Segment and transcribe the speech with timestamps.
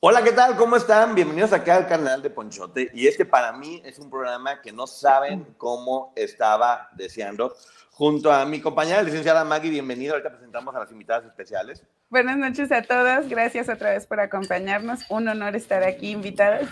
[0.00, 0.54] Hola, ¿qué tal?
[0.54, 1.16] ¿Cómo están?
[1.16, 2.88] Bienvenidos acá al canal de Ponchote.
[2.94, 7.56] Y este para mí es un programa que no saben cómo estaba deseando.
[7.90, 10.12] Junto a mi compañera licenciada Maggie, bienvenido.
[10.12, 11.84] Ahorita presentamos a las invitadas especiales.
[12.10, 13.28] Buenas noches a todos.
[13.28, 15.00] Gracias otra vez por acompañarnos.
[15.10, 16.68] Un honor estar aquí invitados.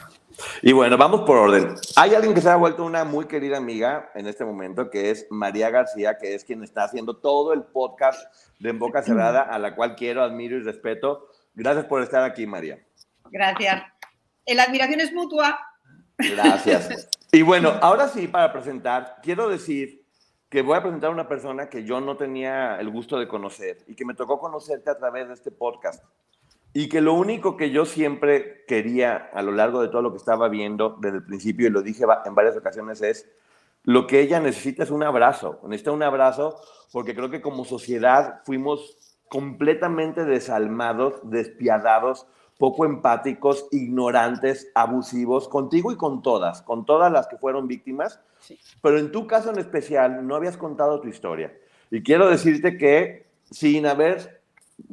[0.63, 1.75] Y bueno, vamos por orden.
[1.97, 5.27] Hay alguien que se ha vuelto una muy querida amiga en este momento, que es
[5.31, 9.59] María García, que es quien está haciendo todo el podcast de En Boca Cerrada, a
[9.59, 11.27] la cual quiero, admiro y respeto.
[11.57, 12.86] Gracias por estar aquí, María.
[13.31, 13.83] Gracias.
[14.47, 15.59] La admiración es mutua.
[16.19, 17.09] Gracias.
[17.33, 20.07] Y bueno, ahora sí, para presentar, quiero decir
[20.49, 23.79] que voy a presentar a una persona que yo no tenía el gusto de conocer
[23.89, 26.03] y que me tocó conocerte a través de este podcast.
[26.73, 30.19] Y que lo único que yo siempre quería a lo largo de todo lo que
[30.19, 33.29] estaba viendo desde el principio, y lo dije en varias ocasiones, es
[33.83, 35.61] lo que ella necesita es un abrazo.
[35.65, 36.59] Necesita un abrazo
[36.93, 38.97] porque creo que como sociedad fuimos
[39.29, 42.27] completamente desalmados, despiadados,
[42.59, 48.21] poco empáticos, ignorantes, abusivos, contigo y con todas, con todas las que fueron víctimas.
[48.83, 51.55] Pero en tu caso en especial no habías contado tu historia.
[51.91, 54.43] Y quiero decirte que sin, haber,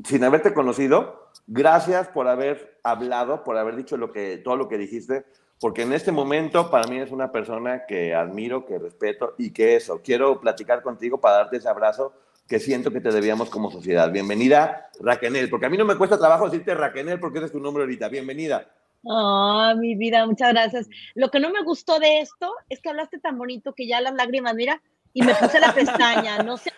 [0.06, 4.78] sin haberte conocido, gracias por haber hablado, por haber dicho lo que, todo lo que
[4.78, 5.25] dijiste,
[5.59, 9.75] porque en este momento para mí es una persona que admiro, que respeto y que
[9.75, 12.13] eso, quiero platicar contigo para darte ese abrazo
[12.48, 14.12] que siento que te debíamos como sociedad.
[14.12, 17.59] Bienvenida, Raquel, porque a mí no me cuesta trabajo decirte Raquel porque ese es tu
[17.59, 18.09] nombre ahorita.
[18.09, 18.70] Bienvenida.
[19.09, 20.90] Ah, mi vida, muchas gracias.
[21.14, 24.14] Lo que no me gustó de esto es que hablaste tan bonito que ya las
[24.14, 24.82] lágrimas, mira,
[25.14, 26.72] y me puse la pestaña, no sé,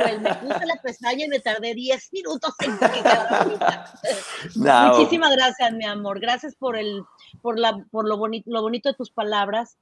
[0.00, 3.92] me puse la pestaña y me tardé 10 minutos en que quedara
[4.88, 6.20] Muchísimas gracias, mi amor.
[6.20, 7.02] Gracias por el,
[7.42, 9.76] por la, por lo bonito, lo bonito de tus palabras,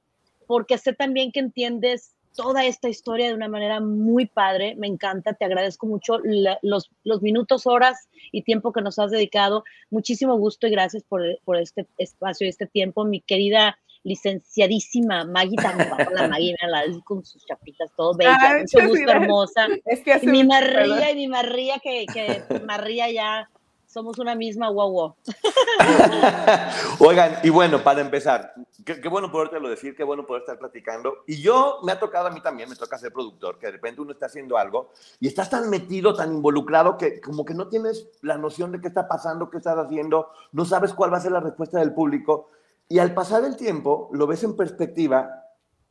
[0.47, 4.75] porque sé también que entiendes toda esta historia de una manera muy padre.
[4.75, 6.19] Me encanta, te agradezco mucho
[6.61, 9.63] los, los, minutos, horas y tiempo que nos has dedicado.
[9.89, 15.57] Muchísimo gusto y gracias por, por este espacio y este tiempo, mi querida licenciadísima Maggie
[16.13, 19.67] la Maggie, la con sus chapitas, todo bella, mucho gusto, hermosa.
[19.85, 23.49] Es que mi María y mi María, que, que María ya
[23.91, 25.15] somos una misma guau
[26.99, 28.53] Oigan, y bueno, para empezar,
[28.85, 31.23] qué, bueno lo decir, qué bueno poder estar platicando.
[31.27, 33.99] Y yo, me ha tocado a mí también, me toca ser productor, que de repente
[33.99, 38.07] uno está haciendo algo y estás tan metido, tan involucrado, que como que no tienes
[38.21, 41.33] la noción de qué está pasando, qué estás haciendo, no sabes cuál va a ser
[41.33, 42.47] la respuesta del público.
[42.87, 45.47] Y al pasar el tiempo, lo ves en perspectiva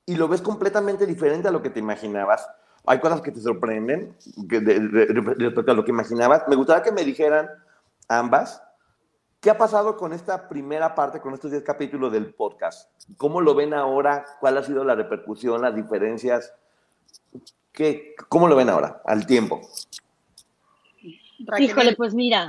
[0.06, 2.48] y lo ves completamente diferente a lo que te imaginabas.
[2.86, 4.16] Hay cosas que te sorprenden
[4.48, 6.48] respecto a lo que imaginabas.
[6.48, 7.48] Me gustaría que me dijeran
[8.10, 8.62] ambas.
[9.40, 12.90] ¿Qué ha pasado con esta primera parte, con estos 10 capítulos del podcast?
[13.16, 14.26] ¿Cómo lo ven ahora?
[14.38, 16.52] ¿Cuál ha sido la repercusión, las diferencias?
[17.72, 19.62] ¿Qué, ¿Cómo lo ven ahora, al tiempo?
[21.58, 22.48] Híjole, pues mira.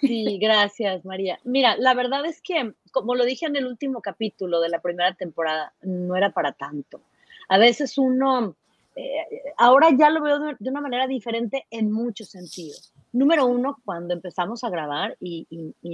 [0.00, 1.38] Sí, gracias, María.
[1.44, 5.14] Mira, la verdad es que, como lo dije en el último capítulo de la primera
[5.14, 7.00] temporada, no era para tanto.
[7.48, 8.56] A veces uno,
[8.96, 14.14] eh, ahora ya lo veo de una manera diferente en muchos sentidos número uno, cuando
[14.14, 15.46] empezamos a grabar, y,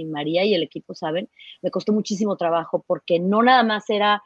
[0.05, 1.29] María y el equipo saben,
[1.61, 4.23] me costó muchísimo trabajo porque no nada más era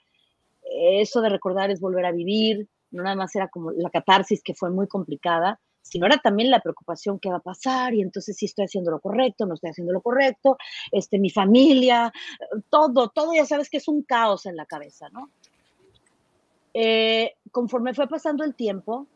[0.64, 4.54] eso de recordar es volver a vivir, no nada más era como la catarsis que
[4.54, 8.46] fue muy complicada, sino era también la preocupación qué va a pasar y entonces si
[8.46, 10.58] estoy haciendo lo correcto, no estoy haciendo lo correcto,
[10.92, 12.12] este, mi familia,
[12.70, 15.30] todo, todo ya sabes que es un caos en la cabeza, ¿no?
[16.74, 19.08] Eh, conforme fue pasando el tiempo,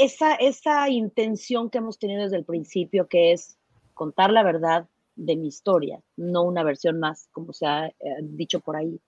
[0.00, 3.58] esa, esa intención que hemos tenido desde el principio, que es
[3.92, 8.60] contar la verdad de mi historia, no una versión más, como se ha eh, dicho
[8.60, 8.98] por ahí.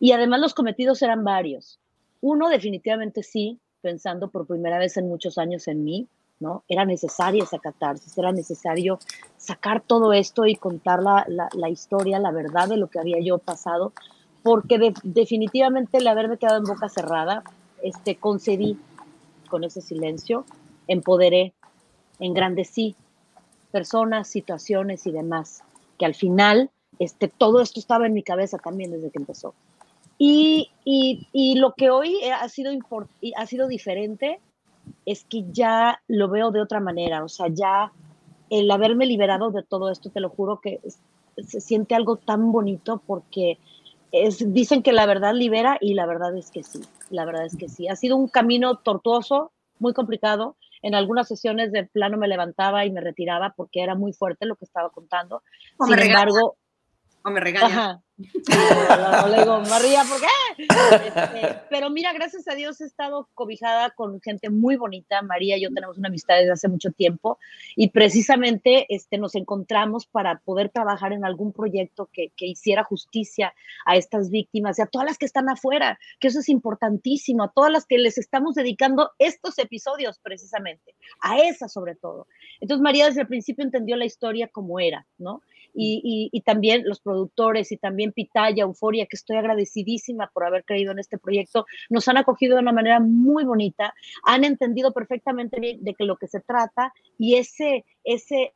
[0.00, 1.78] Y además los cometidos eran varios.
[2.20, 6.08] Uno definitivamente sí, pensando por primera vez en muchos años en mí,
[6.40, 6.64] ¿no?
[6.66, 8.98] Era necesaria esa catarsis, era necesario
[9.36, 13.38] sacar todo esto y contar la, la, historia, la verdad de lo que había yo
[13.38, 13.92] pasado,
[14.42, 17.44] porque definitivamente el haberme quedado en boca cerrada,
[17.84, 18.76] este, concedí
[19.48, 20.44] con ese silencio
[20.86, 21.54] empoderé,
[22.20, 22.96] engrandecí
[23.70, 25.62] personas, situaciones y demás,
[25.98, 29.54] que al final este, todo esto estaba en mi cabeza también desde que empezó.
[30.20, 32.72] Y, y, lo que hoy ha sido,
[33.36, 34.40] ha sido diferente
[35.06, 37.92] es que ya lo veo de otra manera, o sea, ya
[38.50, 40.80] el haberme liberado de todo esto, te lo juro que
[41.46, 43.58] se siente algo tan bonito porque
[44.46, 46.80] dicen que la verdad libera y la verdad es que sí,
[47.10, 47.88] la verdad es que sí.
[47.88, 50.56] Ha sido un camino tortuoso, muy complicado.
[50.82, 54.56] En algunas sesiones de plano me levantaba y me retiraba porque era muy fuerte lo
[54.56, 55.42] que estaba contando.
[55.84, 56.56] Sin embargo,
[57.22, 58.00] o me regaña.
[58.18, 60.64] le digo, María, ¿por qué?
[61.06, 65.22] Este, pero mira, gracias a Dios he estado cobijada con gente muy bonita.
[65.22, 67.38] María y yo tenemos una amistad desde hace mucho tiempo
[67.76, 73.54] y precisamente este, nos encontramos para poder trabajar en algún proyecto que, que hiciera justicia
[73.86, 77.52] a estas víctimas y a todas las que están afuera, que eso es importantísimo, a
[77.52, 82.26] todas las que les estamos dedicando estos episodios precisamente, a esas sobre todo.
[82.60, 85.40] Entonces María desde el principio entendió la historia como era, ¿no?
[85.80, 90.98] Y, también los productores y también Pitaya, Euforia, que estoy agradecidísima por haber creído en
[90.98, 93.94] este proyecto, nos han acogido de una manera muy bonita,
[94.24, 98.52] han entendido perfectamente bien de que lo que se trata y ese, ese,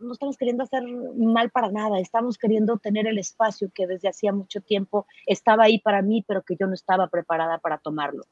[0.00, 0.84] no estamos queriendo hacer
[1.16, 5.78] mal para nada, estamos queriendo tener el espacio que desde hacía mucho tiempo estaba ahí
[5.78, 8.24] para mí, pero que yo no estaba preparada para tomarlo.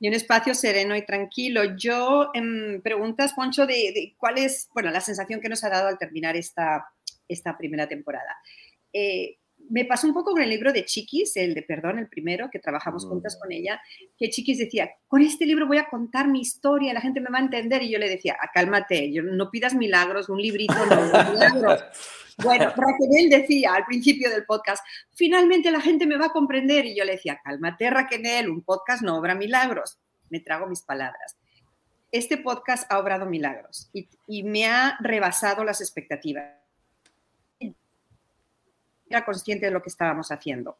[0.00, 1.76] Y un espacio sereno y tranquilo.
[1.76, 5.96] Yo, em, preguntas, Poncho, de, cuál es, bueno, la sensación que nos ha dado al
[5.96, 6.88] terminar esta,
[7.32, 8.36] esta primera temporada.
[8.92, 9.38] Eh,
[9.70, 12.58] me pasó un poco con el libro de Chiquis, el de Perdón, el primero, que
[12.58, 13.80] trabajamos juntas con ella,
[14.18, 17.38] que Chiquis decía, con este libro voy a contar mi historia, la gente me va
[17.38, 17.82] a entender.
[17.82, 21.84] Y yo le decía, ah, cálmate, no pidas milagros, un librito no, milagros.
[22.38, 24.82] Bueno, Raquel decía al principio del podcast,
[25.14, 26.86] finalmente la gente me va a comprender.
[26.86, 29.98] Y yo le decía, cálmate, Raquel, un podcast no obra milagros.
[30.30, 31.36] Me trago mis palabras.
[32.10, 36.61] Este podcast ha obrado milagros y, y me ha rebasado las expectativas
[39.12, 40.78] era consciente de lo que estábamos haciendo.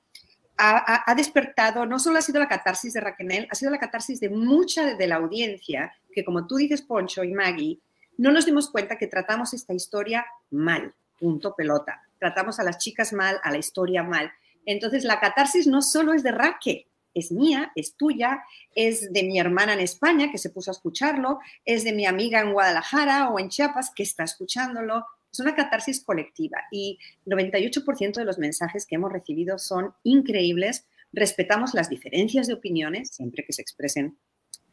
[0.64, 4.29] Ha, despertado, no solo ha sido la catarsis de Raquel, ha sido la catarsis de
[4.29, 7.81] mucha de la audiencia, que como tú dices, Poncho y Maggie,
[8.17, 12.02] no nos dimos cuenta que tratamos esta historia mal, punto pelota.
[12.19, 14.31] Tratamos a las chicas mal, a la historia mal.
[14.64, 18.44] Entonces, la catarsis no solo es de Raquel, es mía, es tuya,
[18.75, 22.40] es de mi hermana en España que se puso a escucharlo, es de mi amiga
[22.40, 28.25] en Guadalajara o en Chiapas que está escuchándolo, es una catarsis colectiva y 98% de
[28.25, 30.87] los mensajes que hemos recibido son increíbles.
[31.12, 34.19] Respetamos las diferencias de opiniones, siempre que se expresen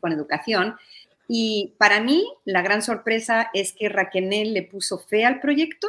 [0.01, 0.75] con educación.
[1.29, 5.87] Y para mí, la gran sorpresa es que Raquel le puso fe al proyecto.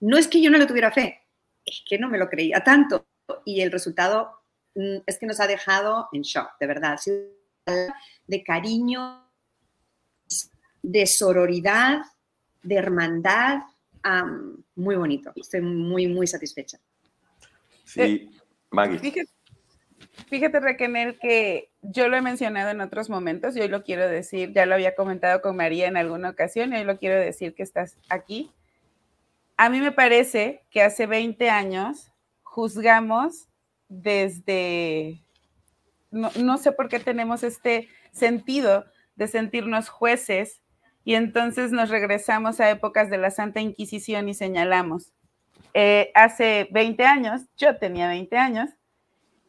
[0.00, 1.20] No es que yo no le tuviera fe,
[1.66, 3.06] es que no me lo creía tanto.
[3.44, 4.30] Y el resultado
[4.76, 6.98] mm, es que nos ha dejado en shock, de verdad.
[8.26, 9.28] De cariño,
[10.82, 11.98] de sororidad,
[12.62, 13.58] de hermandad,
[14.74, 15.32] muy bonito.
[15.36, 16.78] Estoy muy, muy satisfecha.
[17.84, 18.30] Sí, eh,
[18.70, 18.98] Maggie.
[18.98, 19.30] Fíjate,
[20.28, 24.52] fíjate, Raquel, que yo lo he mencionado en otros momentos y hoy lo quiero decir,
[24.52, 27.62] ya lo había comentado con María en alguna ocasión y hoy lo quiero decir que
[27.62, 28.50] estás aquí.
[29.56, 32.12] A mí me parece que hace 20 años
[32.42, 33.48] juzgamos
[33.88, 35.20] desde,
[36.10, 38.84] no, no sé por qué tenemos este sentido
[39.16, 40.62] de sentirnos jueces
[41.04, 45.12] y entonces nos regresamos a épocas de la Santa Inquisición y señalamos,
[45.74, 48.70] eh, hace 20 años, yo tenía 20 años,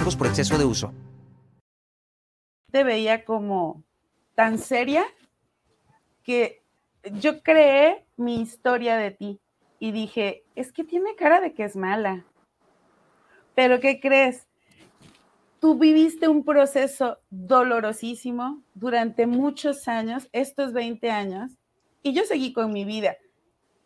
[0.00, 0.94] cargos por exceso de uso.
[2.72, 3.84] Te veía como
[4.34, 5.04] tan seria
[6.22, 6.62] que
[7.18, 9.40] yo creé mi historia de ti
[9.78, 12.24] y dije, es que tiene cara de que es mala.
[13.54, 14.48] Pero ¿qué crees?
[15.60, 21.58] Tú viviste un proceso dolorosísimo durante muchos años, estos 20 años,
[22.02, 23.18] y yo seguí con mi vida.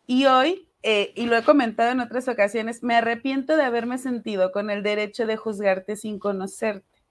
[0.07, 4.51] Y hoy eh, y lo he comentado en otras ocasiones, me arrepiento de haberme sentido
[4.51, 7.01] con el derecho de juzgarte sin conocerte.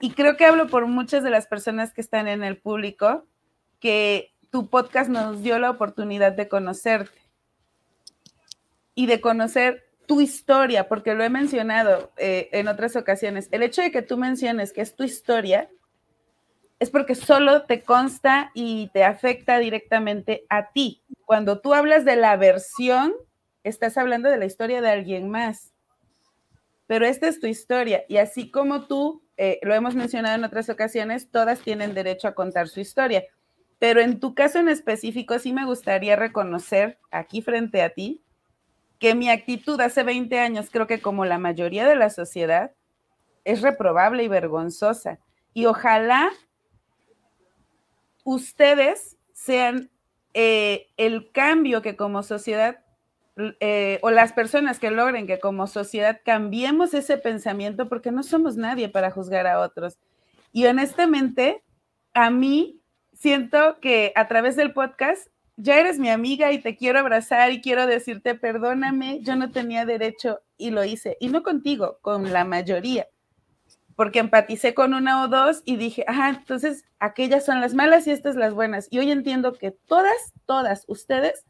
[0.00, 3.28] Y creo que hablo por muchas de las personas que están en el público,
[3.78, 7.16] que tu podcast nos dio la oportunidad de conocerte
[8.96, 13.48] y de conocer tu historia, porque lo he mencionado eh, en otras ocasiones.
[13.52, 15.70] El hecho de que tú menciones que es tu historia
[16.84, 21.02] es porque solo te consta y te afecta directamente a ti.
[21.24, 23.14] Cuando tú hablas de la versión,
[23.62, 25.72] estás hablando de la historia de alguien más.
[26.86, 30.68] Pero esta es tu historia y así como tú, eh, lo hemos mencionado en otras
[30.68, 33.24] ocasiones, todas tienen derecho a contar su historia.
[33.78, 38.20] Pero en tu caso en específico, sí me gustaría reconocer aquí frente a ti
[38.98, 42.72] que mi actitud hace 20 años, creo que como la mayoría de la sociedad,
[43.44, 45.18] es reprobable y vergonzosa.
[45.54, 46.30] Y ojalá
[48.24, 49.90] ustedes sean
[50.32, 52.80] eh, el cambio que como sociedad
[53.36, 58.56] eh, o las personas que logren que como sociedad cambiemos ese pensamiento porque no somos
[58.56, 59.98] nadie para juzgar a otros.
[60.52, 61.62] Y honestamente,
[62.14, 62.80] a mí
[63.12, 67.60] siento que a través del podcast ya eres mi amiga y te quiero abrazar y
[67.60, 71.16] quiero decirte, perdóname, yo no tenía derecho y lo hice.
[71.20, 73.06] Y no contigo, con la mayoría
[73.96, 78.10] porque empaticé con una o dos y dije, ajá, entonces aquellas son las malas y
[78.10, 78.88] estas las buenas.
[78.90, 81.44] Y hoy entiendo que todas, todas ustedes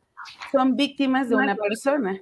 [0.52, 2.20] son víctimas de una persona.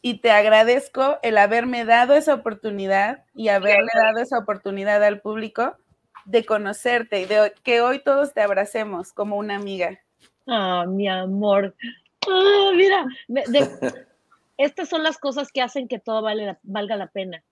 [0.00, 5.76] Y te agradezco el haberme dado esa oportunidad y haberle dado esa oportunidad al público
[6.24, 10.00] de conocerte y de que hoy todos te abracemos como una amiga.
[10.46, 11.74] Ah, mi amor.
[12.28, 13.06] Ah, mira,
[14.56, 17.42] estas son las cosas que hacen que todo vale, valga la pena.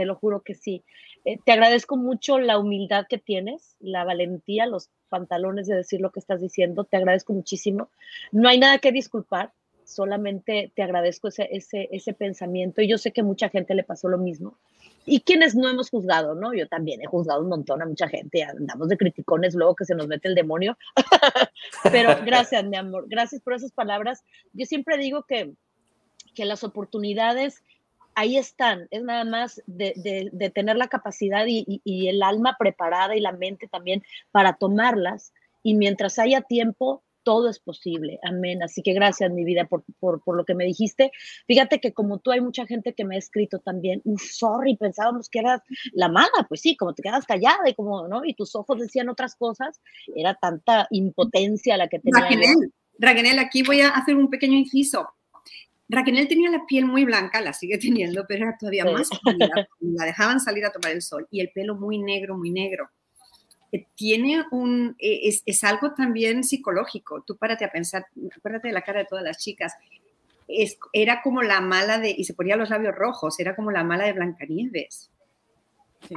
[0.00, 0.82] Te lo juro que sí.
[1.26, 6.10] Eh, te agradezco mucho la humildad que tienes, la valentía, los pantalones de decir lo
[6.10, 6.84] que estás diciendo.
[6.84, 7.90] Te agradezco muchísimo.
[8.32, 9.52] No hay nada que disculpar,
[9.84, 14.08] solamente te agradezco ese, ese, ese pensamiento y yo sé que mucha gente le pasó
[14.08, 14.56] lo mismo.
[15.04, 16.54] Y quienes no hemos juzgado, ¿no?
[16.54, 19.94] Yo también he juzgado un montón a mucha gente, andamos de criticones luego que se
[19.94, 20.78] nos mete el demonio.
[21.92, 24.24] Pero gracias, mi amor, gracias por esas palabras.
[24.54, 25.52] Yo siempre digo que,
[26.34, 27.62] que las oportunidades
[28.14, 33.32] ahí están, es nada más de, tener la capacidad y, el alma preparada y la
[33.32, 35.32] mente también para tomarlas.
[35.62, 38.18] Y mientras haya tiempo, todo es posible.
[38.22, 38.62] Amén.
[38.62, 39.84] Así que gracias, mi vida, por,
[40.36, 41.12] lo que me dijiste.
[41.46, 45.40] Fíjate que como tú hay mucha gente que me ha escrito también, sorry, pensábamos que
[45.40, 45.60] eras
[45.92, 48.24] la mala, pues sí, como te quedas callada y como, ¿no?
[48.24, 49.80] Y tus ojos decían otras cosas,
[50.16, 52.54] era tanta impotencia la que tenía.
[52.98, 55.08] Raquel, aquí voy a hacer un pequeño inciso.
[55.90, 59.68] Raquel tenía la piel muy blanca, la sigue teniendo, pero era todavía más pálida.
[59.80, 62.90] La dejaban salir a tomar el sol y el pelo muy negro, muy negro.
[63.72, 67.22] Eh, tiene un, eh, es, es, algo también psicológico.
[67.22, 68.06] Tú párate a pensar,
[68.36, 69.74] acuérdate de la cara de todas las chicas.
[70.46, 73.84] Es, era como la mala de, y se ponía los labios rojos, era como la
[73.84, 75.10] mala de Blancanieves.
[76.08, 76.14] Sí.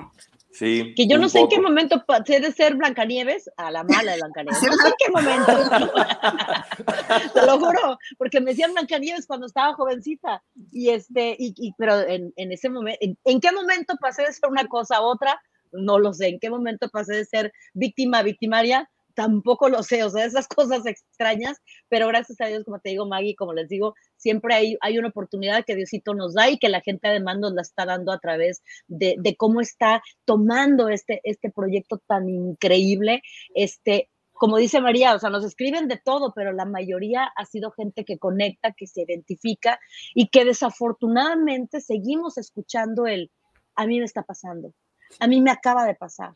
[0.53, 4.11] Sí, que yo no sé en qué momento pasé de ser Blancanieves a la mala
[4.11, 4.61] de Blancanieves.
[4.61, 5.51] No sé en qué momento.
[7.33, 10.43] Te lo juro, porque me decían Blancanieves cuando estaba jovencita.
[10.71, 14.67] Y este, y, pero en, en ese momento, en, qué momento pasé de ser una
[14.67, 15.41] cosa a otra?
[15.71, 16.27] No lo sé.
[16.27, 18.87] ¿En qué momento pasé de ser víctima victimaria?
[19.13, 23.05] Tampoco lo sé, o sea, esas cosas extrañas, pero gracias a Dios, como te digo,
[23.05, 26.69] Maggie, como les digo, siempre hay, hay una oportunidad que Diosito nos da y que
[26.69, 31.21] la gente además nos la está dando a través de, de cómo está tomando este,
[31.23, 33.21] este proyecto tan increíble,
[33.53, 37.71] este, como dice María, o sea, nos escriben de todo, pero la mayoría ha sido
[37.71, 39.79] gente que conecta, que se identifica
[40.13, 43.31] y que desafortunadamente seguimos escuchando el,
[43.75, 44.73] a mí me está pasando,
[45.19, 46.33] a mí me acaba de pasar,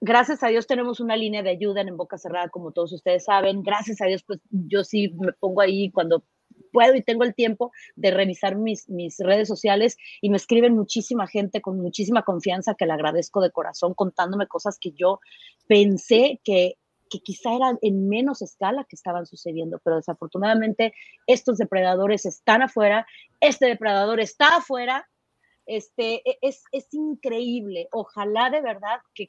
[0.00, 3.62] gracias a Dios tenemos una línea de ayuda en, Boca Cerrada, como todos ustedes saben.
[3.62, 6.24] Gracias a Dios, pues yo sí me pongo ahí cuando
[6.72, 11.26] puedo y tengo el tiempo de revisar mis, mis redes sociales y me escriben muchísima
[11.26, 15.20] gente con muchísima confianza que le agradezco de corazón contándome cosas que yo
[15.66, 16.74] pensé que
[17.08, 20.92] que quizá eran en menos escala que estaban sucediendo, pero desafortunadamente
[21.26, 23.06] estos depredadores están afuera,
[23.40, 25.08] este depredador está afuera
[25.68, 27.88] este, e, es, increíble.
[27.92, 29.28] Ojalá de verdad que,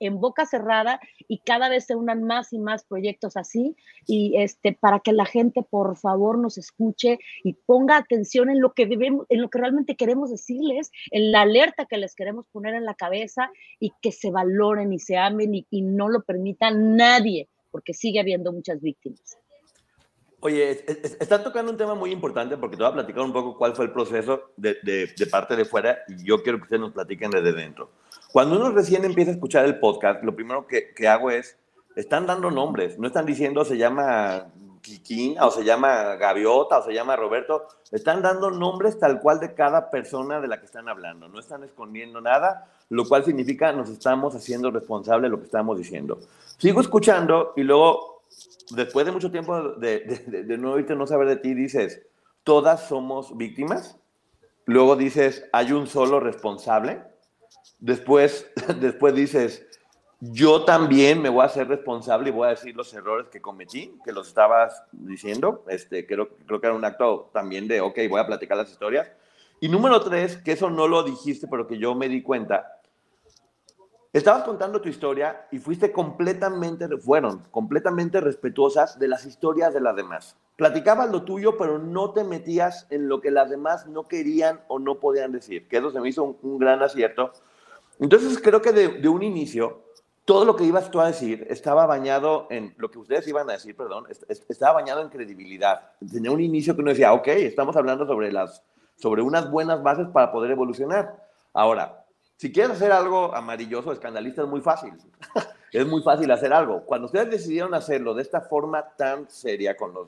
[0.00, 4.72] en boca cerrada y cada vez se unan más y más proyectos así y este,
[4.72, 9.40] para que la gente por favor nos escuche y ponga atención en lo que en
[9.40, 13.50] lo que realmente queremos decirles, en la alerta que les queremos poner en la cabeza
[13.78, 18.20] y que se valoren y se amen y, y no lo permita nadie, porque sigue
[18.20, 19.38] habiendo muchas víctimas.
[20.40, 20.84] Oye,
[21.20, 23.86] está tocando un tema muy importante porque te voy a platicar un poco cuál fue
[23.86, 27.52] el proceso de, de, parte de fuera y yo quiero que ustedes nos platiquen desde
[27.52, 27.90] dentro.
[28.32, 31.56] Cuando uno recién empieza a escuchar el podcast, lo primero que, que hago es,
[31.96, 34.46] están dando nombres, no están diciendo se llama
[34.80, 39.54] Kikín o se llama Gaviota o se llama Roberto, están dando nombres tal cual de
[39.54, 43.90] cada persona de la que están hablando, no están escondiendo nada, lo cual significa nos
[43.90, 46.20] estamos haciendo responsable de lo que estamos diciendo.
[46.58, 48.17] Sigo escuchando y luego
[48.70, 52.02] después de mucho tiempo de, no oírte, no saber de ti, dices,
[52.44, 53.98] todas somos víctimas.
[54.66, 57.02] Luego dices, hay un solo responsable.
[57.78, 59.64] Después, después dices,
[60.20, 63.94] Yo también me voy a hacer responsable y voy a decir los errores que cometí,
[64.04, 65.64] que los estabas diciendo.
[65.68, 69.10] Este, creo, creo que era un acto también de, ok, voy a platicar las historias.
[69.60, 72.77] Y número tres, que eso no lo dijiste, pero que yo me di cuenta.
[74.12, 79.96] Estabas contando tu historia y fuiste completamente, fueron completamente respetuosas de las historias de las
[79.96, 80.36] demás.
[80.56, 84.78] Platicabas lo tuyo, pero no te metías en lo que las demás no querían o
[84.78, 87.32] no podían decir, que eso se me hizo un, gran acierto.
[88.00, 89.82] Entonces creo que de, de un inicio
[90.24, 93.54] todo lo que ibas tú a decir estaba bañado en lo que ustedes iban a
[93.54, 94.04] decir, perdón,
[94.48, 95.92] estaba bañado en credibilidad.
[96.10, 98.62] Tenía un inicio que uno decía, ok, estamos hablando sobre, las,
[98.96, 101.26] sobre unas buenas bases para poder evolucionar.
[101.54, 102.04] Ahora,
[102.38, 104.94] si quieres hacer algo amarilloso, escandalista, es muy fácil.
[105.72, 106.82] es muy fácil hacer algo.
[106.84, 110.06] Cuando ustedes decidieron hacerlo de esta forma tan seria, con, los,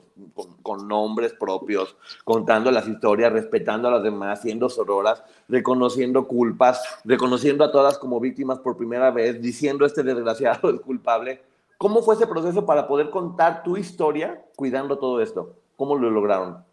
[0.63, 7.65] con, nombres propios, contando las historias, respetando a las demás, siendo sororas, reconociendo culpas, reconociendo
[7.65, 11.41] a todas como víctimas por primera vez, diciendo este desgraciado es culpable,
[11.77, 15.57] ¿cómo fue ese proceso para poder contar tu historia cuidando todo esto?
[15.75, 16.63] ¿Cómo lo lograron?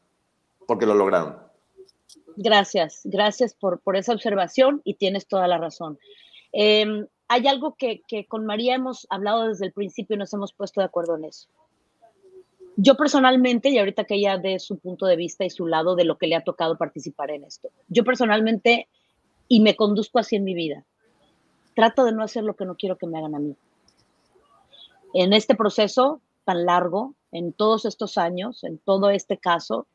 [0.69, 1.48] Porque lo lograron.
[2.41, 5.99] Gracias, gracias por, por esa observación y tienes toda la razón.
[6.53, 6.87] Eh,
[7.27, 10.85] hay algo que, con María hemos hablado desde el principio y nos hemos puesto de
[10.85, 11.49] acuerdo en eso.
[12.77, 16.05] Yo personalmente, y ahorita que ella dé su punto de vista y su lado de
[16.05, 18.87] lo que le ha tocado participar en esto, yo personalmente,
[19.49, 20.85] y me conduzco así en mi vida,
[21.75, 23.57] trato de no hacer lo que no quiero que me hagan a mí.
[25.13, 29.89] En este proceso tan largo, en todos estos años, en todo este caso,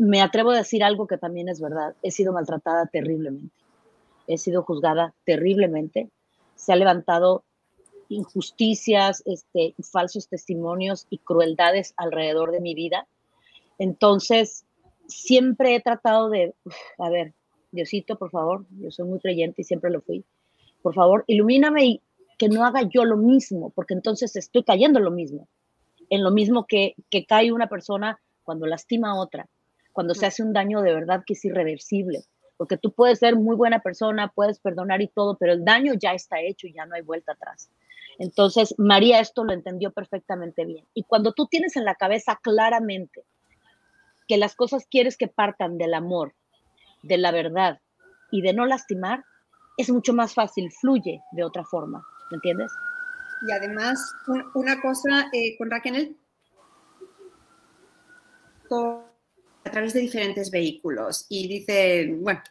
[0.00, 3.50] me atrevo a decir algo que también es verdad, he sido maltratada terriblemente
[4.30, 6.08] he sido juzgada terriblemente,
[6.54, 7.44] se ha levantado
[8.08, 13.08] injusticias, este, falsos testimonios y crueldades alrededor de mi vida.
[13.78, 14.64] Entonces,
[15.08, 16.54] siempre he tratado de,
[16.98, 17.34] a ver,
[17.72, 20.24] Diosito, por favor, yo soy muy creyente y siempre lo fui,
[20.80, 22.02] por favor, ilumíname y
[22.38, 25.48] que no haga yo lo mismo, porque entonces estoy cayendo en lo mismo,
[26.08, 29.48] en lo mismo que, que cae una persona cuando lastima a otra,
[29.92, 32.24] cuando se hace un daño de verdad que es irreversible
[32.60, 36.12] porque tú puedes ser muy buena persona, puedes perdonar y todo, pero el daño ya
[36.12, 37.70] está hecho y ya no hay vuelta atrás.
[38.18, 40.86] Entonces, María esto lo entendió perfectamente bien.
[40.92, 43.24] Y cuando tú tienes en la cabeza claramente
[44.28, 46.34] que las cosas quieres que partan del amor,
[47.02, 47.80] de la verdad
[48.30, 49.24] y de no lastimar,
[49.78, 52.70] es mucho más fácil, fluye de otra forma, ¿me entiendes?
[53.48, 53.98] Y además,
[54.54, 56.14] una cosa eh, con Raquel,
[59.70, 61.26] través de diferentes vehículos.
[61.28, 62.42] Y dice, bueno,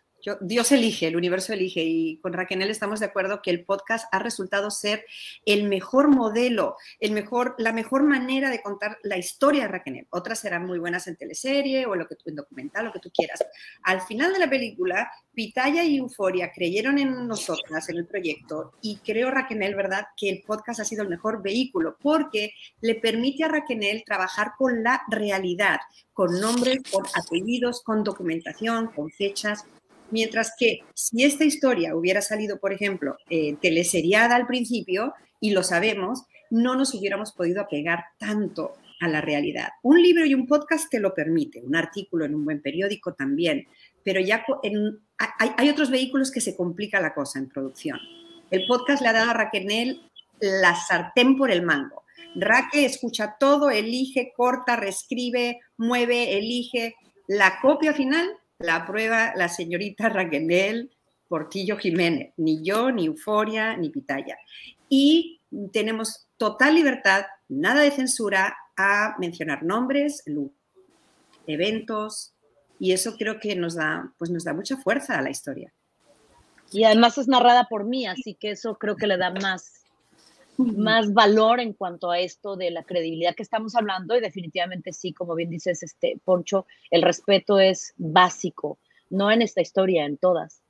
[0.42, 4.20] Dios elige, el universo elige y con Raquel estamos de acuerdo que el podcast ha
[4.20, 5.06] resultado ser
[5.46, 10.08] el mejor modelo, el mejor, la mejor manera de contar la historia de Raquel.
[10.10, 13.44] Otras serán muy buenas en teleserie o lo que en documental, lo que tú quieras.
[13.84, 18.98] Al final de la película, Pitaya y Euforia creyeron en nosotras, en el proyecto y
[18.98, 20.08] creo Raquel, ¿verdad?
[20.16, 22.52] Que el podcast ha sido el mejor vehículo porque
[22.82, 25.80] le permite a Raquel trabajar con la realidad,
[26.14, 29.66] con nombres, con apellidos, con documentación, con fechas
[30.12, 35.64] Mientras que si esta historia hubiera salido, por ejemplo, eh, teleseriada al principio, y lo
[35.64, 39.70] sabemos, no nos hubiéramos podido apegar tanto a la realidad.
[39.82, 43.68] Un libro y un podcast te lo permite, un artículo en un buen periódico también,
[44.04, 44.44] pero ya
[45.58, 48.00] hay, otros vehículos que se complica la cosa en producción.
[48.52, 50.02] El podcast le ha dado a Raquel
[50.42, 52.04] la sartén por el mango.
[52.36, 56.96] Raquel escucha todo, elige, corta, reescribe, mueve, elige.
[57.28, 58.28] La copia final
[58.60, 60.92] la prueba la señorita Raquel
[61.28, 64.38] Portillo Jiménez, ni yo, ni Euforia, ni Pitaya.
[64.90, 65.42] Y
[65.72, 70.24] tenemos total libertad, nada de censura a mencionar nombres,
[71.48, 72.34] eventos,
[72.80, 75.74] y eso creo que nos da, pues nos da mucha fuerza a la historia.
[76.72, 79.79] Y además es narrada por mí, así que eso creo que le da más,
[80.60, 85.14] más valor en cuanto a esto de la credibilidad que estamos hablando y definitivamente sí,
[85.14, 90.62] como bien dices, este Poncho, el respeto es básico, no en esta historia, en todas.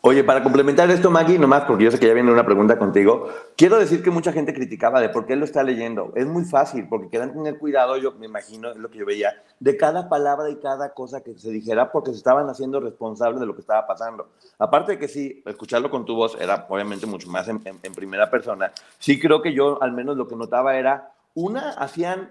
[0.00, 3.28] Oye, para complementar esto, Maggie, nomás porque yo sé que ya viene una pregunta contigo,
[3.56, 6.12] quiero decir que mucha gente criticaba de por qué lo está leyendo.
[6.14, 9.42] Es muy fácil, porque quedan tener cuidado, yo me imagino, es lo que yo veía,
[9.58, 13.46] de cada palabra y cada cosa que se dijera, porque se estaban haciendo responsables de
[13.46, 14.28] lo que estaba pasando.
[14.60, 18.30] Aparte de que sí, escucharlo con tu voz era obviamente mucho más en, en primera
[18.30, 22.30] persona, sí creo que yo al menos lo que notaba era, una, hacían,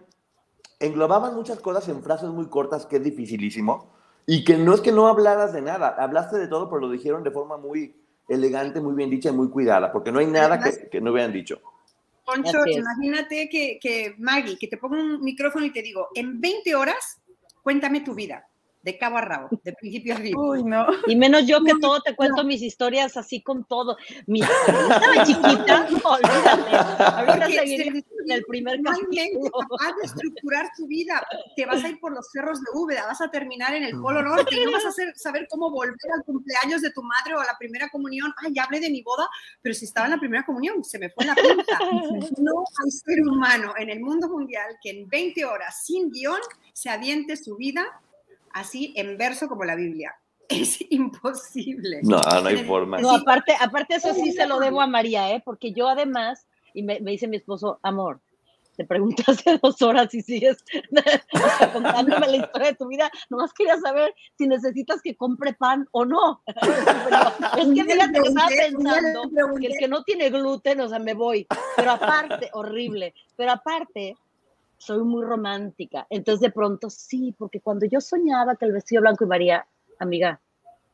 [0.80, 3.97] englobaban muchas cosas en frases muy cortas, que es dificilísimo
[4.28, 7.24] y que no es que no hablaras de nada, hablaste de todo, pero lo dijeron
[7.24, 7.96] de forma muy
[8.28, 11.32] elegante, muy bien dicha y muy cuidada, porque no hay nada que, que, no hubieran
[11.32, 11.62] dicho.
[12.26, 16.76] Poncho, imagínate que, que, Maggie, que te pongo un micrófono y te digo, en 20
[16.76, 17.22] horas,
[17.64, 18.47] cuéntame tu vida
[18.88, 20.34] de cabo a rabo, de principio a fin.
[20.38, 20.88] Uy, no.
[21.08, 23.98] Y menos yo que todo te cuento mis historias así con todo.
[24.28, 27.04] Mira, estaba chiquita, olvídate.
[27.04, 29.52] Ahorita seguiré en el primer No capítulo.
[29.52, 31.22] capaz de estructurar tu vida.
[31.58, 34.22] Te vas a ir por los cerros de Úbeda, vas a terminar en el Polo
[34.24, 37.40] Norte y no vas a hacer- saber cómo volver al cumpleaños de tu madre o
[37.42, 38.34] a la primera comunión.
[38.42, 39.28] Ay, ya hablé de mi boda,
[39.62, 41.78] pero si estaba en la primera comunión, se me fue la pinza.
[42.38, 46.40] No hay ser humano en el mundo mundial que en 20 horas sin guion
[46.72, 47.84] se aviente su vida
[48.60, 50.16] así en verso como la Biblia.
[50.50, 52.00] Es imposible.
[52.04, 53.00] No, no hay forma.
[53.00, 55.42] No, aparte, aparte eso sí se lo debo a María, ¿eh?
[55.44, 58.22] Porque yo además, y me, me dice mi esposo, amor,
[58.78, 60.64] te pregunté hace dos horas y sigues
[61.34, 65.54] o sea, contándome la historia de tu vida, nomás quería saber si necesitas que compre
[65.54, 66.42] pan o no.
[66.46, 66.62] Pero
[67.58, 71.14] es que fíjate que estaba pensando que el que no tiene gluten, o sea, me
[71.14, 71.48] voy.
[71.76, 74.16] Pero aparte, horrible, pero aparte,
[74.78, 76.08] soy muy romántica.
[76.10, 79.68] Entonces de pronto sí, porque cuando yo soñaba que el vestido blanco y María,
[80.00, 80.42] amiga,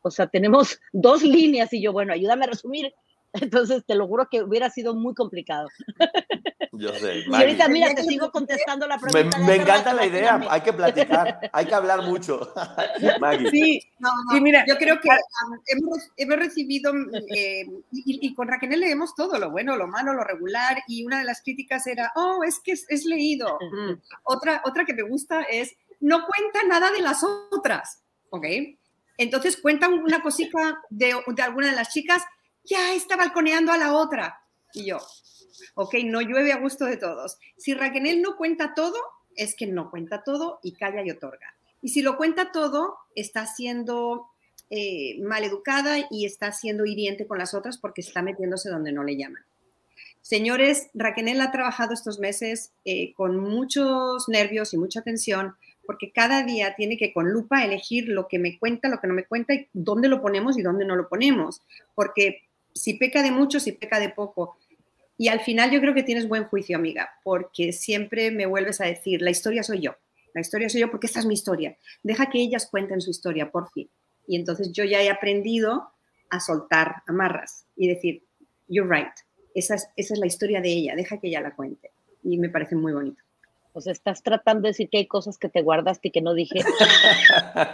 [0.02, 2.94] o sea, tenemos dos líneas y yo, bueno, ayúdame a resumir.
[3.34, 5.68] Entonces te lo juro que hubiera sido muy complicado.
[6.76, 7.20] Yo sé.
[7.28, 9.38] Y ahorita, mira, te sigo contestando la Me, pregunta.
[9.38, 12.52] me hace encanta la idea, hay que platicar, hay que hablar mucho.
[13.20, 13.50] Maggie.
[13.52, 16.92] Sí, No, no, Y mira, yo creo que um, hemos, hemos recibido,
[17.30, 21.20] eh, y, y con Raquel leemos todo, lo bueno, lo malo, lo regular, y una
[21.20, 23.60] de las críticas era, oh, es que es, es leído.
[23.72, 23.94] Mm.
[24.24, 28.46] Otra, otra que me gusta es, no cuenta nada de las otras, ¿ok?
[29.18, 32.24] Entonces cuenta una cosita de, de alguna de las chicas,
[32.64, 34.40] ya está balconeando a la otra.
[34.74, 34.98] Y yo,
[35.76, 37.38] ok, no llueve a gusto de todos.
[37.58, 38.98] Si Raquel no cuenta todo,
[39.36, 41.56] es que no cuenta todo y calla y otorga.
[41.82, 44.28] Y si lo cuenta todo, está siendo
[44.70, 49.18] eh, maleducada y está siendo hiriente con las otras porque está metiéndose donde no le
[49.18, 49.44] llaman.
[50.22, 56.44] Señores, Raquel ha trabajado estos meses eh, con muchos nervios y mucha tensión porque cada
[56.44, 59.54] día tiene que con lupa elegir lo que me cuenta, lo que no me cuenta
[59.54, 61.62] y dónde lo ponemos y dónde no lo ponemos.
[61.94, 64.58] Porque si peca de mucho, si peca de poco.
[65.18, 68.86] Y al final yo creo que tienes buen juicio, amiga, porque siempre me vuelves a
[68.86, 69.96] decir, la historia soy yo,
[70.34, 71.78] la historia soy yo porque esta es mi historia.
[72.02, 73.90] Deja que ellas cuenten su historia, por fin.
[74.28, 75.92] Y entonces yo ya he aprendido
[76.30, 78.24] a soltar amarras y decir,
[78.68, 79.14] you're right,
[79.54, 81.92] esa es, esa es la historia de ella, deja que ella la cuente.
[82.24, 83.23] Y me parece muy bonito.
[83.76, 86.36] O sea, estás tratando de decir que hay cosas que te guardaste y que no
[86.36, 86.62] dije.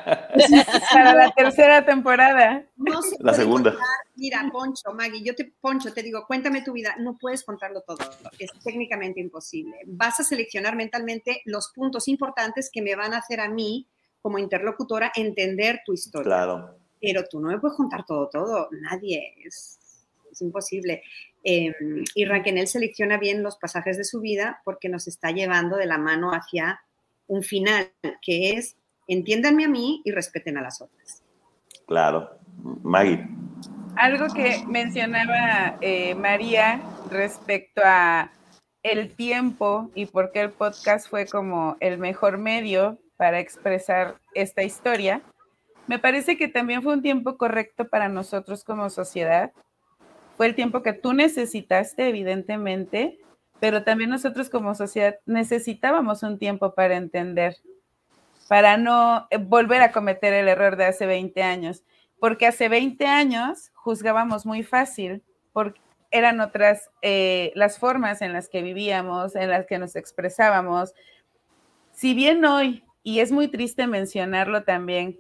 [0.94, 2.64] para la tercera temporada.
[2.78, 3.72] No se La puede segunda.
[3.72, 6.96] contar- mira, Poncho, Maggie, yo te, Poncho, te digo, cuéntame tu vida.
[7.00, 7.98] No puedes contarlo todo.
[8.38, 9.78] Es técnicamente imposible.
[9.86, 13.88] Vas a seleccionar mentalmente los puntos importantes que me van a hacer a mí,
[14.22, 16.26] como interlocutora, entender tu historia.
[16.26, 16.76] Claro.
[17.02, 18.68] Pero tú no me puedes contar todo, todo.
[18.72, 19.34] Nadie.
[19.46, 19.79] Es,
[20.32, 21.04] es imposible.
[21.44, 21.74] Eh,
[22.16, 25.98] y Raquel selecciona bien los pasajes de su vida porque nos está llevando de la
[25.98, 26.82] mano hacia
[27.28, 28.76] un final, que es
[29.08, 31.24] entiéndanme a mí y respeten a las otras.
[31.88, 32.30] Claro.
[32.84, 33.28] Maggie.
[33.96, 38.32] Algo que mencionaba eh, María respecto a
[38.84, 44.64] el tiempo y por qué el podcast fue como el mejor medio para expresar esta
[44.64, 45.22] historia,
[45.88, 49.52] me parece que también fue un tiempo correcto para nosotros como sociedad.
[50.40, 53.20] Fue el tiempo que tú necesitaste, evidentemente,
[53.60, 57.58] pero también nosotros como sociedad necesitábamos un tiempo para entender,
[58.48, 61.84] para no eh, volver a cometer el error de hace 20 años
[62.22, 65.22] porque hace 20 años juzgábamos muy fácil,
[65.52, 70.94] porque eran otras eh, las formas en las que vivíamos, en las que nos expresábamos.
[71.92, 75.20] Si bien hoy, y es muy triste mencionarlo también,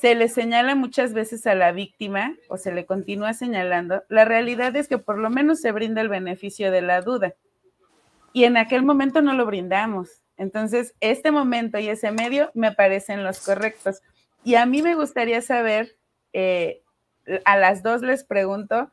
[0.00, 4.76] se le señala muchas veces a la víctima o se le continúa señalando, la realidad
[4.76, 7.34] es que por lo menos se brinda el beneficio de la duda.
[8.32, 10.20] Y en aquel momento no lo brindamos.
[10.36, 14.02] Entonces, este momento y ese medio me parecen los correctos.
[14.44, 15.96] Y a mí me gustaría saber
[16.34, 16.82] eh,
[17.46, 18.90] a las dos les pregunto,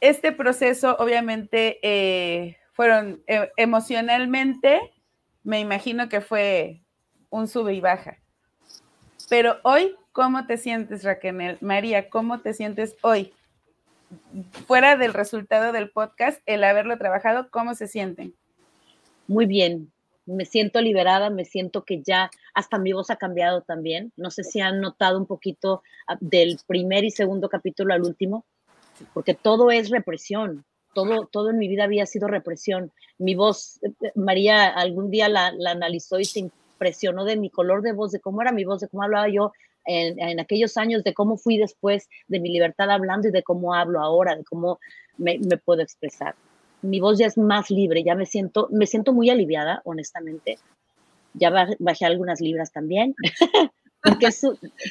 [0.00, 4.80] este proceso obviamente eh, fueron eh, emocionalmente,
[5.42, 6.82] me imagino que fue
[7.30, 8.18] un sube y baja,
[9.30, 11.56] pero hoy, ¿cómo te sientes Raquel?
[11.60, 13.32] María, ¿cómo te sientes hoy?
[14.66, 18.34] Fuera del resultado del podcast, el haberlo trabajado, ¿cómo se sienten?
[19.28, 19.92] Muy bien,
[20.26, 24.12] me siento liberada, me siento que ya hasta mi voz ha cambiado también.
[24.16, 28.44] No sé si han notado un poquito ah, del primer y segundo capítulo al último,
[29.14, 30.64] porque todo es represión.
[30.92, 32.90] Todo, todo en mi vida había sido represión.
[33.16, 36.40] Mi voz, eh, María algún día la, la analizó y se
[36.80, 39.52] impresionó de mi color de voz, de cómo era mi voz, de cómo hablaba yo
[39.84, 43.74] en, en, aquellos años, de cómo fui después de mi libertad hablando y de cómo
[43.74, 44.78] hablo ahora, de cómo
[45.18, 46.34] me, me puedo expresar
[46.82, 50.58] mi voz ya es más libre, ya me siento, me siento muy aliviada, honestamente.
[51.34, 53.14] ya bajé algunas libras también,
[54.02, 54.42] porque, es,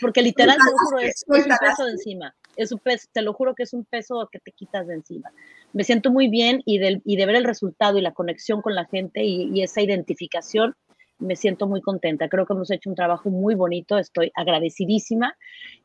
[0.02, 3.34] porque literal, te lo juro, es, un peso de encima, es un peso, te lo
[3.34, 5.32] juro que es un peso que te quitas de encima.
[5.74, 8.76] Me siento muy bien y, del, y de ver el resultado y la conexión con
[8.76, 10.76] la gente y, y esa identificación,
[11.20, 12.30] me siento muy contenta.
[12.30, 15.38] Creo que hemos hecho un trabajo muy bonito, estoy agradecidísima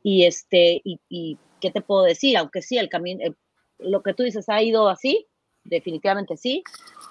[0.03, 2.37] y este, y, ¿qué te puedo decir?
[2.37, 3.35] Aunque sí, el camino,
[3.79, 5.27] lo que tú dices ha ido así,
[5.65, 6.63] definitivamente sí,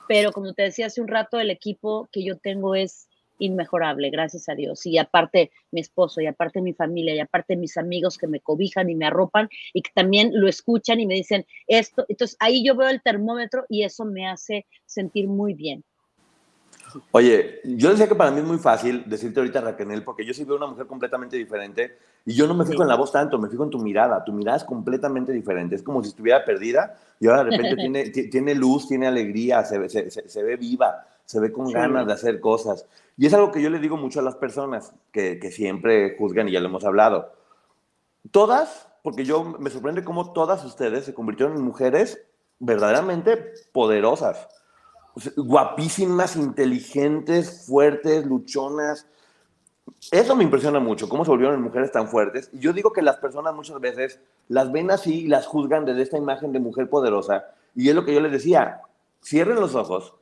[0.08, 3.08] pero como te decía hace un rato, el equipo que yo tengo es
[3.40, 4.86] inmejorable, gracias a Dios.
[4.86, 8.90] Y aparte mi esposo, y aparte mi familia, y aparte mis amigos que me cobijan
[8.90, 12.06] y me arropan y que también lo escuchan y me dicen esto.
[12.08, 15.84] Entonces ahí yo veo el termómetro y eso me hace sentir muy bien.
[17.12, 20.44] Oye, yo decía que para mí es muy fácil decirte ahorita Raquel, porque yo sí
[20.44, 23.50] veo una mujer completamente diferente y yo no me fijo en la voz tanto, me
[23.50, 24.24] fijo en tu mirada.
[24.24, 25.76] Tu mirada es completamente diferente.
[25.76, 29.90] Es como si estuviera perdida y ahora de repente tiene, tiene luz, tiene alegría, se,
[29.90, 32.86] se, se, ve viva, se ve con ganas de hacer cosas.
[33.18, 36.48] Y es algo que yo le digo mucho a las personas que, que siempre juzgan
[36.50, 37.32] y ya lo hemos hablado.
[38.32, 42.22] Todas, porque yo me sorprende cómo todas ustedes se convirtieron en mujeres
[42.60, 44.48] verdaderamente poderosas
[45.36, 49.08] guapísimas, inteligentes, fuertes, luchonas.
[50.12, 52.50] Eso me impresiona mucho, cómo se volvieron mujeres tan fuertes.
[52.54, 56.18] Yo digo que las personas muchas veces las ven así y las juzgan desde esta
[56.18, 57.46] imagen de mujer poderosa.
[57.76, 58.82] Y es lo que yo les decía,
[59.24, 60.14] cierren los ojos,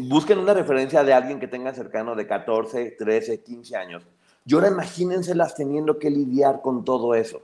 [0.00, 4.06] busquen una referencia de alguien que tenga cercano de 14, 13, 15 años.
[4.44, 7.42] Y ahora imagínenselas teniendo que lidiar con todo eso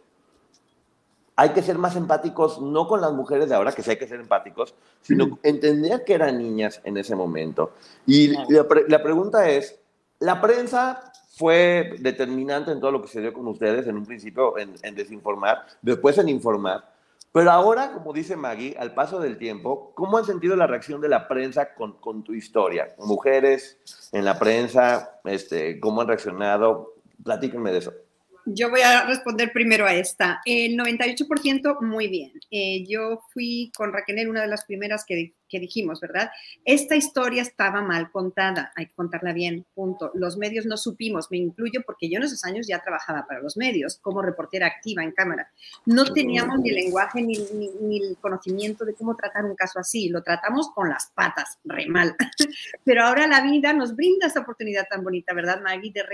[1.37, 4.07] hay que ser más empáticos, no con las mujeres de ahora, que sí hay que
[4.07, 7.73] ser empáticos, sino entender que eran niñas en ese momento.
[8.07, 9.81] Y la, pregunta es,
[10.21, 14.57] ¿la prensa fue determinante en todo lo que se dio con ustedes en un principio
[14.59, 16.93] en, desinformar, después en informar?
[17.33, 21.09] Pero ahora, como dice Maggie, al paso del tiempo, ¿cómo han sentido la reacción de
[21.09, 22.95] la prensa con, con tu historia?
[22.99, 23.77] Mujeres
[24.13, 26.95] en la prensa, este, ¿cómo han reaccionado?
[27.25, 27.93] Platíquenme de eso.
[28.47, 30.41] Yo voy a responder primero a esta.
[30.45, 32.33] El 98% muy bien.
[32.51, 36.31] Eh, yo fui con Raquel una de las primeras que, que, dijimos, ¿verdad?
[36.65, 40.11] Esta historia estaba mal contada, hay que contarla bien, punto.
[40.15, 43.57] Los medios no supimos, me incluyo porque yo en esos años ya trabajaba para los
[43.57, 45.49] medios como reportera activa en cámara.
[45.87, 47.39] No teníamos ni el lenguaje ni,
[47.81, 51.87] ni, el conocimiento de cómo tratar un caso así, lo tratamos con las patas, re
[51.87, 52.17] mal.
[52.85, 55.93] Pero ahora la vida nos brinda esta oportunidad tan bonita, ¿verdad, Maggie?
[55.93, 56.05] De,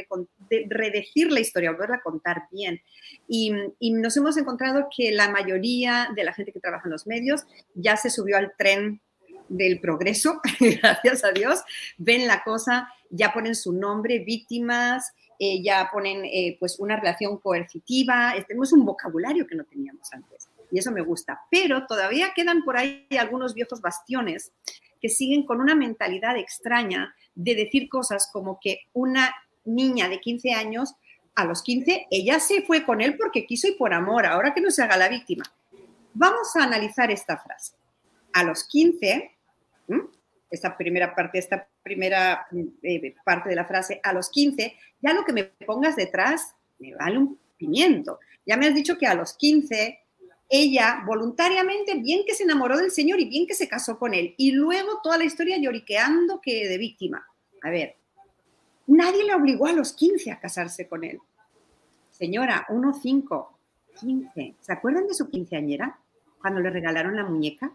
[0.51, 2.81] de redegir la historia, volverla a contar bien.
[3.29, 3.53] Y,
[3.91, 7.97] nos hemos encontrado que la mayoría de la gente que trabaja en los medios ya
[7.97, 9.01] se subió al tren
[9.51, 11.61] del progreso, gracias a Dios,
[11.99, 17.39] ven la cosa, ya ponen su nombre, víctimas, eh, ya ponen eh, pues una relación
[17.39, 22.63] coercitiva, tenemos un vocabulario que no teníamos antes y eso me gusta, pero todavía quedan
[22.63, 24.53] por ahí algunos viejos bastiones
[25.01, 29.35] que siguen con una mentalidad extraña de decir cosas como que una
[29.65, 30.95] niña de 15 años
[31.35, 34.61] a los 15, ella se fue con él porque quiso y por amor, ahora que
[34.61, 35.45] no se haga la víctima.
[36.13, 37.75] Vamos a analizar esta frase.
[38.33, 39.31] A los 15,
[40.51, 42.47] esta primera parte, esta primera
[42.83, 46.95] eh, parte de la frase, a los 15, ya lo que me pongas detrás me
[46.95, 48.19] vale un pimiento.
[48.45, 49.99] Ya me has dicho que a los 15
[50.49, 54.35] ella voluntariamente, bien que se enamoró del señor y bien que se casó con él,
[54.37, 57.25] y luego toda la historia lloriqueando que de víctima.
[57.63, 57.97] A ver,
[58.91, 61.21] Nadie le obligó a los 15 a casarse con él.
[62.11, 63.59] Señora, 1, 5,
[64.01, 64.55] 15.
[64.59, 65.97] ¿Se acuerdan de su quinceañera
[66.41, 67.73] cuando le regalaron la muñeca?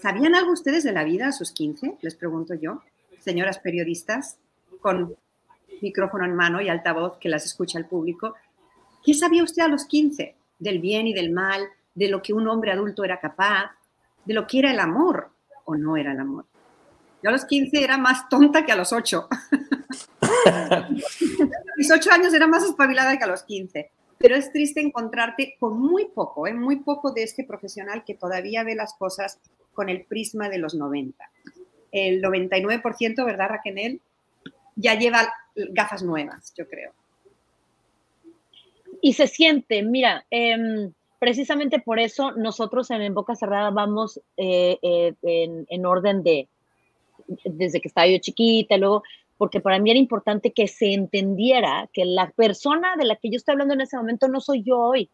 [0.00, 1.98] ¿Sabían algo ustedes de la vida a sus 15?
[2.00, 2.80] Les pregunto yo,
[3.18, 4.38] señoras periodistas,
[4.80, 5.14] con
[5.82, 8.34] micrófono en mano y altavoz que las escucha el público.
[9.04, 10.36] ¿Qué sabía usted a los 15?
[10.58, 13.72] Del bien y del mal, de lo que un hombre adulto era capaz,
[14.24, 15.32] de lo que era el amor
[15.66, 16.46] o no era el amor.
[17.22, 19.28] Yo a los 15 era más tonta que a los 8.
[21.76, 23.90] Mis 8 años era más espabilada que a los 15.
[24.16, 26.54] Pero es triste encontrarte con muy poco, ¿eh?
[26.54, 29.38] muy poco de este profesional que todavía ve las cosas
[29.80, 31.30] con el prisma de los 90.
[31.90, 33.98] El 99%, ¿verdad, Raquel?
[34.76, 35.32] Ya lleva
[35.70, 36.92] gafas nuevas, yo creo.
[39.00, 45.14] Y se siente, mira, em, precisamente por eso nosotros en, Boca Cerrada vamos eh, eh,
[45.22, 46.46] en orden de,
[47.46, 49.02] desde que estaba yo chiquita, luego,
[49.38, 53.38] porque para mí era importante que se entendiera que la persona de la que yo
[53.38, 55.08] estoy hablando en ese momento no soy yo hoy.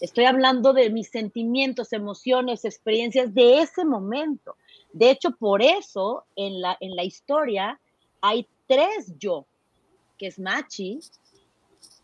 [0.00, 4.56] Estoy hablando de mis sentimientos, emociones, experiencias de ese momento.
[4.92, 7.80] De hecho, por eso en la, en la historia
[8.20, 9.46] hay tres yo,
[10.18, 11.00] que es Machi,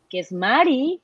[0.09, 1.01] que es Mari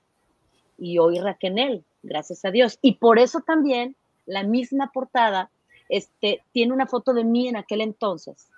[0.79, 2.79] y hoy Raquel, gracias a Dios.
[2.81, 3.97] Y por eso también
[4.27, 5.51] la misma portada
[5.89, 8.49] este, tiene una foto de mí en aquel entonces.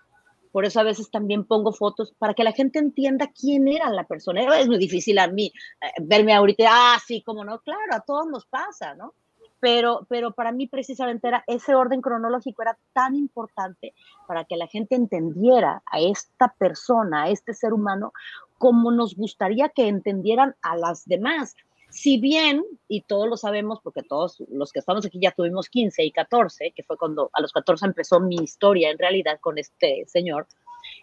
[0.53, 4.05] Por eso a veces también pongo fotos para que la gente entienda quién era la
[4.05, 4.59] persona.
[4.59, 8.27] Es muy difícil a mí eh, verme ahorita, ah, sí, como no, claro, a todos
[8.27, 9.15] nos pasa, ¿no?
[9.61, 13.93] Pero, pero para mí precisamente era ese orden cronológico era tan importante
[14.27, 18.13] para que la gente entendiera a esta persona, a este ser humano,
[18.57, 21.57] como nos gustaría que entendieran a las demás.
[21.91, 26.05] Si bien, y todos lo sabemos, porque todos los que estamos aquí ya tuvimos 15
[26.05, 30.05] y 14, que fue cuando a los 14 empezó mi historia en realidad con este
[30.07, 30.47] señor,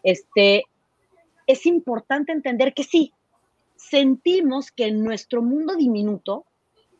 [0.03, 0.65] este,
[1.45, 3.13] es importante entender que sí,
[3.75, 6.45] sentimos que en nuestro mundo diminuto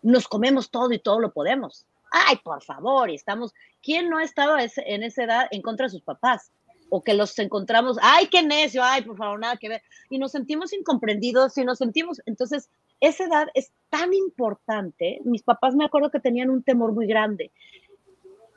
[0.02, 1.86] nos comemos todo y todo lo podemos.
[2.12, 5.92] Ay, por favor, y estamos, ¿quién no ha estado en esa edad en contra de
[5.92, 6.52] sus papás?
[6.90, 9.82] O que los encontramos, ay, qué necio, ay, por favor, nada que ver.
[10.10, 15.20] Y nos sentimos incomprendidos y nos sentimos, entonces, esa edad es tan importante.
[15.24, 17.52] Mis papás me acuerdo que tenían un temor muy grande.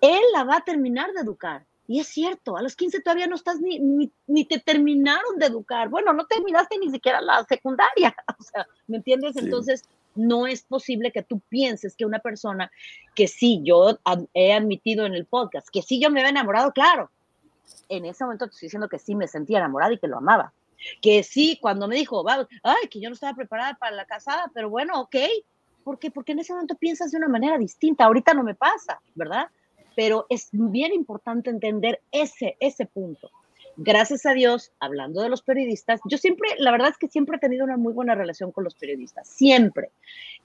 [0.00, 1.64] Él la va a terminar de educar.
[1.87, 3.81] Y es cierto, a los 15 todavía no estás ni,
[4.26, 5.88] ni, te terminaron de educar.
[5.88, 8.14] Bueno, no terminaste ni siquiera la secundaria.
[8.38, 9.37] O sea, ¿me entiendes?
[9.37, 9.83] Entonces,
[10.14, 12.70] no es posible que tú pienses que una persona
[13.14, 13.98] que sí, yo
[14.35, 17.11] he admitido en el podcast, que sí yo me había enamorado, claro.
[17.88, 20.53] En ese momento te estoy diciendo que sí me sentía enamorada y que lo amaba
[21.01, 24.71] que sí, cuando me dijo, ay, que yo no estaba preparada para la casada, pero
[24.71, 25.16] bueno, ok,
[25.85, 26.11] ¿por qué?
[26.11, 29.49] Porque en ese momento piensas de una manera distinta, ahorita no me pasa, ¿verdad?
[29.97, 33.31] Pero es bien importante entender ese, ese punto.
[33.77, 37.40] Gracias a Dios, hablando de los periodistas, yo siempre, la verdad es que siempre he
[37.40, 39.90] tenido una muy buena relación con los periodistas, siempre.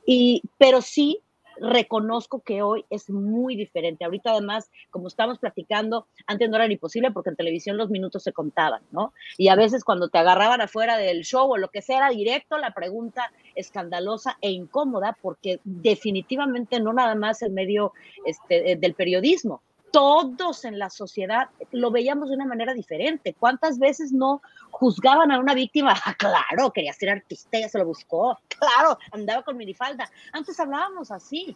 [0.05, 1.21] Y, pero sí,
[1.59, 4.05] reconozco que hoy es muy diferente.
[4.05, 8.23] Ahorita además, como estamos platicando, antes no era ni posible porque en televisión los minutos
[8.23, 9.13] se contaban, ¿no?
[9.37, 12.57] Y a veces cuando te agarraban afuera del show o lo que sea, era directo
[12.57, 17.93] la pregunta escandalosa e incómoda porque definitivamente no nada más el medio
[18.25, 23.35] este, del periodismo, todos en la sociedad lo veíamos de una manera diferente.
[23.39, 25.93] ¿Cuántas veces no juzgaban a una víctima?
[26.05, 28.37] Ah, claro, quería ser artista, ya se lo buscó.
[28.47, 30.09] Claro, andaba con minifalda.
[30.33, 31.55] Antes hablábamos así.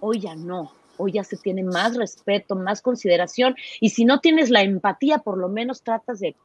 [0.00, 0.72] Hoy ya no.
[0.98, 3.56] Hoy ya se tiene más respeto, más consideración.
[3.80, 6.36] Y si no tienes la empatía, por lo menos tratas de,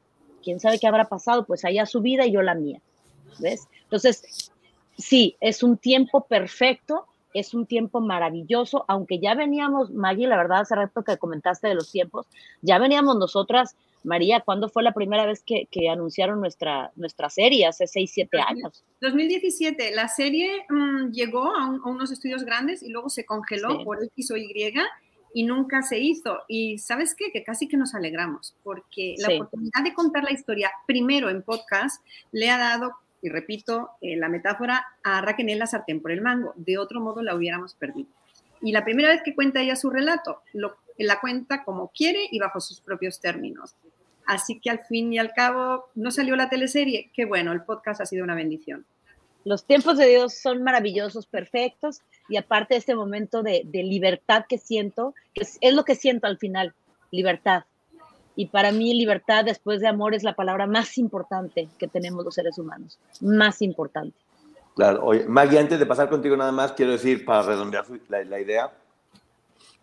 [0.41, 2.81] quién sabe qué habrá pasado, pues allá su vida y yo la mía.
[3.39, 3.67] ¿Ves?
[3.83, 4.51] Entonces,
[4.97, 10.61] sí, es un tiempo perfecto es un tiempo maravilloso, aunque ya veníamos, Maggie, la verdad,
[10.61, 12.27] hace rato que comentaste de los tiempos,
[12.61, 17.67] ya veníamos nosotras, María, ¿cuándo fue la primera vez que, anunciaron nuestra, nuestra serie?
[17.67, 18.83] Hace 6, 7 años.
[19.01, 24.31] 2017, la serie mm, llegó a, unos estudios grandes y luego se congeló por X
[24.31, 24.73] o Y
[25.33, 26.39] y nunca se hizo.
[26.47, 27.31] Y sabes qué?
[27.31, 32.03] Que casi que nos alegramos, porque la oportunidad de contar la historia primero en podcast
[32.31, 32.91] le ha dado
[33.21, 36.53] y repito eh, la metáfora, a Raquel la sartén por el mango.
[36.55, 38.09] De otro modo la hubiéramos perdido.
[38.61, 42.39] Y la primera vez que cuenta ella su relato, lo, la cuenta como quiere y
[42.39, 43.75] bajo sus propios términos.
[44.25, 47.09] Así que al fin y al cabo no salió la teleserie.
[47.13, 48.85] Qué bueno, el podcast ha sido una bendición.
[49.43, 54.45] Los tiempos de Dios son maravillosos, perfectos, y aparte de este momento de, de libertad
[54.47, 56.75] que siento, que es lo que siento al final,
[57.09, 57.63] libertad
[58.35, 62.35] y para mí libertad después de amor es la palabra más importante que tenemos los
[62.35, 64.15] seres humanos, más importante.
[64.75, 68.39] Claro, oye, Maggie, antes de pasar contigo nada más, quiero decir, para redondear la, la
[68.39, 68.71] idea,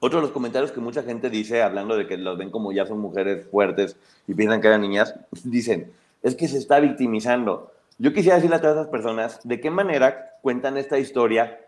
[0.01, 2.87] otro de los comentarios que mucha gente dice, hablando de que los ven como ya
[2.87, 3.97] son mujeres fuertes
[4.29, 7.73] y piensan que eran niñas, dicen, es que se está victimizando.
[7.99, 11.59] Yo quisiera decirle a todas esas personas de qué manera cuentan esta historia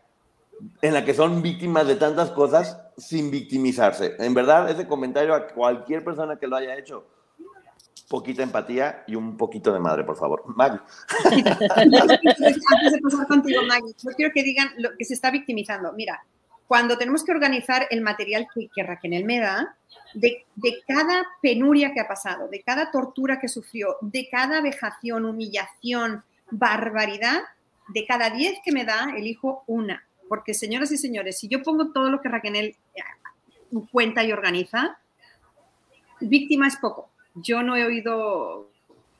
[0.83, 4.17] en la que son víctimas de tantas cosas sin victimizarse.
[4.19, 7.07] En verdad, ese comentario a cualquier persona que lo haya hecho,
[8.09, 10.43] poquita empatía y un poquito de madre, por favor.
[10.57, 10.81] Maggie.
[11.77, 15.93] Antes de pasar contigo, Maggie, yo quiero que digan lo que se está victimizando.
[15.93, 16.23] Mira,
[16.67, 19.77] cuando tenemos que organizar el material que, que Raquel me da,
[20.15, 25.25] de, de, cada penuria que ha pasado, de cada tortura que sufrió, de cada vejación,
[25.25, 27.43] humillación, barbaridad,
[27.89, 31.91] de cada diez que me da, elijo una porque señoras y señores, si yo pongo
[31.91, 32.77] todo lo que Raquel eh,
[33.91, 34.97] cuenta y organiza,
[36.21, 37.11] víctima es poco.
[37.35, 38.71] Yo no he oído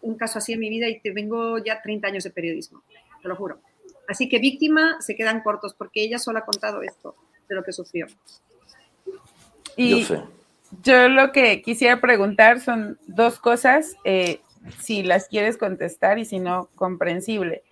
[0.03, 2.85] un caso así en mi vida y te vengo ya 30 años de periodismo,
[3.21, 3.59] te lo juro.
[4.07, 7.17] Así que víctima se quedan cortos porque ella sola ha contado esto
[7.49, 8.07] de lo que sufrió.
[9.75, 10.31] Y yo,
[10.85, 14.43] yo lo que quisiera preguntar son dos cosas, eh,
[14.79, 17.65] si las quieres contestar y si no, comprensible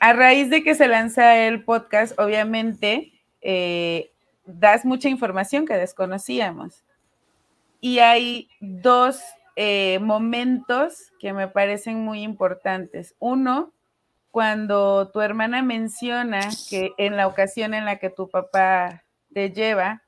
[0.00, 4.12] a raíz de que se lanza el podcast, obviamente, eh,
[4.44, 6.84] das mucha información que desconocíamos.
[7.80, 9.20] Y hay dos
[9.56, 13.14] eh, momentos que me parecen muy importantes.
[13.18, 13.72] Uno,
[14.30, 20.02] cuando tu hermana menciona que en la ocasión en la que tu papá te lleva,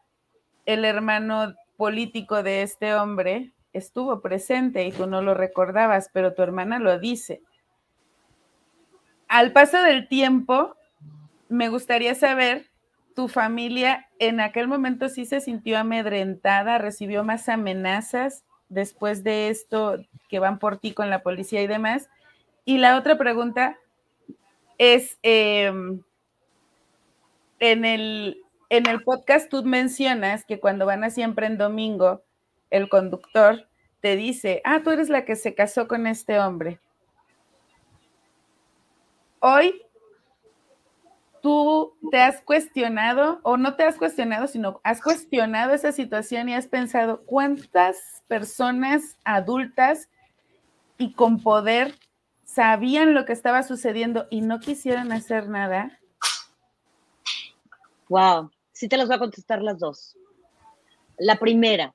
[0.67, 6.43] el hermano político de este hombre estuvo presente y tú no lo recordabas, pero tu
[6.43, 7.41] hermana lo dice.
[9.29, 10.75] Al paso del tiempo,
[11.49, 12.71] me gustaría saber,
[13.15, 19.97] tu familia en aquel momento sí se sintió amedrentada, recibió más amenazas después de esto
[20.29, 22.09] que van por ti con la policía y demás.
[22.65, 23.77] Y la otra pregunta
[24.79, 26.03] es, em,
[27.59, 32.23] en, el, en el podcast tú mencionas que cuando van a siempre en domingo,
[32.71, 33.69] el conductor
[34.01, 36.81] te dice, ah, tú eres la que se casó con este hombre.
[39.41, 39.83] Hoy
[41.43, 46.55] tú te has cuestionado, o no te has cuestionado, sino has cuestionado esa situación y
[46.55, 50.09] has pensado cuántas personas adultas
[50.99, 51.95] y con poder
[52.45, 56.01] sabían lo que estaba sucediendo y no quisieron hacer nada.
[58.09, 60.17] Wow, sí te las voy a contestar las dos.
[61.19, 61.95] La primera,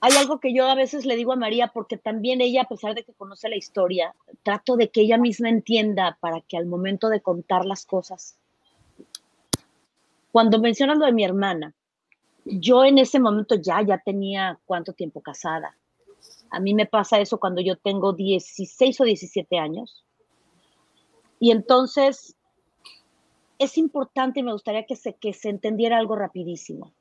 [0.00, 2.94] hay algo que yo a veces le digo a María, porque también ella, a pesar
[2.94, 7.08] de que conoce la historia, trato de que ella misma entienda para que al momento
[7.08, 8.36] de contar las cosas,
[10.32, 11.74] cuando mencionas lo de mi hermana,
[12.44, 15.76] yo en ese momento ya, ya tenía cuánto tiempo casada.
[16.50, 20.04] A mí me pasa eso cuando yo tengo 16 o 17 años.
[21.40, 22.36] Y entonces
[23.58, 26.92] es importante y me gustaría que se, que se entendiera algo rapidísimo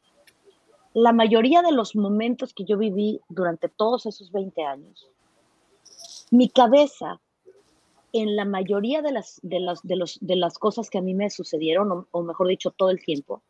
[0.96, 5.12] la mayoría de los momentos que yo viví durante todos esos 20 años,
[6.32, 7.20] mi cabeza,
[8.14, 11.14] en la mayoría de las, de las, de los, de las cosas que a mí
[11.14, 13.44] me sucedieron, o, mejor dicho, todo el tiempo,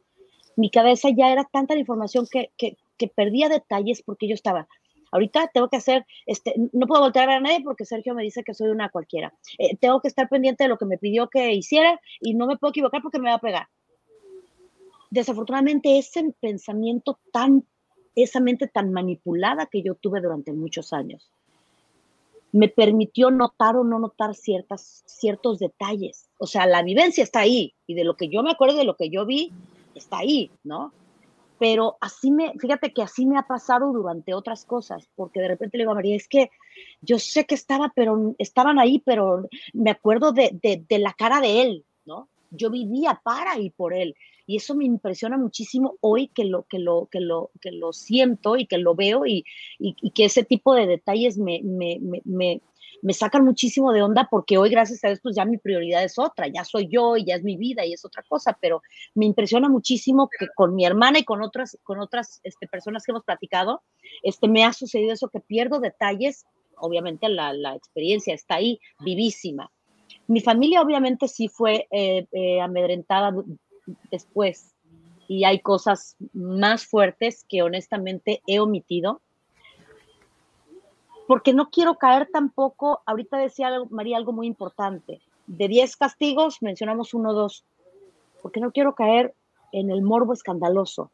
[0.55, 2.77] mi cabeza ya era tanta la información que, que,
[3.09, 4.67] perdía detalles porque yo estaba,
[5.11, 8.23] ahorita tengo que hacer, este, no puedo voltear a ver a nadie porque Sergio me
[8.23, 9.35] dice que soy una cualquiera.
[9.59, 12.57] Eh, tengo que estar pendiente de lo que me pidió que hiciera y no me
[12.57, 13.67] puedo equivocar porque me va a pegar
[15.15, 17.65] desafortunadamente ese pensamiento tan,
[18.15, 21.31] esa mente tan manipulada que yo tuve durante muchos años,
[22.51, 26.29] me permitió notar o no notar ciertas, ciertos detalles.
[26.37, 28.95] O sea, la vivencia está ahí y de lo que yo me acuerdo, de lo
[28.95, 29.51] que yo vi,
[29.95, 30.91] está ahí, ¿no?
[31.59, 35.77] Pero así me, fíjate que así me ha pasado durante otras cosas, porque de repente
[35.77, 36.49] le digo a María, es que
[37.01, 41.61] yo sé que estaba, pero estaban ahí, pero me acuerdo de, de la cara de
[41.61, 42.27] él, ¿no?
[42.51, 44.15] Yo vivía para y por él.
[44.47, 48.57] Y eso me impresiona muchísimo hoy que lo, que lo, que lo, que lo siento
[48.57, 49.43] y que lo veo y,
[49.79, 52.61] y, que ese tipo de detalles me, me, me,
[53.01, 56.19] me, sacan muchísimo de onda porque hoy, gracias a Dios, pues ya mi prioridad es
[56.19, 58.83] otra, ya soy yo y ya es mi vida y es otra cosa, pero
[59.15, 63.13] me impresiona muchísimo que con mi hermana y con otras, con otras este, personas que
[63.13, 63.81] hemos platicado,
[64.21, 66.45] este, me ha sucedido eso, que pierdo detalles,
[66.77, 69.71] obviamente la, la experiencia está ahí, vivísima.
[70.27, 73.33] Mi familia obviamente sí fue eh, eh, amedrentada
[74.11, 74.73] después.
[75.27, 79.21] Y hay cosas más fuertes que honestamente he omitido.
[81.27, 87.13] Porque no quiero caer tampoco, ahorita decía María algo muy importante, de 10 castigos mencionamos
[87.13, 87.65] uno o dos,
[88.41, 89.33] porque no quiero caer
[89.71, 91.11] en el morbo escandaloso.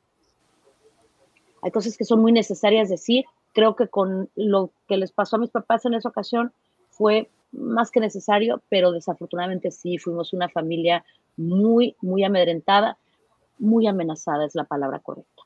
[1.61, 3.25] Hay cosas que son muy necesarias decir.
[3.53, 6.53] Creo que con lo que les pasó a mis papás en esa ocasión
[6.89, 11.03] fue más que necesario, pero desafortunadamente sí, fuimos una familia
[11.37, 12.97] muy, muy amedrentada,
[13.59, 15.43] muy amenazada es la palabra correcta.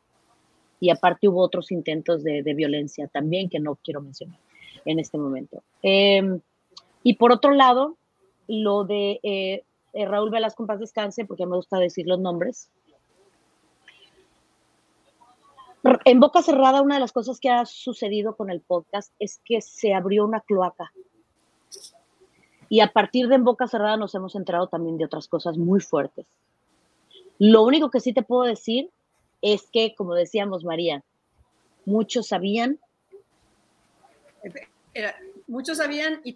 [0.79, 4.39] Y aparte hubo otros intentos de, violencia también que no quiero mencionar
[4.85, 5.63] en este momento.
[5.81, 6.39] Em,
[7.03, 7.97] y por otro lado,
[8.47, 12.69] lo de eh, eh, Raúl Velasco, paz descanse, porque me gusta decir los nombres.
[16.03, 19.61] En boca cerrada, una de las cosas que ha sucedido con el podcast es que
[19.61, 20.91] se abrió una cloaca
[22.69, 26.25] y a partir de Boca Cerrada nos hemos enterado también de otras cosas muy fuertes.
[27.37, 28.89] Lo único que sí te puedo decir
[29.41, 31.03] es que, como decíamos María,
[31.85, 32.79] muchos sabían.
[35.47, 36.35] muchos sabían y.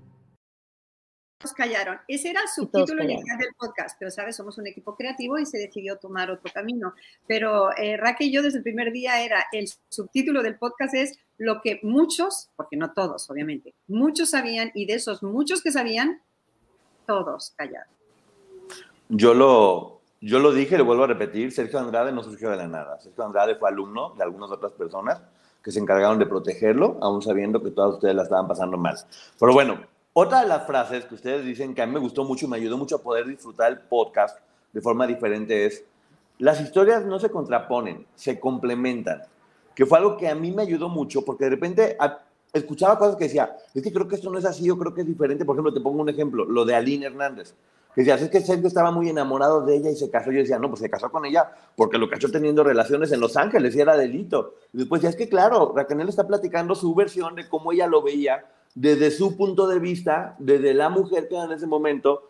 [1.53, 1.97] callaron.
[2.07, 5.57] Ese era el subtítulo inicial del podcast, pero sabes, somos un equipo creativo y se
[5.57, 6.93] decidió tomar otro camino.
[7.27, 11.19] Pero eh, Raquel y yo desde el primer día era, el subtítulo del podcast es
[11.37, 16.21] lo que muchos, porque no todos, obviamente, muchos sabían y de esos muchos que sabían,
[17.07, 17.91] todos callaron.
[19.09, 22.67] Yo lo, yo lo dije, lo vuelvo a repetir, Sergio Andrade no surgió de la
[22.67, 22.99] nada.
[22.99, 25.21] Sergio Andrade fue alumno de algunas otras personas
[25.63, 28.95] que se encargaron de protegerlo, aún sabiendo que todas ustedes la estaban pasando mal.
[29.39, 29.79] Pero bueno,
[30.13, 32.57] otra de las frases que ustedes dicen que a mí me gustó mucho y me
[32.57, 34.39] ayudó mucho a poder disfrutar el podcast
[34.73, 35.83] de forma diferente es,
[36.39, 39.21] las historias no se contraponen, se complementan,
[39.75, 41.97] que fue algo que a mí me ayudó mucho porque de repente
[42.51, 45.01] escuchaba cosas que decía, es que creo que esto no es así, yo creo que
[45.01, 45.45] es diferente.
[45.45, 47.55] Por ejemplo, te pongo un ejemplo, lo de Aline Hernández
[47.93, 50.31] que decía, es que Sergio estaba muy enamorado de ella y se casó.
[50.31, 53.35] Yo decía, no, pues se casó con ella porque lo cachó teniendo relaciones en Los
[53.35, 54.55] Ángeles y era delito.
[54.71, 58.01] Y después ya es que claro, Raquel está platicando su versión de cómo ella lo
[58.01, 58.45] veía
[58.75, 62.29] desde su punto de vista, desde la mujer que era en ese momento.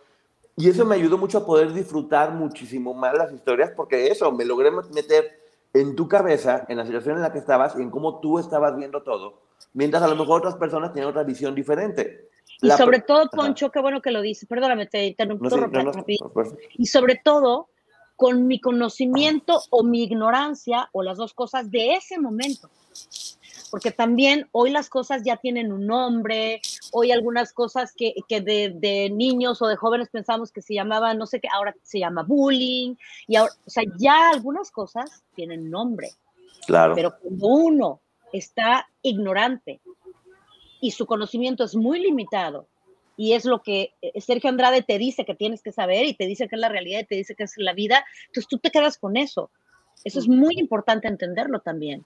[0.58, 4.46] Y eso me ayudó mucho a poder disfrutar muchísimo más las historias porque eso, me
[4.46, 5.40] logré meter
[5.74, 8.76] en tu cabeza, en la situación en la que estabas y en cómo tú estabas
[8.76, 9.42] viendo todo,
[9.74, 12.30] mientras a lo mejor otras personas tienen otra visión diferente.
[12.62, 15.92] Y sobre todo, Poncho, qué bueno que lo dices, perdóname, te interrumpí rápido.
[16.78, 17.70] y sobre todo,
[18.16, 22.70] con mi conocimiento o mi ignorancia, o las dos cosas, de ese momento.
[23.72, 26.62] Porque también hoy las cosas ya tienen un nombre,
[26.92, 31.18] hoy algunas cosas que, que de, de, niños o de jóvenes pensamos que se llamaban,
[31.18, 32.96] no sé qué, ahora se llama bullying,
[33.28, 36.10] y ahora, o sea, ya algunas cosas tienen nombre.
[36.68, 36.96] Claro.
[36.96, 38.02] Pero cuando uno
[38.34, 39.80] está ignorante
[40.82, 42.68] y su conocimiento es muy limitado
[43.18, 46.26] y es lo que eh, Sergio Andrade te dice que tienes que saber y te
[46.26, 48.72] dice que es la realidad y te dice que es la vida, entonces tú te
[48.72, 49.52] quedas con eso.
[50.04, 52.06] Eso es muy importante entenderlo también.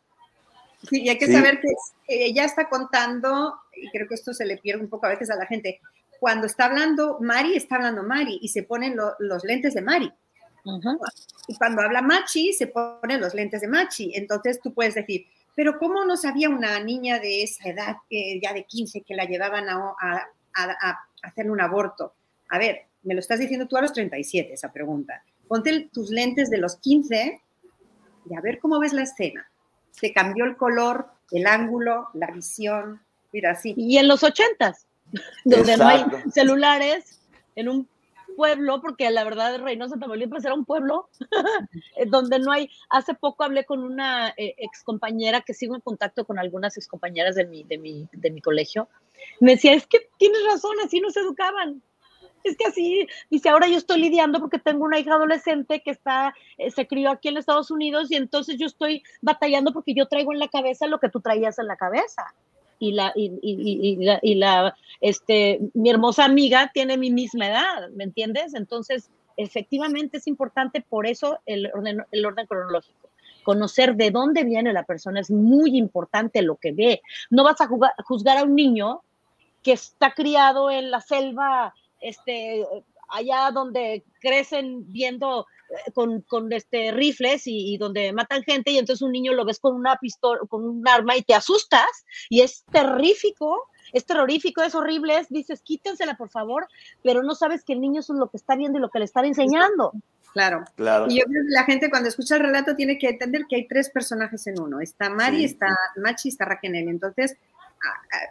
[0.89, 1.73] Sí, y hay que saber que
[2.07, 5.35] ella está contando, y creo que esto se le pierde un poco a veces a
[5.35, 5.79] la gente,
[6.19, 10.11] cuando está hablando Mari, está hablando Mari y se ponen los lentes de Mari.
[11.47, 14.13] Y cuando habla Machi, se ponen los lentes de Machi.
[14.15, 18.65] Entonces tú puedes decir, pero ¿cómo no sabía una niña de esa edad, ya de
[18.65, 20.27] 15, que la llevaban a,
[21.21, 22.15] hacer un aborto?
[22.49, 25.23] A ver, me lo estás diciendo tú a los 37, esa pregunta.
[25.47, 27.41] Ponte tus lentes de los 15
[28.27, 29.47] y a ver cómo ves la escena.
[29.99, 33.73] Se cambió el color, el ángulo, la visión, mira así.
[33.77, 34.75] Y en los 80
[35.45, 37.21] donde no hay celulares,
[37.55, 37.87] en un
[38.35, 41.09] pueblo, porque la verdad Reynosa Tamaulipas era un pueblo
[41.95, 45.81] eh, donde no hay, hace poco hablé con una eh, ex compañera que sigo en
[45.81, 48.89] contacto con algunas ex compañeras de mi, de mi, de mi colegio,
[49.39, 51.81] me decía, es que tienes razón, así no se educaban.
[52.45, 56.35] Es que así, dice, ahora yo estoy lidiando porque tengo una hija adolescente que está,
[56.59, 60.31] eh, se crió aquí en Estados Unidos y entonces yo estoy batallando porque yo traigo
[60.31, 62.35] en la cabeza lo que tú traías en la cabeza
[62.77, 68.03] y la, y, y, y, la, este, mi hermosa amiga tiene mi misma edad, ¿me
[68.03, 68.53] entiendes?
[68.53, 73.09] Entonces, efectivamente es importante por eso el orden, el orden cronológico.
[73.43, 77.01] Conocer de dónde viene la persona es muy importante lo que ve.
[77.31, 77.67] No vas a
[78.03, 79.01] juzgar a un niño
[79.63, 81.73] que está criado en la selva,
[82.07, 82.65] este,
[83.09, 89.01] allá donde crecen viendo eh, con, con, este rifles y, donde matan gente y entonces
[89.01, 92.63] un niño lo ves con una pistola, con un arma y te asustas y es
[92.71, 96.67] terrífico, es terrorífico, es horrible, es, dices quítensela por favor,
[97.03, 99.05] pero no sabes que el niño es lo que está viendo y lo que le
[99.05, 99.91] están enseñando.
[100.33, 100.65] Claro.
[100.75, 101.05] claro.
[101.07, 103.67] Y yo creo que la gente cuando escucha el relato tiene que entender que hay
[103.69, 104.81] tres personajes en uno.
[104.81, 106.75] Está Mari, está Machi, está Raquel.
[106.75, 107.37] Entonces,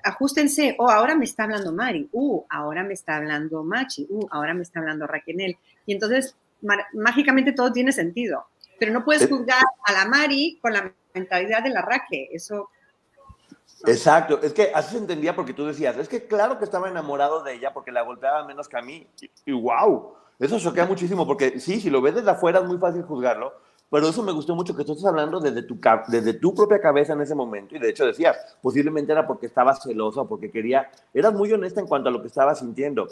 [0.03, 4.55] ajustense, oh, ahora me está hablando Mari, uh, ahora me está hablando Machi, uh, ahora
[4.55, 5.57] me está hablando Raquel.
[5.87, 6.37] Y entonces
[6.95, 8.47] mágicamente todo tiene sentido.
[8.79, 12.71] Pero no puedes juzgar a la Mari con la mentalidad de la Raque, eso...
[13.87, 17.43] Exacto, es que así se entendía porque tú decías, es que claro que estaba enamorado
[17.43, 19.07] de ella porque la golpeaba menos que a mí,
[19.45, 23.03] y, wow, eso choquea muchísimo porque sí, si lo ves desde afuera es muy fácil
[23.03, 23.53] juzgarlo,
[23.91, 25.79] pero eso me gustó mucho que tú estás hablando desde tu,
[26.09, 27.77] desde tu propia cabeza en ese momento.
[27.77, 31.81] Y de hecho decías, posiblemente era porque estabas celosa o porque quería, eras muy honesta
[31.81, 33.09] en cuanto a lo que estabas sintiendo.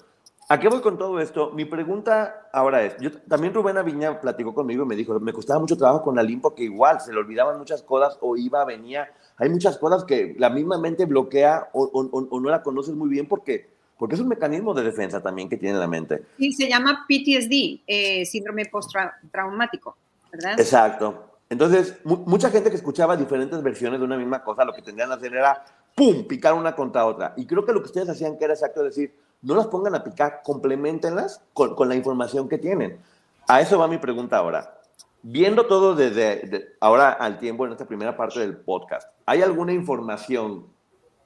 [0.48, 1.50] ¿A qué voy con todo esto?
[1.52, 5.60] Mi pregunta ahora es, yo, también Rubén Aviña platicó conmigo y me dijo, me costaba
[5.60, 9.08] mucho trabajo con la LIM porque igual se le olvidaban muchas cosas o iba, venía.
[9.38, 13.70] Hay muchas cosas que la misma mente bloquea o, no la conoces muy bien porque,
[13.96, 16.22] porque es un mecanismo de defensa también que tiene la mente.
[16.36, 19.96] Sí, se llama PTSD, eh, síndrome postraumático,
[20.32, 20.58] ¿verdad?
[20.58, 21.28] Exacto.
[21.48, 25.16] Entonces, mucha gente que escuchaba diferentes versiones de una misma cosa, lo que tendrían que
[25.16, 25.62] hacer era,
[25.94, 27.34] ¡pum!, picar una contra otra.
[27.36, 30.02] Y creo que lo que ustedes hacían que era exacto decir, no las pongan a
[30.02, 32.98] picar, complementenlas con, con la información que tienen.
[33.46, 34.78] A eso va mi pregunta ahora.
[35.22, 40.66] Viendo todo desde ahora al tiempo en esta primera parte del podcast, ¿hay alguna información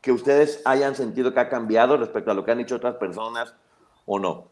[0.03, 3.55] que ustedes hayan sentido que ha cambiado respecto a lo que han dicho otras personas
[4.05, 4.49] o no?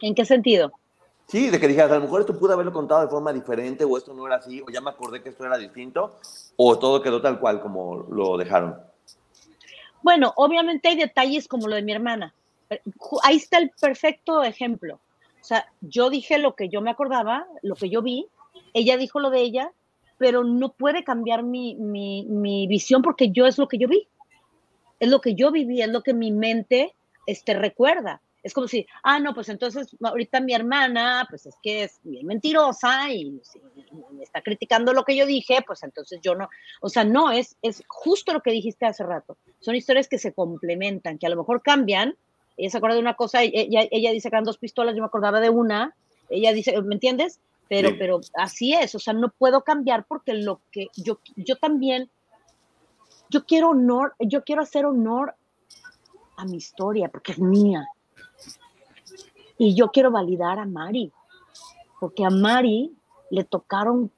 [0.00, 0.72] ¿En qué sentido?
[1.30, 3.96] Sí, de que dijeras, a lo mejor esto pudo haberlo contado de forma diferente, o
[3.96, 6.18] esto no era así, o ya me acordé que esto era distinto,
[6.56, 8.76] o todo quedó tal cual como lo dejaron.
[10.02, 12.34] Bueno, obviamente hay detalles como lo de mi hermana.
[13.22, 14.94] Ahí está el perfecto ejemplo.
[15.40, 18.26] O sea, yo dije lo que yo me acordaba, lo que yo vi,
[18.74, 19.70] ella dijo lo de ella,
[20.18, 24.08] pero no puede cambiar mi, mi, mi visión porque yo es lo que yo vi.
[24.98, 26.92] Es lo que yo viví, es lo que mi mente
[27.26, 28.20] este, recuerda.
[28.42, 32.26] Es como si, ah, no, pues entonces ahorita mi hermana, pues es que es bien
[32.26, 33.38] mentirosa y,
[34.12, 36.48] me está criticando lo que yo dije, pues entonces yo no,
[36.80, 39.36] o sea, no, es, es justo lo que dijiste hace rato.
[39.60, 42.16] Son historias que se complementan, que a lo mejor cambian.
[42.56, 45.06] Ella se acuerda de una cosa, ella, ella dice que eran dos pistolas, yo me
[45.06, 45.94] acordaba de una,
[46.30, 47.40] ella dice, ¿me entiendes?
[47.68, 52.10] Pero, pero así es, o sea, no puedo cambiar porque lo que yo, yo también,
[53.28, 55.34] yo quiero honor, yo quiero hacer honor
[56.36, 57.86] a mi historia porque es mía
[59.60, 61.12] y yo quiero validar a Mari,
[62.00, 62.94] porque a Mari
[63.30, 64.10] le tocaron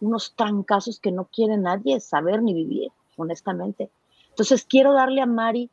[0.00, 3.90] unos trancazos que no quiere nadie saber ni vivir, honestamente.
[4.28, 5.68] Entonces quiero darle a Mari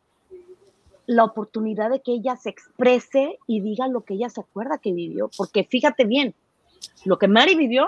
[1.05, 4.91] la oportunidad de que ella se exprese y diga lo que ella se acuerda que
[4.91, 6.33] vivió, porque fíjate bien,
[7.03, 7.87] lo que Mari vivió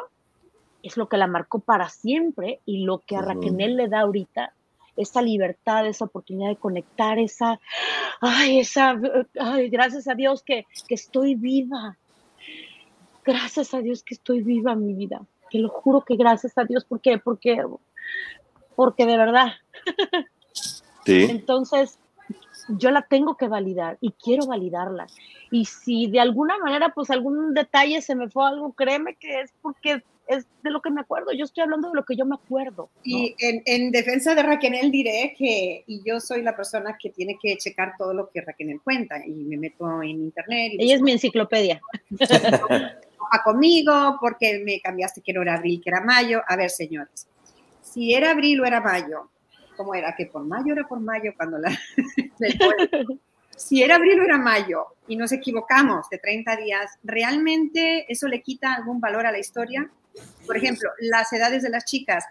[0.83, 4.53] es lo que la marcó para siempre y lo que a Raquel le da ahorita
[4.97, 7.59] esa libertad, esa oportunidad de conectar, esa,
[8.19, 8.99] ay, esa,
[9.39, 11.97] ay, gracias a Dios que, que estoy viva.
[13.23, 15.21] Gracias a Dios que estoy viva, mi vida.
[15.51, 17.17] Te lo juro que gracias a Dios, ¿por qué?
[17.17, 17.61] Porque,
[18.75, 19.53] porque de verdad.
[21.05, 21.27] Sí.
[21.29, 21.99] Entonces,
[22.67, 25.07] yo la tengo que validar y quiero validarla.
[25.51, 29.53] Y si de alguna manera, pues algún detalle se me fue algo, créeme que es
[29.61, 32.35] porque es de lo que me acuerdo, yo estoy hablando de lo que yo me
[32.35, 32.89] acuerdo.
[33.03, 37.57] Y en, defensa de Raquel diré que, y yo soy la persona que tiene que
[37.57, 40.73] checar todo lo que Raquel cuenta, y me meto en internet.
[40.77, 41.81] Ella es mi enciclopedia.
[43.43, 46.41] conmigo, porque me cambiaste que no era abril, que era mayo.
[46.47, 47.27] A ver, señores,
[47.81, 49.29] si era abril o era mayo,
[49.75, 50.15] ¿cómo era?
[50.15, 51.69] Que por mayo era por mayo cuando la...
[53.55, 58.41] si era abril o era mayo y nos equivocamos de 30 días, ¿realmente eso le
[58.41, 59.89] quita algún valor a la historia?
[60.45, 62.25] Por ejemplo, las edades de las chicas.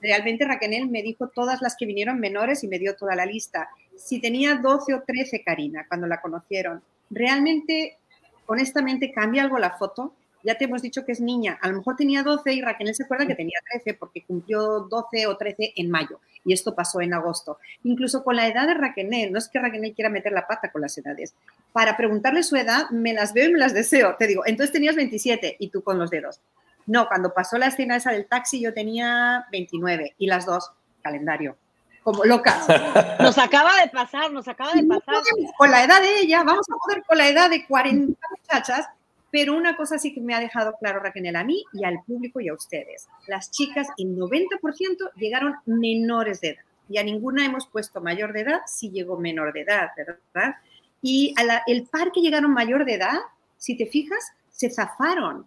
[0.00, 3.68] Realmente Raquel me dijo todas las que vinieron menores y me dio toda la lista.
[3.96, 7.98] Si tenía 12 o 13, Karina, cuando la conocieron, ¿realmente,
[8.46, 10.14] honestamente, cambia algo la foto?
[10.42, 11.58] Ya te hemos dicho que es niña.
[11.60, 15.26] A lo mejor tenía 12 y Raquel se acuerda que tenía 13 porque cumplió 12
[15.26, 17.58] o 13 en mayo y esto pasó en agosto.
[17.82, 20.80] Incluso con la edad de Raquel, no es que Raquel quiera meter la pata con
[20.80, 21.34] las edades.
[21.72, 24.14] Para preguntarle su edad, me las veo y me las deseo.
[24.16, 26.40] Te digo, entonces tenías 27 y tú con los dedos.
[26.86, 30.70] No, cuando pasó la escena esa del taxi yo tenía 29 y las dos,
[31.02, 31.56] calendario,
[32.02, 32.56] como loca.
[33.20, 35.16] Nos acaba de pasar, nos acaba de pasar.
[35.58, 38.86] Con la edad de ella, vamos a poder con la edad de 40 muchachas,
[39.32, 42.40] pero una cosa sí que me ha dejado claro Raquel a mí y al público
[42.40, 43.08] y a ustedes.
[43.26, 48.42] Las chicas, el 90% llegaron menores de edad y a ninguna hemos puesto mayor de
[48.42, 50.56] edad si llegó menor de edad, ¿verdad?
[51.02, 51.34] Y
[51.66, 53.18] el par que llegaron mayor de edad,
[53.56, 55.46] si te fijas, se zafaron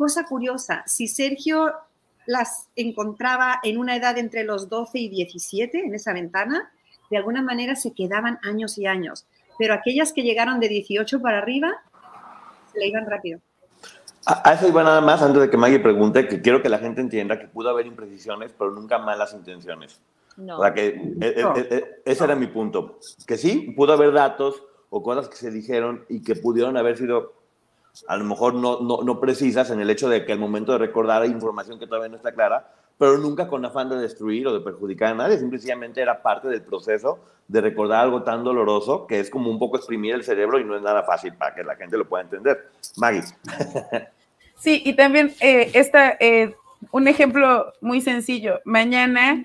[0.00, 1.74] cosa curiosa, si Sergio
[2.24, 6.72] las encontraba en una edad entre los 12 y 17, en esa ventana,
[7.10, 9.26] de alguna manera se quedaban años y años.
[9.58, 11.82] Pero aquellas que llegaron de 18 para arriba,
[12.72, 13.40] se le iban rápido.
[14.24, 17.02] A, eso iba nada más antes de que Maggie pregunte, que quiero que la gente
[17.02, 20.00] entienda que pudo haber imprecisiones, pero nunca malas intenciones.
[20.38, 20.60] No.
[20.60, 23.00] O sea, que eh, eh, eh, ese era mi punto.
[23.26, 27.39] Que sí, pudo haber datos o cosas que se dijeron y que pudieron haber sido
[28.06, 30.78] a lo mejor no, no, no, precisas en el hecho de que al momento de
[30.78, 34.52] recordar hay información que todavía no está clara, pero nunca con afán de destruir o
[34.52, 37.18] de perjudicar a nadie, simplemente era parte del proceso
[37.48, 40.76] de recordar algo tan doloroso que es como un poco exprimir el cerebro y no
[40.76, 42.70] es nada fácil para que la gente lo pueda entender.
[42.96, 43.22] Maggie.
[44.60, 45.72] Sí, y también eh,
[46.20, 46.54] eh,
[46.90, 48.60] un ejemplo muy sencillo.
[48.66, 49.42] Mañana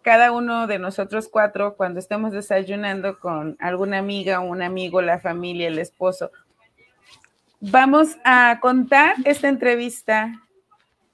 [0.00, 5.68] cada uno de nosotros cuatro, cuando estemos desayunando con alguna amiga, un amigo, la familia,
[5.68, 6.30] el esposo,
[7.60, 10.32] Vamos a contar esta entrevista.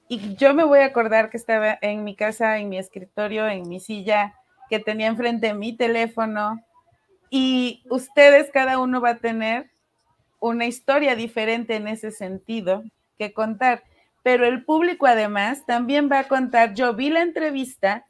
[0.07, 3.67] Y yo me voy a acordar que estaba en mi casa, en mi escritorio, en
[3.67, 4.35] mi silla,
[4.69, 6.63] que tenía enfrente mi teléfono.
[7.31, 9.71] Y ustedes, cada uno va a tener
[10.39, 12.83] una historia diferente en ese sentido
[13.17, 13.83] que contar,
[14.21, 18.05] pero el público además también va a contar, yo vi la entrevista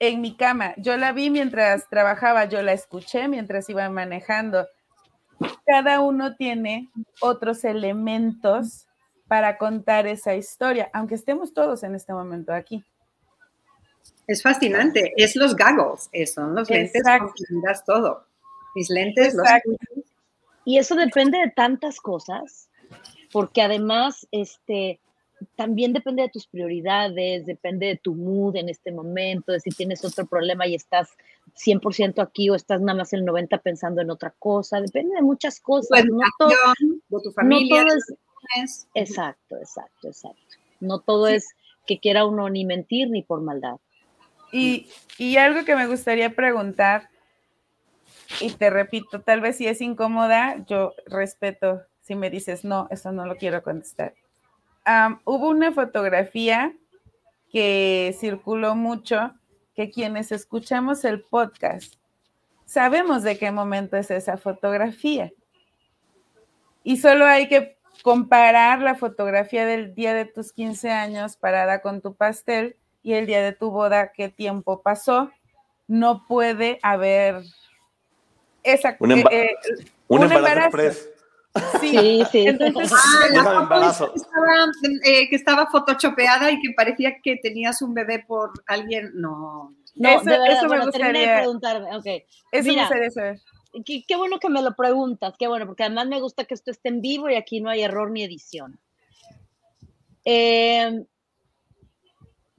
[0.00, 4.66] en mi cama, yo la vi mientras trabajaba, yo la escuché mientras iba manejando,
[5.64, 6.88] cada uno tiene
[7.20, 8.86] otros elementos
[9.28, 12.84] para contar esa historia, aunque estemos todos en este momento aquí.
[14.26, 17.30] Es fascinante, es los goggles, son los lentes con
[17.86, 18.26] todo.
[18.74, 19.46] Mis lentes, los
[20.64, 22.68] Y eso depende de tantas cosas,
[23.32, 25.00] porque además, este,
[25.54, 30.04] también depende de tus prioridades, depende de tu mood en este momento, de si tienes
[30.04, 31.10] otro problema y estás
[31.54, 35.60] 100% aquí o estás nada más el 90% pensando en otra cosa, depende de muchas
[35.60, 36.04] cosas.
[36.06, 36.50] No todo,
[37.08, 37.82] de tu familia.
[37.82, 37.98] No todo
[38.62, 40.56] es, exacto, exacto, exacto.
[40.80, 41.48] No todo es
[41.86, 43.76] que quiera uno ni mentir ni por maldad.
[44.52, 47.08] Y, y algo que me gustaría preguntar,
[48.40, 53.12] y te repito, tal vez si es incómoda, yo respeto si me dices, no, eso
[53.12, 54.14] no lo quiero contestar
[55.24, 56.74] hubo una fotografía
[57.50, 59.34] que circuló mucho,
[59.74, 61.96] que quienes escuchamos el podcast
[62.66, 65.32] sabemos de qué momento es esa fotografía.
[66.82, 72.02] Y solo hay que comparar la fotografía del día de tus 15 años parada con
[72.02, 75.30] tu pastel y el día de tu boda, qué tiempo pasó.
[75.88, 77.42] No puede haber
[78.62, 79.54] esa, un, eh,
[80.08, 80.76] un, embarazo.
[81.80, 82.46] Sí, sí.
[82.46, 84.66] Entonces, ah,
[85.04, 89.10] eh, que, estaba, photoshopeada y que parecía que tenías un bebé por alguien.
[89.14, 89.74] No.
[89.94, 91.96] No, eso, eso me gustaría preguntarme.
[91.96, 92.24] Okay.
[92.52, 93.40] Eso me gustaría saber.
[93.84, 96.70] Qué, qué, bueno que me lo preguntas, qué bueno, porque además me gusta que esto
[96.70, 98.80] esté en vivo y aquí no hay error ni edición.
[100.24, 101.04] Eh,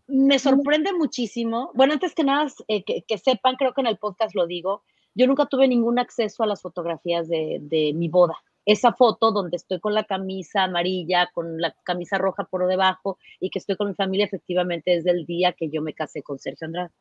[0.08, 1.72] me sorprende muchísimo.
[1.74, 4.84] Bueno, antes que nada, eh, que, que, sepan, creo que en el podcast lo digo,
[5.16, 8.38] yo nunca tuve ningún acceso a las fotografías de, de mi boda
[8.68, 13.50] esa foto donde estoy con la camisa amarilla, con la camisa roja por debajo y
[13.50, 16.66] que estoy con mi familia, efectivamente es del día que yo me casé con Sergio
[16.66, 16.92] Andrade.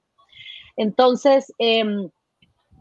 [0.77, 2.09] Entonces, em,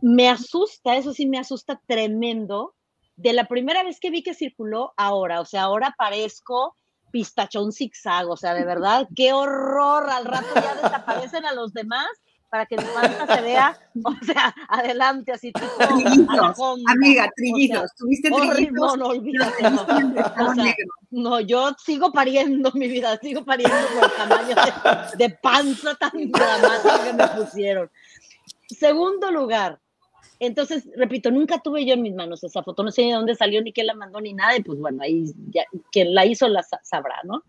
[0.01, 2.75] me asusta, eso sí me asusta tremendo,
[3.15, 6.75] de la primera vez que vi que circuló ahora, o sea, ahora parezco
[7.11, 12.07] pistachón zigzag, o sea, de verdad, qué horror, al rato ya desaparecen a los demás
[12.55, 15.67] para que mi panza se vea, o sea, adelante, así tipo.
[15.77, 17.93] Trillizos, amiga, trillizos.
[17.97, 18.71] ¿Tuviste trillizos?
[18.71, 19.61] No, no, olvídate.
[19.69, 19.85] No.
[21.11, 24.55] no, yo sigo pariendo mi vida, sigo pariendo por el tamaño
[25.17, 27.91] de, panza tan dramática que me pusieron.
[28.69, 29.77] Segundo lugar,
[30.39, 33.61] entonces, repito, nunca tuve yo en mis manos esa foto, no sé de dónde salió,
[33.61, 36.63] ni quién la mandó, ni nada, y pues bueno, ahí ya, quien la hizo la
[36.63, 37.43] sabrá, ¿no?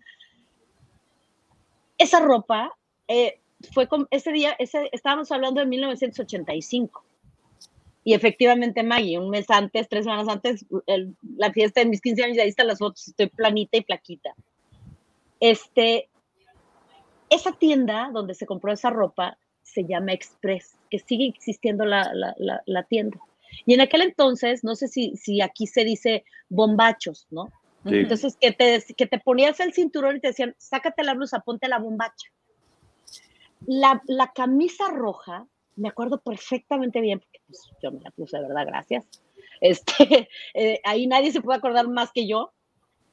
[1.97, 2.77] Esa ropa,
[3.07, 3.39] eh,
[3.73, 7.05] fue con, ese día, ese, estábamos hablando de 1985.
[8.05, 10.65] Y efectivamente, Maggie, un mes antes, tres semanas antes,
[11.37, 14.35] la fiesta de mis 15 años, ahí están las fotos, estoy planita y plaquita.
[15.41, 16.09] Este,
[17.31, 22.63] esa tienda donde se compró esa ropa se llama Express, que sigue existiendo la, la,
[22.65, 23.19] la, tienda.
[23.65, 27.51] Y en aquel entonces, no sé si, si aquí se dice bombachos, ¿no?
[27.85, 31.69] Entonces, que te, que te ponías el cinturón y te decían, sácate la blusa, ponte
[31.69, 32.29] la bombacha.
[33.67, 35.47] La, camisa roja,
[35.77, 39.07] me acuerdo perfectamente bien, porque pues, yo me la puse de verdad, gracias.
[39.61, 42.53] Este, eh, ahí nadie se puede acordar más que yo.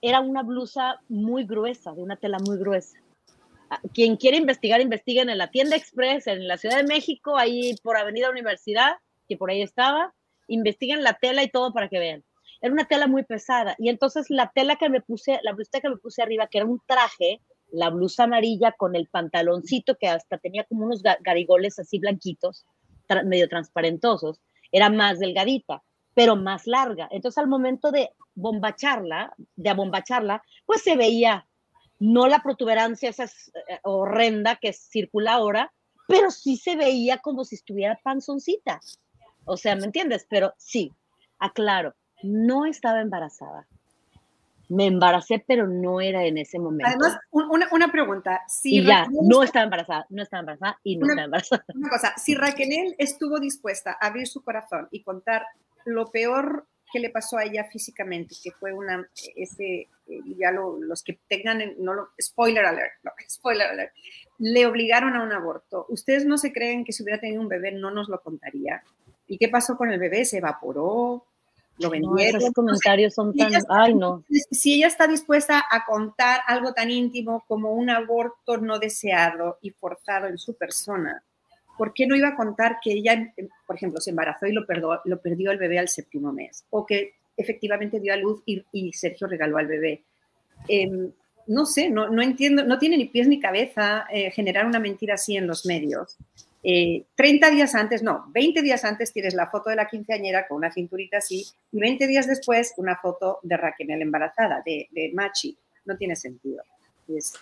[0.01, 2.97] Era una blusa muy gruesa, de una tela muy gruesa.
[3.69, 7.75] Ah, quien quiere investigar, investiguen en la tienda Express, en la Ciudad de México, ahí
[7.81, 8.97] por Avenida Universidad,
[9.29, 10.13] que por ahí estaba.
[10.47, 12.23] Investiguen la tela y todo para que vean.
[12.61, 13.75] Era una tela muy pesada.
[13.79, 16.67] Y entonces la tela que me puse, la blusa que me puse arriba, que era
[16.67, 17.41] un traje,
[17.73, 22.65] la blusa amarilla con el pantaloncito que hasta tenía como unos garigoles así blanquitos,
[23.25, 24.39] medio transparentosos,
[24.71, 27.07] era más delgadita, pero más larga.
[27.11, 31.47] Entonces al momento de bombacharla, de abombacharla, pues se veía
[31.99, 35.73] no la protuberancia esa eh, horrenda que circula ahora,
[36.07, 38.81] pero sí se veía como si estuviera panzoncita.
[39.45, 40.27] O sea, ¿me entiendes?
[40.29, 40.91] Pero sí,
[41.39, 43.67] aclaro, no estaba embarazada
[44.73, 46.87] me embaracé, pero no era en ese momento.
[46.87, 48.41] Además, una, pregunta.
[48.47, 51.65] Si y ya, no estaba embarazada, no estaba embarazada y no estaba embarazada.
[51.75, 55.45] Una cosa, si Raquel estuvo dispuesta a abrir su corazón y contar
[55.85, 61.03] lo peor que le pasó a ella físicamente, que fue una, ese, eh, ya los
[61.03, 63.93] que tengan, no lo, spoiler alert, no, spoiler alert,
[64.39, 65.85] le obligaron a un aborto.
[65.89, 68.83] ¿Ustedes no se creen que si hubiera tenido un bebé no nos lo contaría?
[69.27, 70.25] ¿Y qué pasó con el bebé?
[70.25, 71.25] ¿Se evaporó?
[71.77, 72.41] Lo vendieron.
[72.41, 74.23] esos comentarios son tan, ay no.
[74.51, 79.71] Si ella está dispuesta a contar algo tan íntimo como un aborto no deseado y
[79.71, 81.23] forzado en su persona,
[81.77, 83.33] ¿por qué no iba a contar que ella,
[83.65, 86.65] por ejemplo, se embarazó y lo, perdió, lo perdió el bebé al séptimo mes?
[86.69, 90.03] O que efectivamente dio a luz y, Sergio regaló al bebé.
[90.67, 91.11] Em,
[91.47, 95.15] no sé, no, no, entiendo, no tiene ni pies ni cabeza eh, generar una mentira
[95.15, 96.17] así en los medios.
[96.63, 100.57] 30 eh, días antes, no, 20 días antes tienes la foto de la quinceañera con
[100.57, 105.57] una cinturita así y 20 días después una foto de Raquel embarazada, de, Machi.
[105.85, 106.63] No tiene sentido.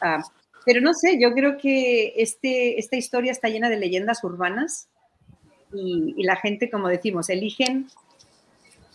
[0.02, 0.24] Ah,
[0.66, 4.90] pero no sé, yo creo que este, esta historia está llena de leyendas urbanas
[5.72, 7.88] y, y, la gente, como decimos, eligen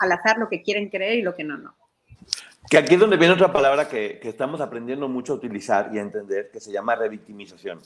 [0.01, 1.77] al azar lo que quieren creer y lo que no, no.
[2.69, 5.99] Que aquí es donde viene otra palabra que, que estamos aprendiendo mucho a utilizar y
[5.99, 7.81] a entender, que se llama revictimización.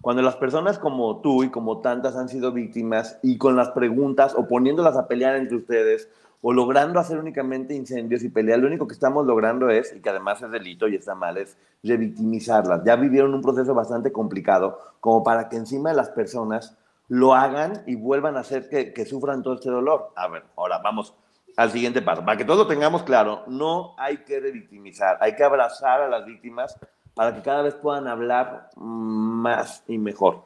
[0.00, 4.34] Cuando las personas como tú y como tantas han sido víctimas y con las preguntas
[4.36, 6.08] o poniéndolas a pelear entre ustedes
[6.42, 10.10] o logrando hacer únicamente incendios y pelear, lo único que estamos logrando es, y que
[10.10, 12.84] además es delito y está mal, es revictimizarlas.
[12.84, 16.76] Ya vivieron un proceso bastante complicado como para que encima de las personas
[17.08, 20.12] lo hagan y vuelvan a hacer que, que sufran todo este dolor.
[20.14, 21.14] A ver, ahora vamos
[21.56, 22.24] al siguiente paso.
[22.24, 26.26] Para que todo lo tengamos claro, no hay que revictimizar, hay que abrazar a las
[26.26, 26.78] víctimas
[27.16, 30.42] para que cada vez puedan hablar más y mejor.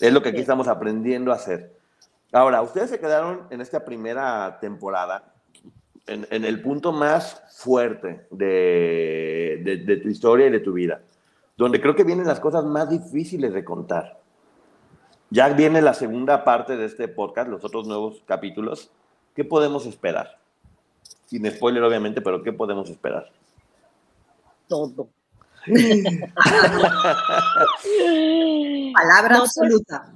[0.00, 1.78] Es lo que aquí estamos aprendiendo a hacer.
[2.32, 5.32] Ahora, ustedes se quedaron en esta primera temporada
[6.08, 11.00] en, el punto más fuerte de, de, de, tu historia y de tu vida,
[11.56, 14.18] donde creo que vienen las cosas más difíciles de contar.
[15.30, 18.90] Ya viene la segunda parte de este podcast, los otros nuevos capítulos.
[19.36, 20.40] ¿Qué podemos esperar?
[21.26, 23.30] Sin spoiler, obviamente, pero ¿qué podemos esperar?
[24.66, 25.08] Todo.
[28.94, 30.14] palabra pues, absoluta.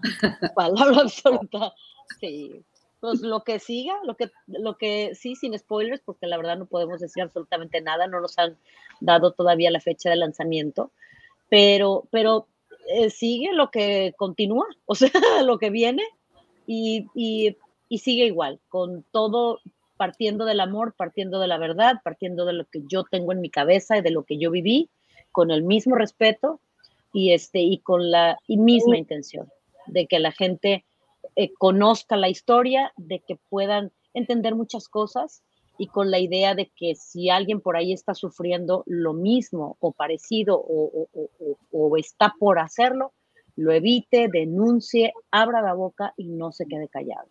[0.54, 1.74] palabra absoluta.
[2.20, 2.62] Sí.
[3.00, 6.64] Pues lo que siga, lo que, lo que sí, sin spoilers, porque la verdad no
[6.64, 8.56] podemos decir absolutamente nada, no nos han
[9.00, 10.90] dado todavía la fecha de lanzamiento,
[11.50, 12.46] pero, pero
[12.88, 15.10] eh, sigue lo que continúa, o sea,
[15.44, 16.02] lo que viene
[16.66, 17.58] y, y,
[17.90, 19.60] y sigue igual, con todo
[19.98, 23.50] partiendo del amor, partiendo de la verdad, partiendo de lo que yo tengo en mi
[23.50, 24.88] cabeza y de lo que yo viví
[25.34, 26.60] con el mismo respeto
[27.12, 29.48] y, este, y con la misma intención
[29.86, 30.84] de que la gente
[31.34, 35.42] eh, conozca la historia, de que puedan entender muchas cosas
[35.76, 39.90] y con la idea de que si alguien por ahí está sufriendo lo mismo o
[39.90, 41.08] parecido o,
[41.72, 43.12] o, está por hacerlo,
[43.56, 47.26] lo evite, denuncie, abra la boca y no se quede callado.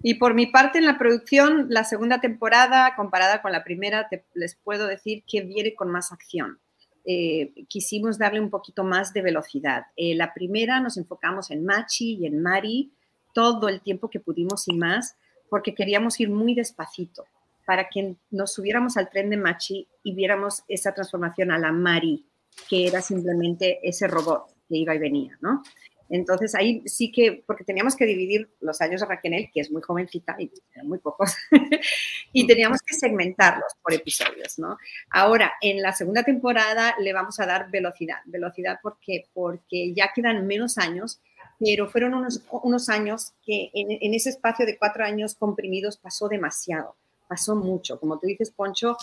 [0.00, 4.54] Y por mi parte en la producción, la segunda temporada comparada con la primera, les
[4.54, 6.60] puedo decir que viene con más acción.
[7.04, 9.84] Eh, quisimos darle un poquito más de velocidad.
[9.96, 12.92] Eh, la primera nos enfocamos en Machi y en Mari
[13.32, 15.16] todo el tiempo que pudimos y más,
[15.48, 17.24] porque queríamos ir muy despacito
[17.64, 22.24] para que nos subiéramos al tren de Machi y viéramos esa transformación a la Mari,
[22.68, 25.62] que era simplemente ese robot que iba y venía, ¿no?
[26.08, 29.82] Entonces ahí sí que, porque teníamos que dividir los años de Raquel, que es muy
[29.82, 30.50] jovencita y
[30.82, 31.36] muy pocos,
[32.32, 34.78] y teníamos que segmentarlos por episodios, ¿no?
[35.10, 38.18] Ahora, en la segunda temporada le vamos a dar velocidad.
[38.26, 41.20] Velocidad porque, porque ya quedan menos años,
[41.58, 46.28] pero fueron unos, unos años que en, en ese espacio de cuatro años comprimidos pasó
[46.28, 46.96] demasiado,
[47.28, 47.98] pasó mucho.
[48.00, 48.96] Como tú dices, Poncho,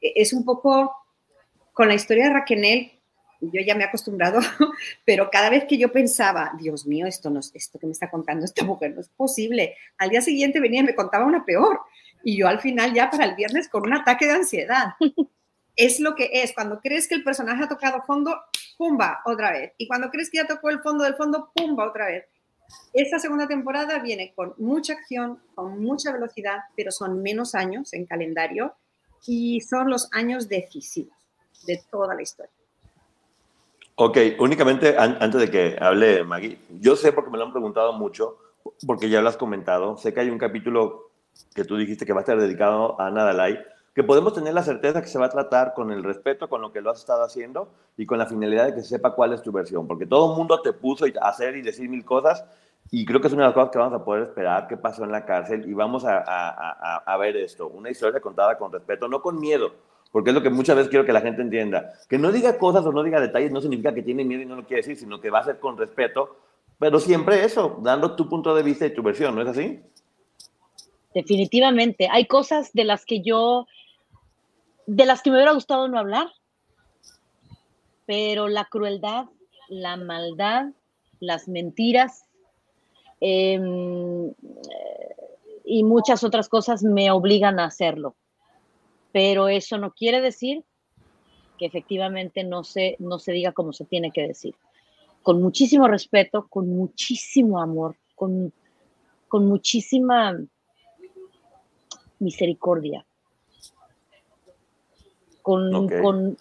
[0.00, 0.94] e, es un poco
[1.72, 2.97] con la historia de Raquel
[3.40, 4.40] yo ya me he acostumbrado,
[5.04, 8.44] pero cada vez que yo pensaba, Dios mío, esto, no, esto que me está contando
[8.44, 11.80] esta mujer no es posible, al día siguiente venía y me contaba una peor.
[12.24, 14.94] Y yo al final ya para el viernes con un ataque de ansiedad.
[15.76, 18.36] Es lo que es, cuando crees que el personaje ha tocado fondo,
[18.76, 19.74] pumba, otra vez.
[19.78, 22.24] Y cuando crees que ya tocó el fondo del fondo, pumba, otra vez.
[22.92, 28.06] Esta segunda temporada viene con mucha acción, con mucha velocidad, pero son menos años en
[28.06, 28.74] calendario
[29.24, 31.16] y son los años decisivos
[31.64, 32.57] de toda la historia.
[34.00, 38.38] Ok, únicamente antes de que hable Maggie, yo sé porque me lo han preguntado mucho,
[38.86, 41.10] porque ya lo has comentado, sé que hay un capítulo
[41.52, 43.58] que tú dijiste que va a estar dedicado a Nadalai,
[43.92, 46.70] que podemos tener la certeza que se va a tratar con el respeto con lo
[46.70, 49.50] que lo has estado haciendo y con la finalidad de que sepa cuál es tu
[49.50, 52.44] versión, porque todo el mundo te puso a hacer y decir mil cosas
[52.92, 55.02] y creo que es una de las cosas que vamos a poder esperar, qué pasó
[55.02, 59.08] en la cárcel y vamos a, a, a ver esto, una historia contada con respeto,
[59.08, 59.72] no con miedo,
[60.10, 61.92] porque es lo que muchas veces quiero que la gente entienda.
[62.08, 64.56] Que no diga cosas o no diga detalles no significa que tiene miedo y no
[64.56, 66.36] lo quiere decir, sino que va a ser con respeto,
[66.78, 69.80] pero siempre eso, dando tu punto de vista y tu versión, ¿no es así?
[71.12, 72.08] Definitivamente.
[72.10, 73.66] Hay cosas de las que yo,
[74.86, 76.28] de las que me hubiera gustado no hablar,
[78.06, 79.26] pero la crueldad,
[79.68, 80.66] la maldad,
[81.20, 82.24] las mentiras
[83.20, 84.32] em,
[85.64, 88.14] y muchas otras cosas me obligan a hacerlo
[89.12, 90.64] pero eso no quiere decir
[91.58, 94.54] que efectivamente no se, no se diga como se tiene que decir.
[95.22, 98.52] Con muchísimo respeto, con muchísimo amor, con,
[99.26, 100.38] con muchísima
[102.20, 103.04] misericordia,
[105.42, 106.36] con, con,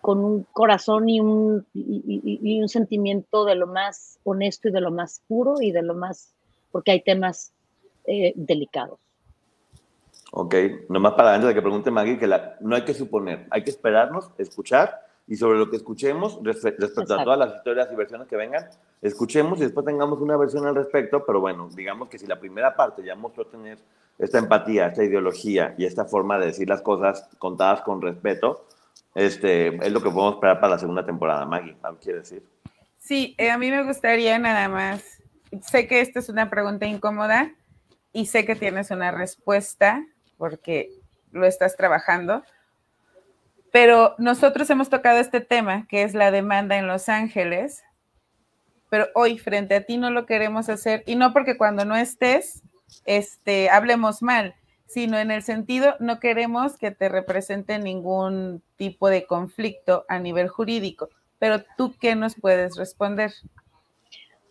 [0.00, 4.90] con, un corazón y un, y un sentimiento de lo más honesto y de lo
[4.90, 6.34] más puro y de lo más,
[6.70, 7.52] porque hay temas
[8.06, 9.00] eh, delicados.
[10.38, 10.54] Ok,
[10.90, 12.28] nomás para antes de que pregunte Maggie, que
[12.60, 17.24] no hay que suponer, hay que esperarnos, escuchar y sobre lo que escuchemos, respecto a
[17.24, 18.68] todas las historias y versiones que vengan,
[19.00, 22.76] escuchemos y después tengamos una versión al respecto, pero bueno, digamos que si la primera
[22.76, 23.78] parte ya mostró tener
[24.18, 28.66] esta empatía, esta ideología y esta forma de decir las cosas contadas con respeto,
[29.14, 31.46] este, es lo que podemos esperar para la segunda temporada.
[31.46, 32.42] Maggie, ¿algo quiere decir?
[32.98, 35.02] Sí, eh, a mí me gustaría nada más,
[35.62, 37.54] sé que esta es una pregunta incómoda
[38.12, 40.04] y sé que tienes una respuesta
[40.38, 40.90] porque
[41.32, 42.42] lo estás trabajando,
[43.72, 47.82] pero nosotros hemos tocado este tema que es la demanda en Los Ángeles,
[48.88, 52.62] pero hoy frente a ti no lo queremos hacer y no porque cuando no estés
[53.04, 54.54] este, hablemos mal,
[54.86, 60.48] sino en el sentido, no queremos que te represente ningún tipo de conflicto a nivel
[60.48, 61.08] jurídico.
[61.38, 63.32] Pero tú, ¿qué nos puedes responder?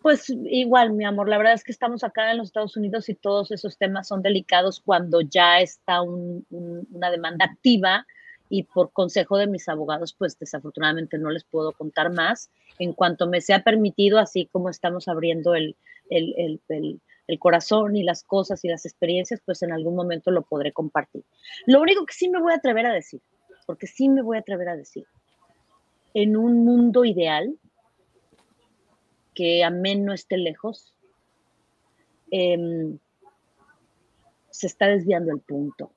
[0.06, 3.16] Pues igual, mi amor, la verdad es que estamos acá en los Estados Unidos y
[3.16, 8.06] todos esos temas son delicados cuando ya está una demanda activa
[8.48, 12.52] y por consejo de mis abogados, pues desafortunadamente no les puedo contar más.
[12.78, 15.76] En cuanto me sea permitido, así como estamos abriendo el,
[16.12, 21.24] el corazón y las cosas y las experiencias, pues en algún momento lo podré compartir.
[21.66, 23.22] Lo único que sí me voy a atrever a decir,
[23.66, 25.08] porque sí me voy a atrever a decir,
[26.14, 27.58] en un mundo ideal,
[29.36, 30.94] que amén no esté lejos,
[32.32, 32.98] em,
[34.50, 35.92] se está desviando el punto.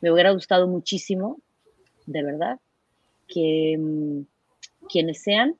[0.00, 1.38] Me hubiera gustado muchísimo,
[2.06, 2.60] de verdad,
[3.28, 4.26] que em,
[4.88, 5.56] quienes sean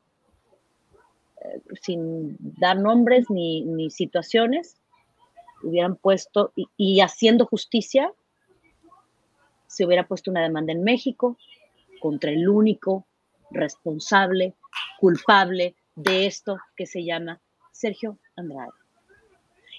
[1.81, 4.77] sin dar nombres ni, situaciones,
[5.63, 8.13] hubieran puesto, y, haciendo justicia,
[9.67, 11.39] se hubiera puesto una demanda en México
[12.01, 13.07] contra el único
[13.51, 14.55] responsable,
[14.99, 17.41] culpable de esto que se llama
[17.73, 18.73] Sergio Andrade.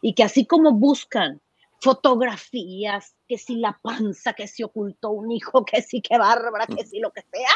[0.02, 1.42] Y que así como buscan
[1.82, 6.86] fotografías, que si la panza, que si ocultó un hijo, que si qué bárbara, que
[6.86, 7.54] si lo que sea,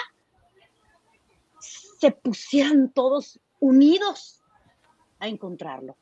[1.60, 4.42] se pusieran todos unidos
[5.20, 5.96] a encontrarlo.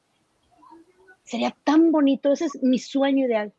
[1.23, 3.53] Sería tan bonito, ese es mi sueño ideal.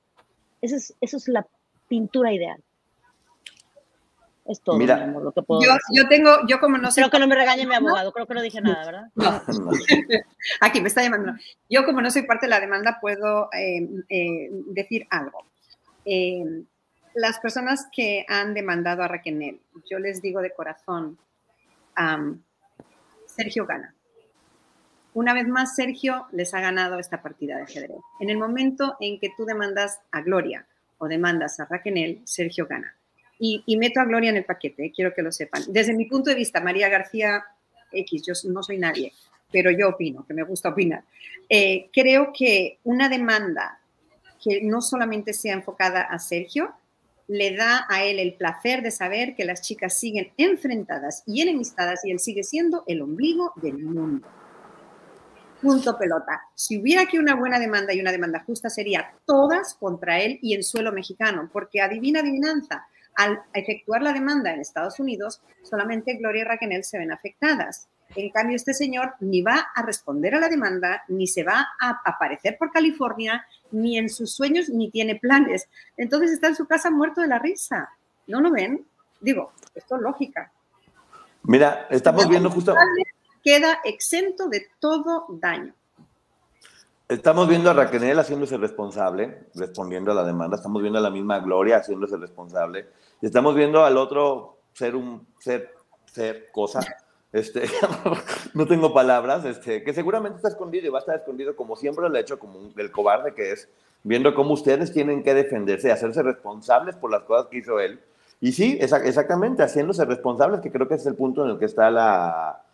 [0.60, 1.46] Esa es, eso es la
[1.88, 2.62] pintura ideal.
[4.48, 5.82] Es todo, Mira, mi amor, lo que puedo yo, decir.
[5.92, 7.00] yo tengo, yo como no sé.
[7.00, 9.10] Creo que no me regañe mi abogado, creo que no dije nada, ¿verdad?
[9.14, 9.42] No.
[10.60, 11.32] Aquí me está llamando.
[11.68, 15.44] Yo como no soy parte de la demanda puedo eh, eh, decir algo.
[16.04, 16.64] Eh,
[17.14, 21.18] las personas que han demandado a Raquel, yo les digo de corazón,
[21.98, 22.40] um,
[23.26, 23.94] Sergio gana.
[25.14, 27.96] Una vez más, Sergio les ha ganado esta partida de ajedrez.
[28.20, 30.66] En el momento en que tú demandas a Gloria
[30.98, 32.94] o demandas a Raquel, Sergio gana.
[33.38, 35.62] Y, meto a Gloria en el paquete, quiero que lo sepan.
[35.68, 37.44] Desde mi punto de vista, María García
[37.92, 39.12] X, yo no soy nadie,
[39.52, 41.04] pero yo opino, que me gusta opinar.
[41.48, 43.78] Eh, creo que una demanda
[44.42, 46.74] que no solamente sea enfocada a Sergio,
[47.28, 52.04] le da a él el placer de saber que las chicas siguen enfrentadas y enemistadas
[52.04, 54.26] y él sigue siendo el ombligo del mundo.
[55.60, 56.42] Punto pelota.
[56.54, 60.54] Si hubiera aquí una buena demanda y una demanda justa, sería todas contra él y
[60.54, 62.86] en suelo mexicano, porque adivina adivinanza,
[63.16, 67.88] al efectuar la demanda en Estados Unidos, solamente Gloria y Raquel se ven afectadas.
[68.14, 72.00] En cambio, este señor ni va a responder a la demanda, ni se va a
[72.04, 75.68] aparecer por California, ni en sus sueños, ni tiene planes.
[75.96, 77.90] Entonces está en su casa muerto de la risa.
[78.26, 78.86] ¿No lo ven?
[79.20, 80.52] Digo, esto es lógica.
[81.42, 82.74] Mira, estamos viendo justo...
[83.42, 85.72] Queda exento de todo daño.
[87.08, 90.56] Estamos viendo a Raquel haciéndose responsable, respondiendo a la demanda.
[90.56, 92.88] Estamos viendo a la misma Gloria haciéndose responsable.
[93.22, 95.70] Estamos viendo al otro ser un ser,
[96.06, 96.80] ser, cosa,
[97.32, 97.62] este,
[98.54, 102.08] no tengo palabras, este, que seguramente está escondido y va a estar escondido como siempre
[102.08, 103.68] lo ha hecho, como el cobarde que es,
[104.02, 108.00] viendo cómo ustedes tienen que defenderse y hacerse responsables por las cosas que hizo él.
[108.40, 111.88] Y sí, exactamente, haciéndose responsables, que creo que es el punto en el que está
[111.88, 112.65] la,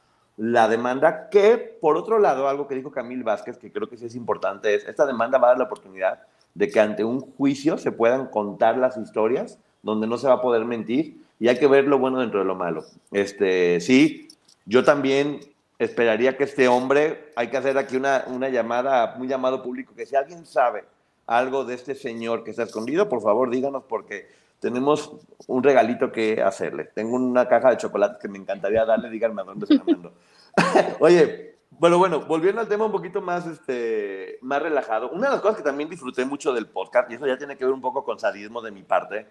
[0.42, 4.06] la demanda, que por otro lado, algo que dijo Camil Vázquez, que creo que sí
[4.06, 6.18] es importante, es, esta demanda va a dar la oportunidad
[6.52, 10.40] de que ante un juicio se puedan contar las historias, donde no se va a
[10.42, 12.84] poder mentir, y hay que ver lo bueno dentro de lo malo.
[13.12, 14.26] Este, sí,
[14.66, 15.38] yo también
[15.78, 20.06] esperaría que este hombre, hay que hacer aquí una, una llamada, un llamado público, que
[20.06, 20.82] si alguien sabe
[21.24, 24.26] algo de este señor que está escondido, por favor díganos porque
[24.58, 25.12] tenemos
[25.46, 26.90] un regalito que hacerle.
[26.94, 30.12] Tengo una caja de chocolate que me encantaría darle, díganme a dónde está mandando.
[31.00, 35.40] Oye, bueno, bueno, volviendo al tema un poquito más, este, más relajado, una de las
[35.40, 38.04] cosas que también disfruté mucho del podcast, y eso ya tiene que ver un poco
[38.04, 39.26] con sadismo de mi parte,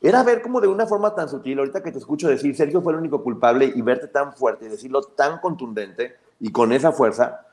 [0.00, 2.92] era ver como de una forma tan sutil, ahorita que te escucho decir, Sergio fue
[2.92, 7.46] el único culpable y verte tan fuerte y decirlo tan contundente y con esa fuerza,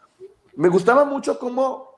[0.55, 1.89] me gustaba mucho cómo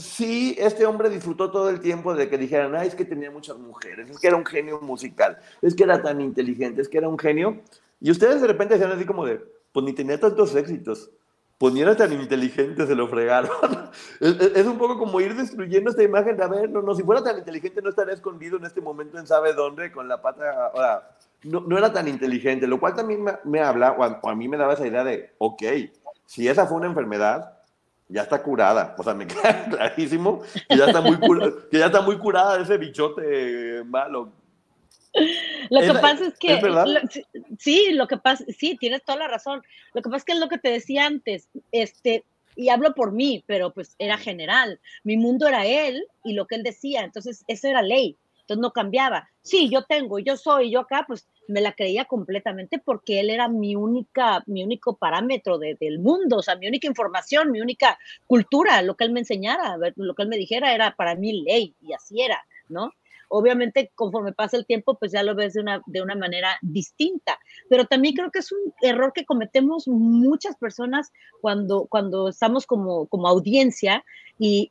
[0.00, 3.58] sí, este hombre disfrutó todo el tiempo de que dijeran, ay, es que tenía muchas
[3.58, 7.08] mujeres, es que era un genio musical, es que era tan inteligente, es que era
[7.08, 7.60] un genio.
[8.00, 11.10] Y ustedes de repente decían así como de, pues ni tenía tantos éxitos.
[11.58, 13.50] pues ni era tan inteligente, se lo fregaron.
[14.20, 17.22] es, un poco como ir destruyendo esta imagen de, a ver, no, no, si fuera
[17.22, 20.80] tan inteligente no estaría escondido en este momento en sabe dónde con la pata, o
[21.42, 24.72] no, no era tan inteligente, lo cual también me, habla, o a, mí me daba
[24.72, 25.62] esa idea de, ok,
[26.24, 27.58] si esa fue una enfermedad,
[28.08, 31.18] ya está curada, o sea, me queda clarísimo que ya está muy,
[31.70, 34.39] que ya está muy curada de ese bichote malo
[35.70, 36.60] lo que pasa es que,
[37.58, 39.62] sí, lo que pasa, sí, tienes toda la razón.
[39.94, 42.24] Lo que pasa es que es lo que te decía antes, este,
[42.56, 44.80] y hablo por mí, pero pues era general.
[45.04, 48.72] Mi mundo era él y lo que él decía, entonces esa era ley, entonces no
[48.72, 49.28] cambiaba.
[49.42, 53.48] Sí, yo tengo, yo soy, yo acá, pues me la creía completamente porque él era
[53.48, 58.82] mi única, mi único parámetro del mundo, o sea, mi única información, mi única cultura,
[58.82, 61.92] lo que él me enseñara, lo que él me dijera era para mí ley y
[61.92, 62.92] así era, ¿no?
[63.32, 67.38] Obviamente, conforme pasa el tiempo, pues ya lo ves de una, de una manera distinta.
[67.68, 73.06] Pero también creo que es un error que cometemos muchas personas cuando, cuando estamos como,
[73.06, 74.04] como audiencia
[74.36, 74.66] y,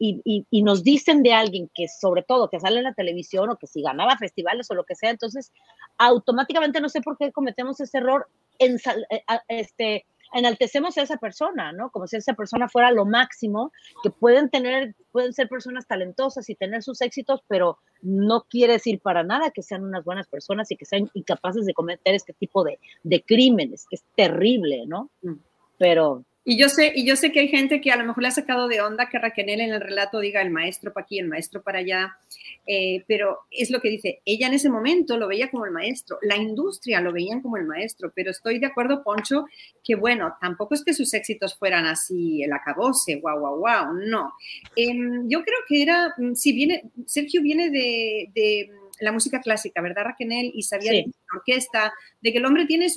[0.49, 3.67] y, nos dicen de alguien que, sobre todo, que sale en la televisión o que
[3.67, 5.53] si ganaba festivales o lo que sea, entonces
[5.97, 8.75] automáticamente no sé por qué cometemos ese error en,
[9.09, 11.89] eh, este, enaltecemos a esa persona, ¿no?
[11.91, 13.71] Como si esa persona fuera lo máximo,
[14.03, 18.99] que pueden tener, pueden ser personas talentosas y tener sus éxitos, pero no quiere decir
[18.99, 22.63] para nada que sean unas buenas personas y que sean incapaces de cometer este tipo
[22.63, 25.09] de, de crímenes, que es terrible, ¿no?
[25.21, 25.35] Mm.
[25.77, 28.29] Pero y yo sé, y yo sé que hay gente que a lo mejor le
[28.29, 31.27] ha sacado de onda que Raquel en el relato diga el maestro para aquí, el
[31.27, 32.17] maestro para allá,
[32.65, 36.17] eh, pero es lo que dice, ella en ese momento lo veía como el maestro,
[36.21, 39.45] la industria lo veían como el maestro, pero estoy de acuerdo, Poncho,
[39.83, 44.33] que bueno, tampoco es que sus éxitos fueran así, el acabose, guau, guau, guau, no.
[44.75, 48.71] Em, yo creo que era, mm, si viene, Sergio viene de,
[49.01, 50.51] la música clásica, ¿verdad, Raquel?
[50.53, 52.87] Y sabía de la orquesta, de que el hombre tiene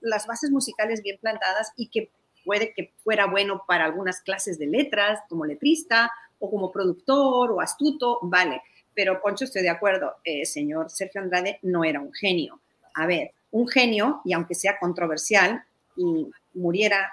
[0.00, 2.10] las bases musicales bien plantadas y que
[2.44, 7.60] puede que fuera bueno para algunas clases de letras, como letrista, o como productor, o
[7.60, 8.62] astuto, vale.
[8.94, 12.60] Pero Poncho, estoy de acuerdo, eh, señor Sergio Andrade no era un genio.
[12.94, 15.64] A ver, un genio, y aunque sea controversial
[15.96, 17.12] y muriera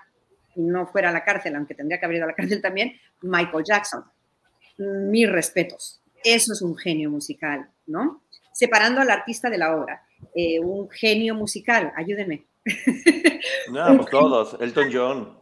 [0.55, 2.93] y no fuera a la cárcel, aunque tendría que haber ido a la cárcel también,
[3.21, 4.03] Michael Jackson.
[4.77, 6.01] Mis respetos.
[6.23, 8.23] Eso es un genio musical, ¿no?
[8.53, 10.03] Separando al artista de la obra.
[10.35, 12.45] Eh, un genio musical, ayúdenme.
[13.71, 14.57] No, pues todos.
[14.59, 15.37] Elton John.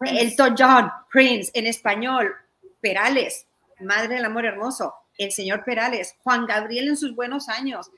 [0.00, 2.32] Elton John, Prince, en español,
[2.80, 3.46] Perales,
[3.80, 7.90] Madre del Amor Hermoso, el señor Perales, Juan Gabriel en sus buenos años.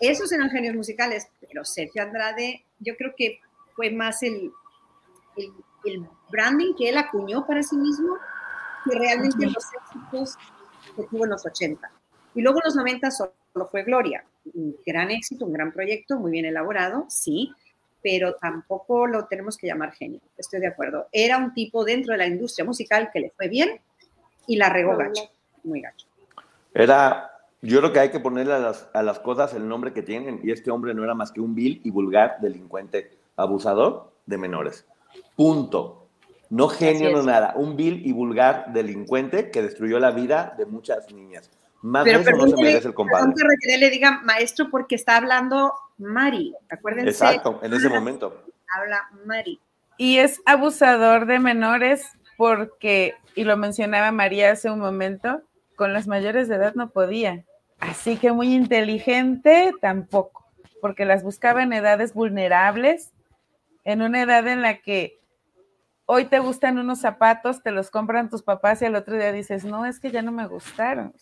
[0.00, 3.40] Esos eran genios musicales, pero Sergio Andrade, yo creo que
[3.74, 4.52] fue más el,
[5.36, 8.16] el, branding que él acuñó para sí mismo
[8.84, 10.36] que realmente los éxitos
[10.96, 11.90] que tuvo en los 80.
[12.34, 13.32] Y luego en los 90 solo
[13.70, 14.24] fue Gloria.
[14.52, 17.52] Un gran éxito, un gran proyecto, muy bien elaborado, sí,
[18.06, 21.08] pero tampoco lo tenemos que llamar genio, estoy de acuerdo.
[21.10, 23.80] Era un tipo dentro de la industria musical que le fue bien
[24.46, 25.24] y la regó gacho,
[25.64, 26.06] muy gacho.
[26.72, 27.32] Era,
[27.62, 30.38] yo creo que hay que ponerle a las, a las cosas el nombre que tienen
[30.44, 34.86] y este hombre no era más que un vil y vulgar delincuente abusador de menores.
[35.34, 36.06] Punto.
[36.48, 37.54] No genio, no nada.
[37.56, 41.50] Un vil y vulgar delincuente que destruyó la vida de muchas niñas.
[41.82, 43.32] Más Pero eso no se merece el compadre.
[43.60, 47.10] que le diga maestro porque está hablando Mari, acuérdense.
[47.10, 48.44] Exacto, en ese momento.
[48.76, 49.60] Habla Mari.
[49.98, 52.06] Y es abusador de menores
[52.36, 55.42] porque, y lo mencionaba María hace un momento,
[55.74, 57.44] con las mayores de edad no podía.
[57.80, 60.46] Así que muy inteligente tampoco,
[60.80, 63.12] porque las buscaba en edades vulnerables,
[63.84, 65.20] en una edad en la que
[66.06, 69.64] hoy te gustan unos zapatos, te los compran tus papás y al otro día dices,
[69.64, 71.14] no, es que ya no me gustaron,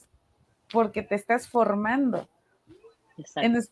[0.74, 2.28] porque te estás formando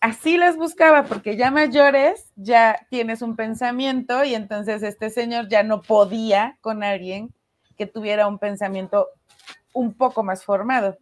[0.00, 5.62] así las buscaba, porque ya mayores ya tienes un pensamiento y entonces este señor ya
[5.62, 7.34] no podía con alguien
[7.76, 9.08] que tuviera un pensamiento
[9.72, 10.96] un poco más formado.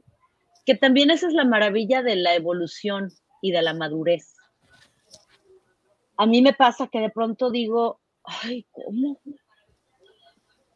[0.65, 3.11] Que también esa es la maravilla de la evolución
[3.43, 4.35] y de la madurez.
[6.17, 9.21] A mí me pasa que de pronto digo, ay, ¿cómo?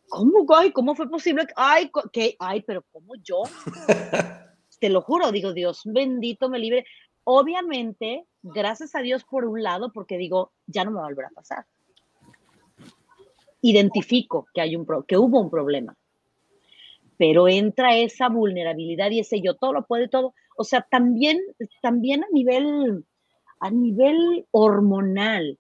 [0.09, 1.47] ¿Cómo, ay, cómo fue posible?
[1.57, 2.37] Ay, ¿qué?
[2.39, 3.43] Ay, pero ¿cómo yo?
[4.85, 6.85] Te lo juro, digo, Dios bendito me libre.
[7.25, 11.25] Obviamente, gracias a Dios por un lado, porque digo, ya no me va a volver
[11.25, 11.65] a pasar.
[13.63, 15.97] Identifico que, hay un que hubo un problema,
[17.17, 20.35] pero entra esa vulnerabilidad y ese yo todo lo puede todo.
[20.55, 21.41] O sea, también,
[21.81, 23.07] también a nivel,
[23.61, 25.59] a nivel hormonal,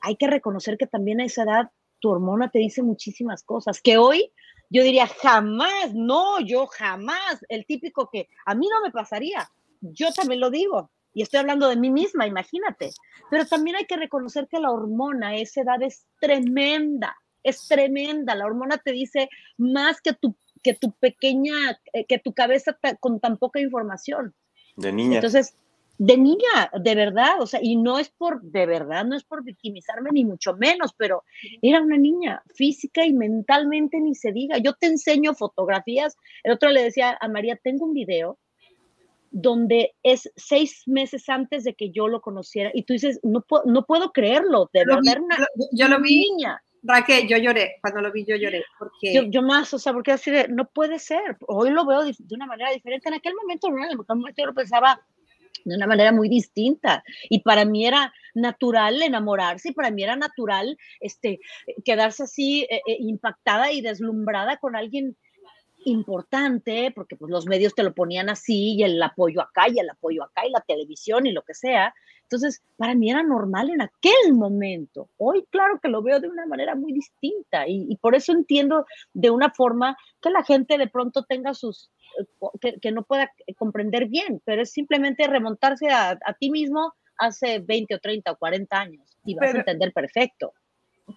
[0.00, 1.70] hay que reconocer que también a esa edad
[2.00, 4.32] tu hormona te dice muchísimas cosas, que hoy
[4.70, 9.48] yo diría jamás, no, yo jamás, el típico que a mí no me pasaría,
[9.80, 12.90] yo también lo digo, y estoy hablando de mí misma, imagínate.
[13.30, 18.34] Pero también hay que reconocer que la hormona a esa edad es tremenda, es tremenda.
[18.34, 23.18] La hormona te dice más que tu, que tu pequeña, eh, que tu cabeza con
[23.18, 24.34] tan poca información.
[24.76, 25.14] De niña.
[25.14, 25.56] Entonces,
[25.98, 29.42] de niña, de verdad, o sea, y no es por, de verdad, no es por
[29.42, 31.24] victimizarme ni mucho menos, pero
[31.62, 34.58] era una niña física y mentalmente ni se diga.
[34.58, 36.16] Yo te enseño fotografías.
[36.42, 38.38] El otro le decía a María, tengo un video
[39.30, 43.64] donde es seis meses antes de que yo lo conociera y tú dices, no, puedo,
[43.66, 45.36] no puedo creerlo, de verdad, una,
[45.72, 46.62] yo lo vi, niña.
[46.82, 49.28] Raquel, yo lloré, cuando lo vi yo lloré, porque...
[49.28, 52.46] Yo, más, o sea, porque así de, no puede ser, hoy lo veo de, una
[52.46, 55.04] manera diferente, en aquel momento no, en aquel momento yo lo pensaba
[55.64, 57.02] de una manera muy distinta.
[57.28, 61.40] Y para mí era natural enamorarse y para mí era natural este,
[61.84, 65.16] quedarse así eh, eh, impactada y deslumbrada con alguien
[65.84, 69.88] importante, porque pues, los medios te lo ponían así y el apoyo acá y el
[69.88, 71.94] apoyo acá y la televisión y lo que sea.
[72.26, 75.08] Entonces, para mí era normal en aquel momento.
[75.16, 78.84] Hoy, claro que lo veo de una manera muy distinta y, y por eso entiendo
[79.14, 81.90] de una forma que la gente de pronto tenga sus,
[82.80, 87.98] que, no pueda comprender bien, pero es simplemente remontarse a, ti mismo hace 20 o
[87.98, 90.52] 30 o 40 años y vas a entender perfecto.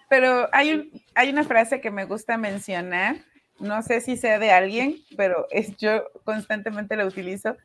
[0.09, 3.17] Pero hay, hay una frase que me gusta mencionar,
[3.59, 7.57] no sé si sea de alguien, pero es, yo constantemente la utilizo.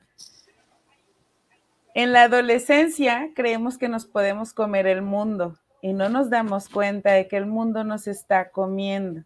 [1.95, 7.12] En la adolescencia creemos que nos podemos comer el mundo y no nos damos cuenta
[7.12, 9.23] de que el mundo nos está comiendo.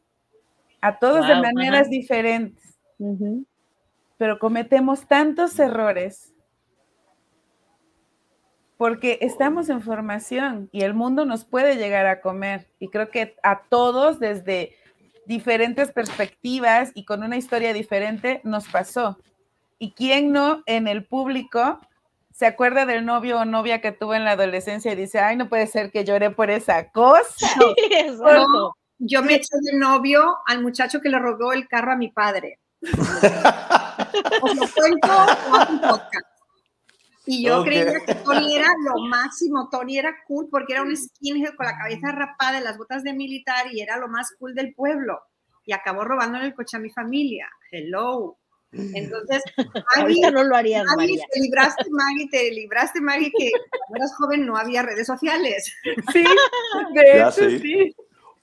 [0.81, 2.79] A todos de maneras diferentes
[4.19, 6.35] pero cometemos tantos errores
[8.77, 12.69] porque estamos en formación y el mundo nos puede llegar a comer.
[12.79, 14.77] Y creo que a todos desde
[15.27, 19.19] diferentes perspectivas y con una historia diferente nos pasó.
[19.81, 21.81] ¿Y quién no en el público
[22.39, 25.49] se acuerda del novio o novia que tuvo en la adolescencia y dice, ay, no
[25.49, 27.49] puede ser que llore por esa cosa?
[28.99, 32.61] yo me eché de novio al muchacho que le robó el carro a mi padre.
[32.83, 35.09] Os lo cuento
[35.69, 36.27] un podcast.
[37.27, 41.57] Y yo creía que Tony era lo máximo, Tony era cool porque era un skinhead
[41.57, 44.75] con la cabeza rapada y las botas de militar y era lo más cool del
[44.75, 45.21] pueblo.
[45.65, 47.51] Y acabó robando en el coche a mi familia.
[47.73, 48.38] Hello.
[48.73, 49.43] Entonces,
[49.97, 53.51] Maggie, no lo harías, Maggie, te libraste, Maggie, te libraste, Maggie, que
[53.87, 55.73] cuando eras joven no había redes sociales.
[56.13, 56.25] Sí,
[56.95, 57.95] de hecho, sí.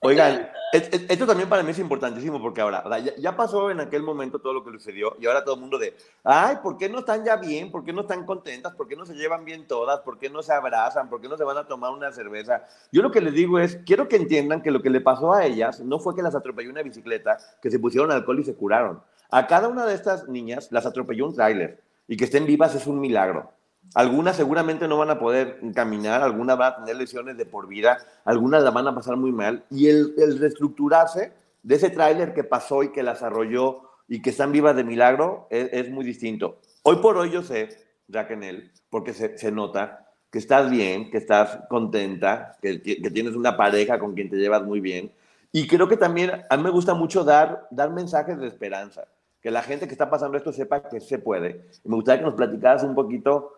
[0.02, 4.54] Oigan, esto también para mí es importantísimo porque ahora, ya, pasó en aquel momento todo
[4.54, 7.38] lo que sucedió y ahora todo el mundo de, ay, ¿por qué no están ya
[7.38, 7.72] bien?
[7.72, 8.76] ¿Por qué no están contentas?
[8.76, 10.02] ¿Por qué no se llevan bien todas?
[10.02, 11.10] ¿Por qué no se abrazan?
[11.10, 12.66] ¿Por qué no se van a tomar una cerveza?
[12.92, 15.46] Yo lo que les digo es, quiero que entiendan que lo que le pasó a
[15.46, 19.02] ellas no fue que las atropelló una bicicleta, que se pusieron alcohol y se curaron.
[19.36, 22.88] A cada una de estas niñas las atropelló un tráiler y que estén vivas es
[22.88, 23.52] un milagro.
[23.94, 27.98] Algunas seguramente no van a poder caminar, algunas van a tener lesiones de por vida,
[28.24, 29.66] algunas la van a pasar muy mal.
[29.70, 31.34] Y el, reestructurarse
[31.64, 35.48] de ese tráiler que pasó y que las arrolló y que están vivas de milagro
[35.50, 36.62] es, muy distinto.
[36.84, 37.68] Hoy por hoy yo sé,
[38.08, 44.14] Raquel, porque se, nota que estás bien, que estás contenta, que, tienes una pareja con
[44.14, 45.12] quien te llevas muy bien.
[45.52, 49.06] Y creo que también a mí me gusta mucho dar mensajes de esperanza,
[49.46, 51.70] que la gente que está pasando esto sepa que se puede.
[51.84, 53.54] Y me gustaría que nos platicaras un poquito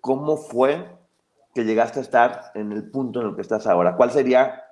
[0.00, 0.86] ¿cómo fue
[1.52, 3.96] que llegaste a estar en el punto en el que estás ahora?
[3.96, 4.62] ¿Cuál sería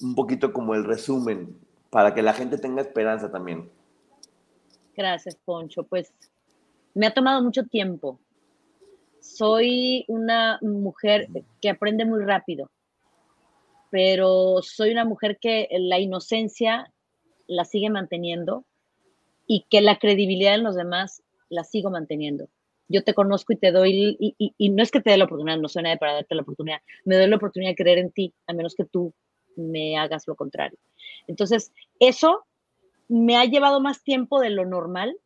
[0.00, 1.56] un poquito como el resumen
[1.90, 3.70] para que la gente tenga esperanza también?
[4.96, 5.84] Gracias, Poncho.
[5.84, 6.12] Pues
[6.92, 8.18] me ha tomado mucho tiempo.
[9.20, 11.28] Soy una mujer
[11.60, 12.68] que aprende muy rápido,
[13.90, 16.92] pero soy una mujer que la inocencia
[17.46, 18.64] la sigue manteniendo
[19.46, 22.48] y que la credibilidad en los demás la sigo manteniendo
[22.88, 25.68] yo te conozco y te doy, y, no es que te dé la oportunidad, no
[25.68, 28.52] soy nadie para darte la oportunidad, me doy la oportunidad de creer en ti, a
[28.52, 29.12] menos que tú
[29.56, 30.78] me hagas lo contrario.
[31.26, 32.44] Entonces, eso
[33.08, 35.16] me ha llevado más tiempo de lo normal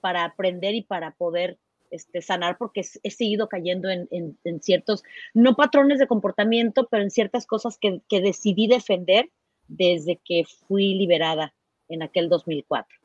[0.00, 1.58] para aprender y para poder
[1.90, 7.46] este, sanar, porque he seguido cayendo en, ciertos, no patrones de comportamiento, pero en ciertas
[7.46, 9.30] cosas que, que decidí defender
[9.68, 11.54] desde que fui liberada
[11.88, 13.03] en aquel 2004.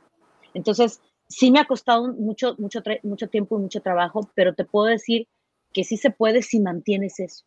[0.54, 4.88] Entonces, sí me ha costado mucho, mucho, mucho tiempo y mucho trabajo, pero te puedo
[4.88, 5.28] decir
[5.72, 7.46] que sí se puede si mantienes eso.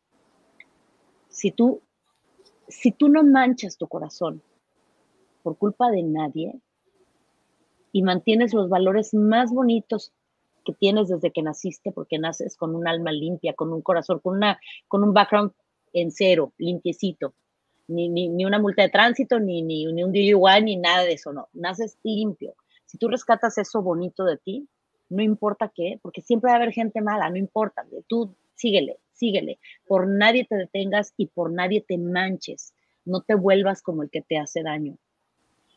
[1.28, 1.82] Si tú,
[2.68, 4.42] si tú no manchas tu corazón
[5.42, 6.60] por culpa de nadie
[7.90, 10.12] y mantienes los valores más bonitos
[10.64, 14.36] que tienes desde que naciste, porque naces con un alma limpia, con un corazón, con,
[14.36, 15.50] una, con un background
[15.92, 17.34] en cero, limpiecito,
[17.88, 21.14] ni, ni, ni una multa de tránsito, ni, ni, ni un DUI, ni nada de
[21.14, 22.54] eso, no, naces limpio
[22.92, 24.68] si tú rescatas eso bonito de ti,
[25.08, 29.58] no importa qué, porque siempre va a haber gente mala, no importa, tú síguele, síguele,
[29.86, 32.74] por nadie te detengas y por nadie te manches,
[33.06, 34.98] no te vuelvas como el que te hace daño.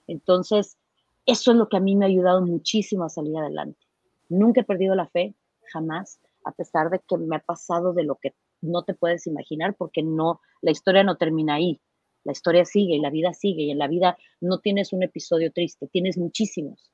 [0.08, 0.78] Entonces,
[1.26, 3.80] eso es lo que a mí me ha ayudado muchísimo a salir adelante.
[4.28, 5.36] Nunca he perdido la fe,
[5.72, 9.74] jamás, a pesar de que me ha pasado de lo que no te puedes imaginar,
[9.78, 11.80] porque no, la historia no termina ahí.
[12.26, 15.54] La historia sigue y la vida sigue y en la vida no tienes un episodio
[15.54, 16.92] triste, tienes muchísimos,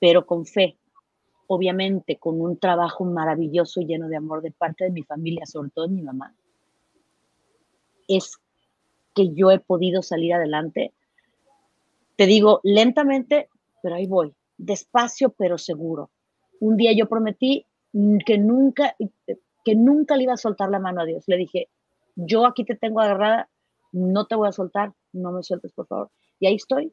[0.00, 0.78] pero con fe,
[1.46, 5.70] obviamente con un trabajo maravilloso y lleno de amor de parte de mi familia, sobre
[5.70, 6.34] todo de mi mamá,
[8.08, 8.38] es
[9.14, 10.92] que yo he podido salir adelante.
[12.16, 13.48] Te digo, lentamente,
[13.82, 16.10] pero ahí voy, despacio pero seguro.
[16.60, 17.66] Un día yo prometí
[18.24, 18.94] que nunca,
[19.64, 21.24] que nunca le iba a soltar la mano a Dios.
[21.26, 21.68] Le dije,
[22.14, 23.48] yo aquí te tengo agarrada,
[23.92, 26.10] no te voy a soltar, no me sueltes, por favor.
[26.38, 26.92] Y ahí estoy,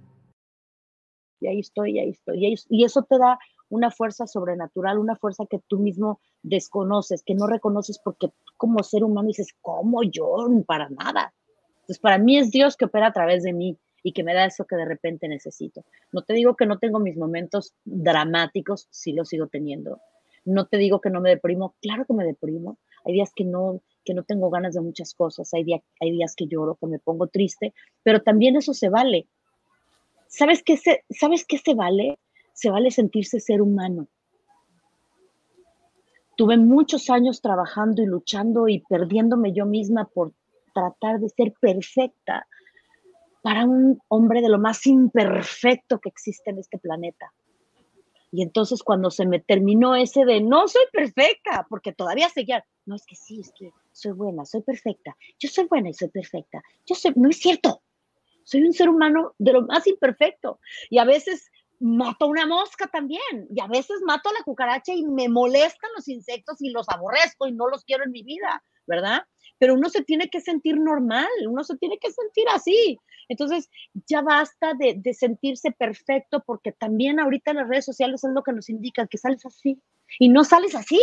[1.41, 2.55] y ahí estoy, y ahí estoy.
[2.69, 3.37] Y, eso te da
[3.69, 9.03] una fuerza sobrenatural, una fuerza que tú mismo desconoces, que no reconoces porque como ser
[9.03, 10.35] humano dices, ¿cómo yo?
[10.65, 11.33] Para nada.
[11.81, 14.45] Entonces, para mí es Dios que opera a través de mí y que me da
[14.45, 15.83] eso que de repente necesito.
[16.11, 19.99] No te digo que no tengo mis momentos dramáticos, sí los sigo teniendo.
[20.45, 22.77] No te digo que no me deprimo, claro que me deprimo.
[23.05, 25.65] Hay días que no, que no tengo ganas de muchas cosas, hay,
[25.99, 27.73] hay días que lloro, que me pongo triste,
[28.03, 29.27] pero también eso se vale.
[30.31, 32.17] ¿Sabes qué se, ¿Sabes qué se vale?
[32.53, 34.07] Se vale sentirse ser humano.
[36.37, 40.31] Tuve muchos años trabajando y luchando y perdiéndome yo misma por
[40.73, 42.47] tratar de ser perfecta
[43.43, 47.33] para un hombre de lo más imperfecto que existe en este planeta.
[48.31, 52.95] Y entonces cuando se me terminó ese de no soy perfecta, porque todavía seguía, no
[52.95, 56.63] es que sí, es que soy buena, soy perfecta, yo soy buena y soy perfecta,
[56.85, 57.81] yo soy, no es cierto,
[58.43, 60.59] soy un ser humano de lo más imperfecto
[60.89, 61.51] y a veces
[61.81, 66.07] mato una mosca también y a veces mato a la cucaracha y me molestan los
[66.07, 69.23] insectos y los aborrezco y no los quiero en mi vida, ¿verdad?
[69.57, 72.99] Pero uno se tiene que sentir normal, uno se tiene que sentir así.
[73.29, 73.69] Entonces,
[74.07, 78.53] ya basta de, de sentirse perfecto porque también ahorita las redes sociales es lo que
[78.53, 79.81] nos indican que sales así
[80.19, 81.01] y no sales así.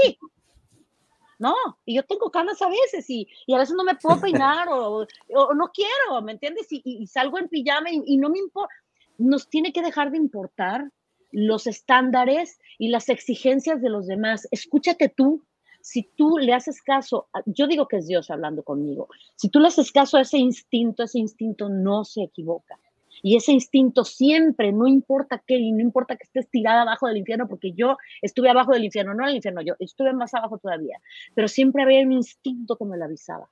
[1.39, 1.55] No,
[1.85, 5.07] y yo tengo canas a veces y, a veces no me puedo peinar o,
[5.55, 6.67] no quiero, ¿me entiendes?
[6.71, 8.75] Y, salgo en pijama y, no me importa.
[9.19, 10.91] Nos tiene que dejar de importar
[11.31, 14.49] los estándares y las exigencias de los demás.
[14.51, 15.45] Escúchate tú.
[15.81, 19.69] Si tú le haces caso, yo digo que es Dios hablando conmigo, si tú le
[19.69, 22.79] haces caso a ese instinto, ese instinto no se equivoca.
[23.23, 27.19] Y ese instinto siempre, no importa qué, y no importa que estés tirada abajo del
[27.19, 31.01] infierno, porque yo estuve abajo del infierno, no el infierno, yo estuve más abajo todavía,
[31.35, 33.49] pero siempre había un instinto que me lo avisaba.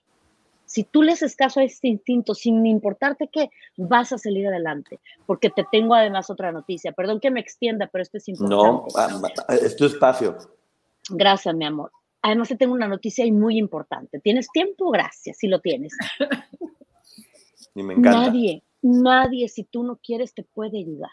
[0.67, 4.99] Si tú le haces caso a este instinto, sin importarte qué, vas a salir adelante.
[5.25, 6.91] Porque te tengo además otra noticia.
[6.91, 8.57] Perdón que me extienda, pero esto es importante.
[8.57, 10.37] No, ah, es tu espacio.
[11.09, 11.93] Gracias, mi amor.
[12.21, 14.19] Además, te tengo una noticia muy importante.
[14.19, 14.91] ¿Tienes tiempo?
[14.91, 15.97] Gracias, si lo tienes.
[17.77, 18.31] Y me encanta.
[18.31, 21.11] Nadie, Nadie, si tú no quieres, te puede ayudar.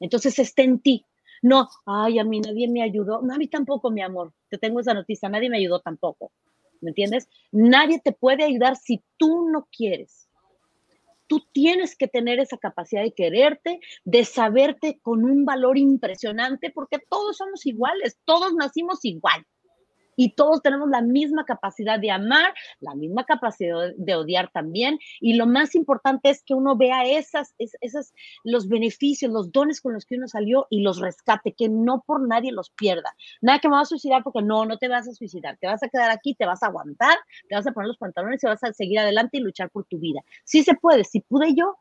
[0.00, 1.04] Entonces está en ti.
[1.42, 3.20] No, ay, a mí nadie me ayudó.
[3.20, 4.32] No, a mí tampoco, mi amor.
[4.48, 5.28] Te tengo esa noticia.
[5.28, 6.32] Nadie me ayudó tampoco.
[6.80, 7.28] ¿Me entiendes?
[7.52, 10.30] Nadie te puede ayudar si tú no quieres.
[11.26, 16.98] Tú tienes que tener esa capacidad de quererte, de saberte con un valor impresionante, porque
[17.10, 19.46] todos somos iguales, todos nacimos igual
[20.16, 24.98] y todos tenemos la misma capacidad de amar, la misma capacidad de odiar también.
[25.20, 28.12] Y lo más importante es que uno vea esas, esas,
[28.44, 32.26] los beneficios, los dones con los que uno salió y los rescate, que no por
[32.26, 33.14] nadie los pierda.
[33.40, 35.56] Nada que me va a suicidar porque no, no te vas a suicidar.
[35.58, 37.16] Te vas a quedar aquí, te vas a aguantar,
[37.48, 39.98] te vas a poner los pantalones y vas a seguir adelante y luchar por tu
[39.98, 40.20] vida.
[40.44, 41.04] Sí se puede.
[41.04, 41.76] Si pude yo,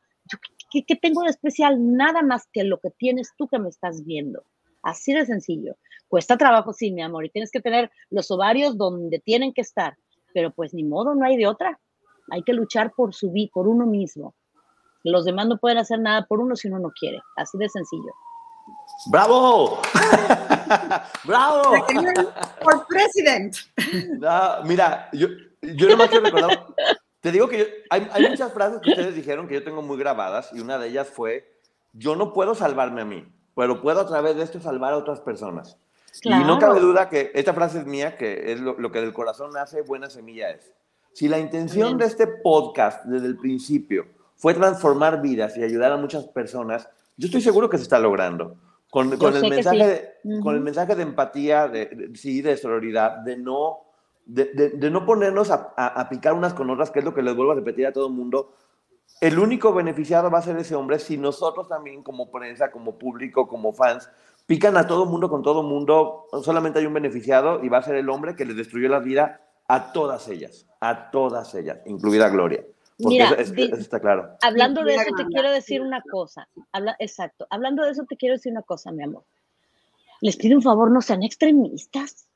[0.71, 1.77] ¿qué, qué tengo de especial?
[1.95, 4.43] Nada más que lo que tienes tú que me estás viendo.
[4.83, 5.77] Así de sencillo.
[6.13, 9.97] Cuesta trabajo, sí, mi amor, y tienes que tener los ovarios donde tienen que estar,
[10.31, 11.79] pero pues ni modo, no hay de otra.
[12.29, 14.35] Hay que luchar por su vida, por uno mismo.
[15.03, 17.19] Los demás no pueden hacer nada por uno si uno no quiere.
[17.35, 18.11] Así de sencillo.
[19.07, 19.79] ¡Bravo!
[21.25, 21.83] ¡Bravo!
[22.63, 23.57] Por presidente.
[24.65, 25.29] mira, yo,
[25.63, 26.67] yo nomás quiero recordar.
[27.21, 30.51] Te digo que hay, hay muchas frases que ustedes dijeron que yo tengo muy grabadas
[30.53, 31.57] y una de ellas fue:
[31.91, 33.25] Yo no puedo salvarme a mí,
[33.55, 35.79] pero puedo a través de esto salvar a otras personas.
[36.21, 39.51] Y no cabe duda que esta frase es mía, que es lo, que del corazón
[39.51, 40.73] nace, buena semilla es.
[41.13, 45.97] Si la intención de este podcast desde el principio fue transformar vidas y ayudar a
[45.97, 48.57] muchas personas, yo estoy seguro que se está logrando.
[48.91, 50.39] Con, con el, mensaje, sí.
[50.41, 53.79] con el mensaje de empatía, de, de, sí, de sororidad, de no,
[54.25, 57.23] de, de no ponernos a, a, a, picar unas con otras, que es lo que
[57.23, 58.53] les vuelvo a repetir a todo el mundo.
[59.19, 63.47] El único beneficiado va a ser ese hombre si nosotros también, como prensa, como público,
[63.47, 64.11] como fans,
[64.45, 66.27] pican a todo mundo con todo mundo.
[66.43, 69.41] Solamente hay un beneficiado y va a ser el hombre que les destruyó la vida
[69.67, 72.63] a todas ellas, a todas ellas, incluida Gloria.
[72.97, 74.37] Porque Mira, eso, eso está claro.
[74.41, 76.47] Hablando de eso, te quiero decir una cosa.
[76.71, 77.47] Habla, exacto.
[77.49, 79.23] Hablando de eso, te quiero decir una cosa, mi amor.
[80.21, 82.27] Les pido un favor, no sean extremistas.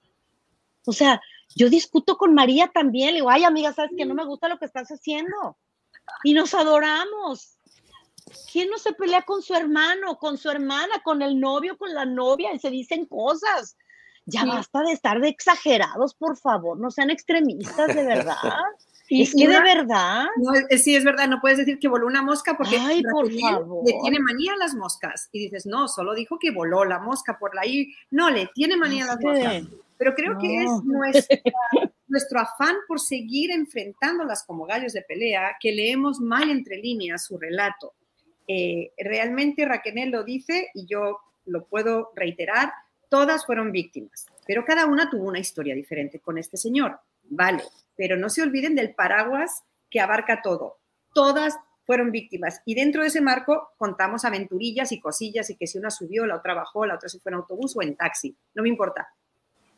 [0.85, 1.21] O sea,
[1.55, 3.09] yo discuto con María también.
[3.09, 5.57] Le digo, ay, amiga, sabes que no me gusta lo que estás haciendo.
[6.23, 7.56] Y nos adoramos.
[8.51, 12.05] ¿Quién no se pelea con su hermano, con su hermana, con el novio, con la
[12.05, 13.77] novia y se dicen cosas?
[14.25, 14.47] Ya sí.
[14.49, 16.77] basta de estar de exagerados, por favor.
[16.79, 18.35] No sean extremistas, de verdad.
[19.09, 20.25] Y, es que de verdad.
[20.35, 23.81] No, sí, es verdad, no puedes decir que voló una mosca porque Ay, por favor.
[23.85, 25.29] le tiene manía a las moscas.
[25.31, 27.93] Y dices, no, solo dijo que voló la mosca por ahí.
[28.11, 29.63] No, le tiene manía a las moscas.
[29.97, 30.39] Pero creo no.
[30.39, 31.37] que es nuestra,
[32.09, 37.37] nuestro afán por seguir enfrentándolas como gallos de pelea, que leemos mal entre líneas su
[37.37, 37.93] relato.
[38.47, 42.71] Eh, realmente Raquel lo dice y yo lo puedo reiterar,
[43.09, 46.99] todas fueron víctimas, pero cada una tuvo una historia diferente con este señor.
[47.29, 47.63] Vale,
[47.95, 50.77] pero no se olviden del paraguas que abarca todo.
[51.13, 55.77] Todas fueron víctimas y dentro de ese marco contamos aventurillas y cosillas y que si
[55.77, 58.63] una subió, la otra bajó, la otra se fue en autobús o en taxi, no
[58.63, 59.09] me importa.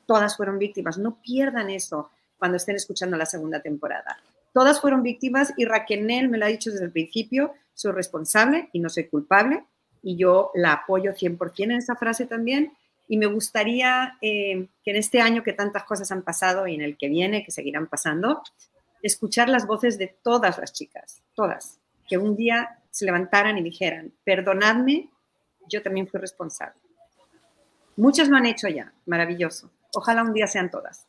[0.05, 4.17] Todas fueron víctimas, no pierdan eso cuando estén escuchando la segunda temporada.
[4.53, 8.79] Todas fueron víctimas y Raquel me lo ha dicho desde el principio, soy responsable y
[8.79, 9.63] no soy culpable
[10.01, 12.73] y yo la apoyo 100% en esa frase también
[13.07, 16.81] y me gustaría eh, que en este año que tantas cosas han pasado y en
[16.81, 18.43] el que viene, que seguirán pasando,
[19.01, 24.11] escuchar las voces de todas las chicas, todas, que un día se levantaran y dijeran,
[24.25, 25.09] perdonadme,
[25.69, 26.81] yo también fui responsable.
[27.95, 29.71] Muchas lo han hecho ya, maravilloso.
[29.93, 31.07] Ojalá un día sean todas.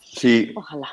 [0.00, 0.52] Sí.
[0.56, 0.88] Ojalá.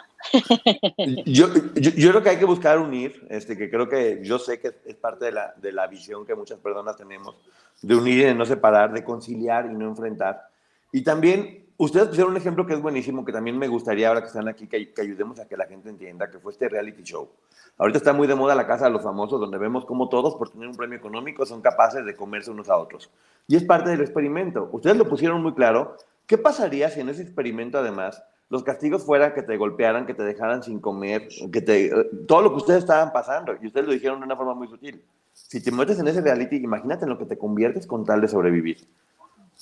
[1.26, 4.60] Yo, yo, yo, creo que hay que buscar unir, este, que creo que yo sé
[4.60, 7.36] que es parte de la, de la visión que muchas personas tenemos,
[7.82, 10.50] de unir y de no separar, de conciliar y no enfrentar.
[10.92, 14.28] Y también, ustedes pusieron un ejemplo que es buenísimo, que también me gustaría ahora que
[14.28, 17.30] están aquí, que, ayudemos a que la gente entienda, que fue este reality show.
[17.78, 20.50] Ahorita está muy de moda la casa de los famosos, donde vemos cómo todos, por
[20.50, 23.12] tener un premio económico, son capaces de comerse unos a otros.
[23.48, 24.70] Y es parte del experimento.
[24.72, 25.96] Ustedes lo pusieron muy claro.
[26.26, 30.24] ¿Qué pasaría si en ese experimento, además, los castigos fueran que te golpearan, que te
[30.24, 31.92] dejaran sin comer, que te,
[32.28, 35.04] todo lo que ustedes estaban pasando, y ustedes lo dijeron de una forma muy sutil.
[35.34, 38.28] Si te metes en ese reality, imagínate en lo que te conviertes con tal de
[38.28, 38.88] sobrevivir.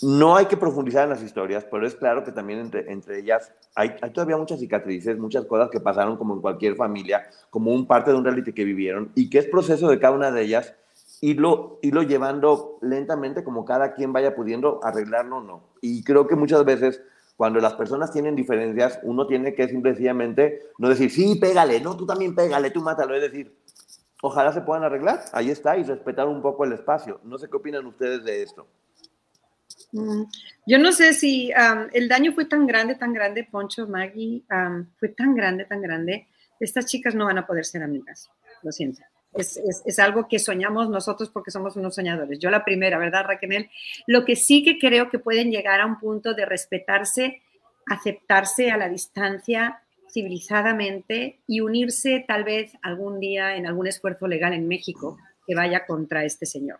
[0.01, 3.51] No hay que profundizar en las historias, pero es claro que también entre, entre ellas
[3.75, 7.87] hay, hay, todavía muchas cicatrices, muchas cosas que pasaron como en cualquier familia, como un
[7.87, 10.75] parte de un reality que vivieron, y que es proceso de cada una de ellas
[11.21, 15.63] irlo, irlo llevando lentamente como cada quien vaya pudiendo arreglarlo o no.
[15.81, 17.01] Y creo que muchas veces
[17.35, 22.05] cuando las personas tienen diferencias, uno tiene que simplemente no decir, sí, pégale, no, tú
[22.05, 23.53] también pégale, tú mátalo, es decir,
[24.21, 27.19] ojalá se puedan arreglar, ahí está, y respetar un poco el espacio.
[27.23, 28.67] No sé qué opinan ustedes de esto.
[29.91, 30.23] Mm,
[30.65, 34.85] yo no sé si um, el daño fue tan grande, tan grande, Poncho, Maggie, um,
[34.97, 36.27] fue tan grande, tan grande,
[36.59, 38.29] estas chicas no van a poder ser amigas,
[38.63, 39.01] lo siento.
[39.35, 42.39] Es, es, es, algo que soñamos nosotros porque somos unos soñadores.
[42.39, 43.69] Yo la primera, ¿verdad, Raquel?
[44.07, 47.41] Lo que sí que creo que pueden llegar a un punto de respetarse,
[47.85, 54.53] aceptarse a la distancia civilizadamente y unirse tal vez algún día en algún esfuerzo legal
[54.53, 56.79] en México que vaya contra este señor.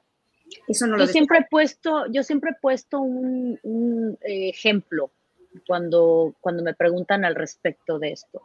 [0.67, 5.11] Eso no lo yo siempre he puesto, yo siempre he puesto un, un eh, ejemplo
[5.67, 8.41] cuando, cuando me preguntan al respecto de esto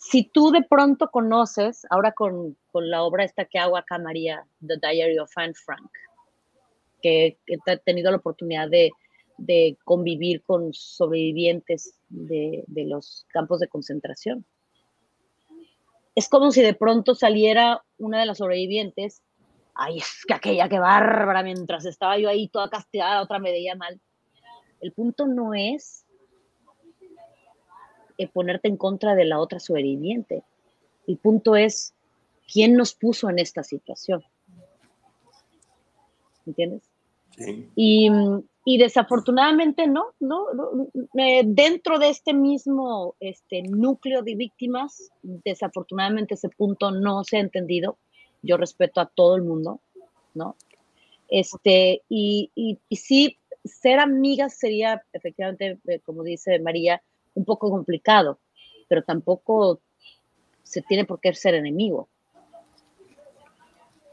[0.00, 4.46] si tú de pronto conoces, ahora con, con, la obra esta que hago acá, María,
[4.66, 5.90] The Diary of Anne Frank,
[7.02, 8.90] que, que he tenido la oportunidad de,
[9.36, 14.46] de convivir con sobrevivientes de, de, los campos de concentración.
[16.14, 19.22] Es como si de pronto saliera una de las sobrevivientes,
[19.74, 23.74] ay, es que aquella que bárbara, mientras estaba yo ahí toda castigada, otra me veía
[23.74, 24.00] mal.
[24.80, 26.06] El punto no es
[28.20, 30.42] eh, ponerte en contra de la otra sobreviviente.
[31.06, 31.94] El punto es,
[32.52, 34.22] ¿quién nos puso en esta situación?
[36.44, 36.82] ¿Entiendes?
[37.38, 37.70] Sí.
[37.74, 38.10] Y,
[38.66, 46.34] y, desafortunadamente no, no, no eh, dentro de este mismo este, núcleo de víctimas, desafortunadamente
[46.34, 47.96] ese punto no se ha entendido.
[48.42, 49.80] Yo respeto a todo el mundo,
[50.34, 50.56] ¿no?
[51.30, 57.02] Este, y, y, y sí, ser amigas sería efectivamente, eh, como dice María,
[57.34, 58.38] un poco complicado,
[58.88, 59.80] pero tampoco
[60.62, 62.08] se tiene por qué ser enemigo.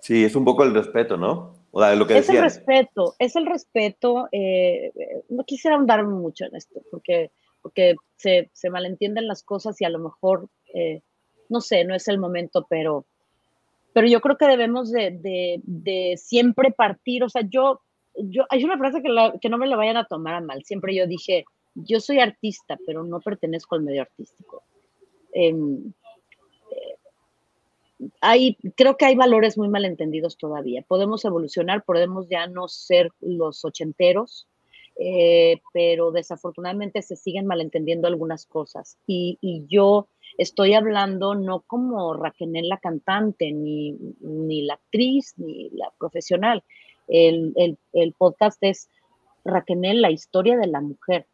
[0.02, 1.54] Sí, es un poco el respeto, ¿no?
[1.72, 4.30] O sea, lo que es el respeto, es el respeto.
[4.32, 4.92] Eh,
[5.30, 7.32] no quisiera ahondar mucho en esto, porque,
[7.62, 11.02] porque se, se, malentienden las cosas y a lo mejor, eh,
[11.50, 13.06] no sé, no es el momento, pero,
[13.94, 17.24] pero yo creo que debemos de, de, de siempre partir.
[17.24, 17.82] O sea, yo,
[18.16, 19.10] yo, hay una frase que,
[19.42, 20.64] que no me la vayan a tomar a mal.
[20.64, 21.46] Siempre yo dije,
[21.86, 24.64] yo soy artista, pero no pertenezco al medio artístico.
[25.34, 25.94] Em,
[28.22, 30.84] hay, creo que hay valores muy malentendidos todavía.
[30.88, 34.48] Podemos evolucionar, podemos ya no ser los ochenteros,
[35.00, 38.98] eh, pero desafortunadamente se siguen malentendiendo algunas cosas.
[39.06, 39.38] Y,
[39.68, 46.64] yo estoy hablando no como Raquel la cantante, ni, ni, la actriz, ni la profesional.
[47.08, 48.90] El, el, el podcast es
[49.46, 51.28] Raquel, la historia de la mujer.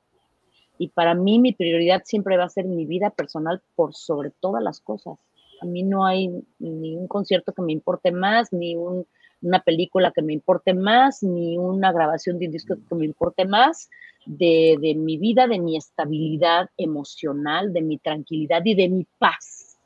[0.78, 4.64] Y para mí mi prioridad siempre va a ser mi vida personal por sobre todas
[4.64, 5.18] las cosas.
[5.62, 6.30] A mí no hay
[6.60, 11.58] ni un concierto que me importe más, ni una película que me importe más, ni
[11.58, 13.90] una grabación de un disco que me importe más
[14.26, 19.78] de, mi vida, de mi estabilidad emocional, de mi tranquilidad y de mi paz.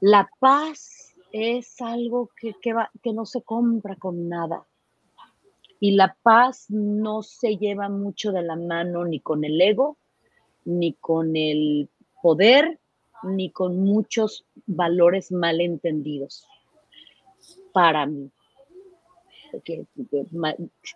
[0.00, 4.64] La paz es algo que, que no se compra con nada.
[5.80, 9.96] Y la paz no se lleva mucho de la mano ni con el ego,
[10.64, 11.88] ni con el
[12.22, 12.78] poder,
[13.22, 16.46] ni con muchos valores malentendidos
[17.72, 18.30] para mí.
[19.50, 19.84] Porque,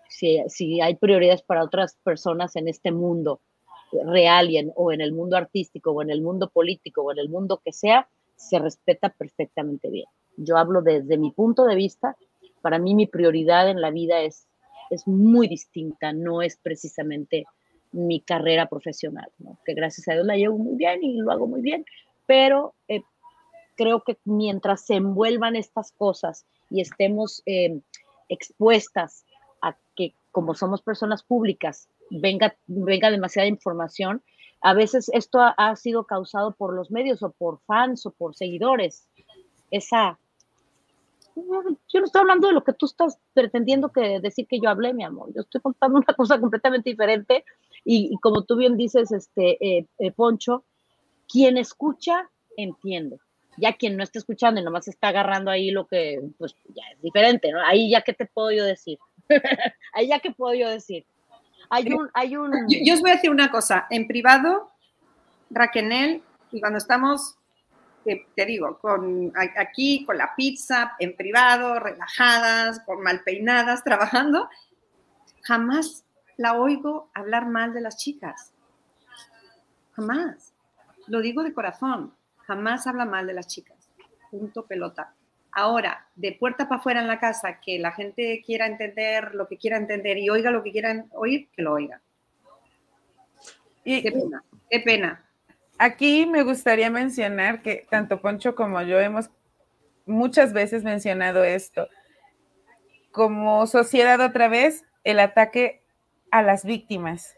[0.08, 3.40] si, hay prioridades para otras personas en este mundo
[4.04, 7.28] real y o en el mundo artístico o en el mundo político o en el
[7.28, 10.06] mundo que sea, se respeta perfectamente bien.
[10.36, 12.16] Yo hablo desde mi punto de vista.
[12.60, 14.46] Para mí mi prioridad en la vida es,
[14.90, 17.44] es muy distinta, no es precisamente
[17.92, 19.30] mi carrera profesional,
[19.64, 21.84] que gracias a Dios la llevo muy bien y lo hago muy bien,
[22.26, 23.02] pero eh,
[23.76, 27.80] creo que mientras se envuelvan estas cosas y estemos eh,
[28.28, 29.24] expuestas
[29.62, 34.22] a que como somos personas públicas venga, venga demasiada información,
[34.60, 39.08] a veces esto ha, sido causado por los medios o por fans o por seguidores.
[39.70, 40.18] Esa...
[41.36, 44.94] Yo no estoy hablando de lo que tú estás pretendiendo que decir que yo hablé,
[44.94, 45.32] mi amor.
[45.34, 47.44] Yo estoy contando una cosa completamente diferente
[47.84, 50.64] y, como tú bien dices, este, eh, Poncho,
[51.28, 53.18] quien escucha, entiende.
[53.56, 57.00] Ya quien no está escuchando y nomás está agarrando ahí lo que, pues ya es
[57.02, 57.60] diferente, ¿no?
[57.64, 58.98] Ahí ya que te puedo yo decir.
[59.92, 61.06] ahí ya que puedo yo decir.
[61.70, 62.52] Hay un, hay un...
[62.68, 63.86] Yo, os voy a decir una cosa.
[63.90, 64.70] En privado,
[65.50, 67.36] Raquel, y cuando estamos,
[68.04, 74.48] te, digo, con, aquí con la pizza, en privado, relajadas, con mal peinadas, trabajando,
[75.42, 76.04] jamás
[76.36, 78.52] la oigo hablar mal de las chicas.
[79.92, 80.52] Jamás.
[81.06, 82.14] Lo digo de corazón,
[82.46, 83.90] jamás habla mal de las chicas.
[84.30, 85.14] Punto pelota.
[85.52, 89.56] Ahora, de puerta para afuera en la casa, que la gente quiera entender lo que
[89.56, 92.00] quiera entender y oiga lo que quieran oír, que lo oiga.
[93.84, 95.23] qué pena, qué pena.
[95.78, 99.30] Aquí me gustaría mencionar que tanto Poncho como yo hemos
[100.06, 101.88] muchas veces mencionado esto.
[103.10, 105.82] Como sociedad otra vez, el ataque
[106.30, 107.36] a las víctimas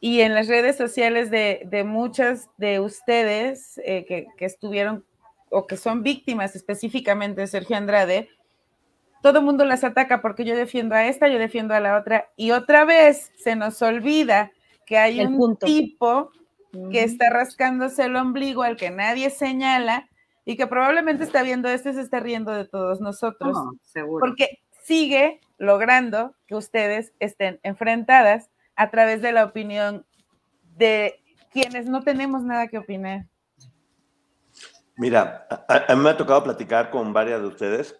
[0.00, 5.04] y en las redes sociales de, muchas de ustedes eh, que, estuvieron
[5.50, 8.28] o que son víctimas específicamente de Sergio Andrade,
[9.22, 12.30] todo el mundo las ataca porque yo defiendo a esta, yo defiendo a la otra,
[12.36, 14.52] y otra vez se nos olvida
[14.84, 16.30] que hay un tipo
[16.90, 20.08] que está rascándose el ombligo al que nadie señala
[20.44, 23.56] y que probablemente está viendo esto y se está riendo de todos nosotros.
[24.20, 30.06] Porque sigue logrando que ustedes estén enfrentadas a través de la opinión
[30.76, 33.26] de quienes no tenemos nada que opinar.
[34.96, 37.96] Mira, a, mí me ha tocado platicar con varias de ustedes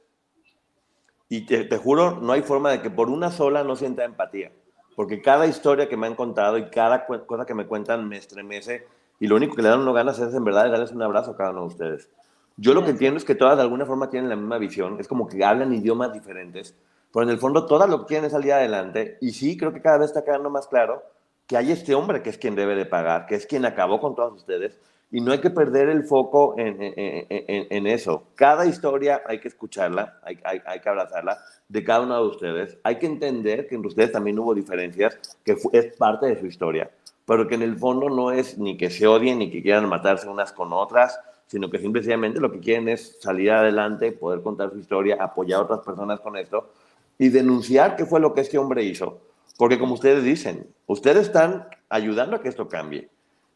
[1.29, 4.53] y te, juro, no hay forma de que por una sola no sienta empatía,
[4.97, 8.89] porque cada historia que me han contado y cada cosa que me cuentan me estremece
[9.21, 11.37] y lo único que le dan uno ganas es en verdad darles un abrazo a
[11.37, 12.11] cada uno de ustedes.
[12.57, 15.07] Yo lo que entiendo es que todas de alguna forma tienen la misma visión, es
[15.07, 16.75] como que hablan idiomas diferentes,
[17.13, 19.19] pero en el fondo todas lo que quieren es salir adelante.
[19.21, 21.03] Y sí, creo que cada vez está quedando más claro
[21.47, 24.15] que hay este hombre que es quien debe de pagar, que es quien acabó con
[24.15, 24.79] todos ustedes.
[25.17, 28.25] Y no hay que perder el foco en, en, en, eso.
[28.35, 32.77] Cada historia hay que escucharla, hay, hay, hay, que abrazarla de cada uno de ustedes.
[32.83, 36.91] Hay que entender que entre ustedes también hubo diferencias, que es parte de su historia,
[37.25, 40.29] pero que en el fondo no es ni que se odien ni que quieran matarse
[40.29, 44.81] unas con otras, sino que simplemente lo que quieren es salir adelante, poder contar su
[44.81, 46.75] historia, apoyar a otras personas con esto
[47.17, 49.19] y denunciar qué fue lo que este hombre hizo.
[49.57, 53.09] Porque como ustedes dicen, ustedes están ayudando a que esto cambie.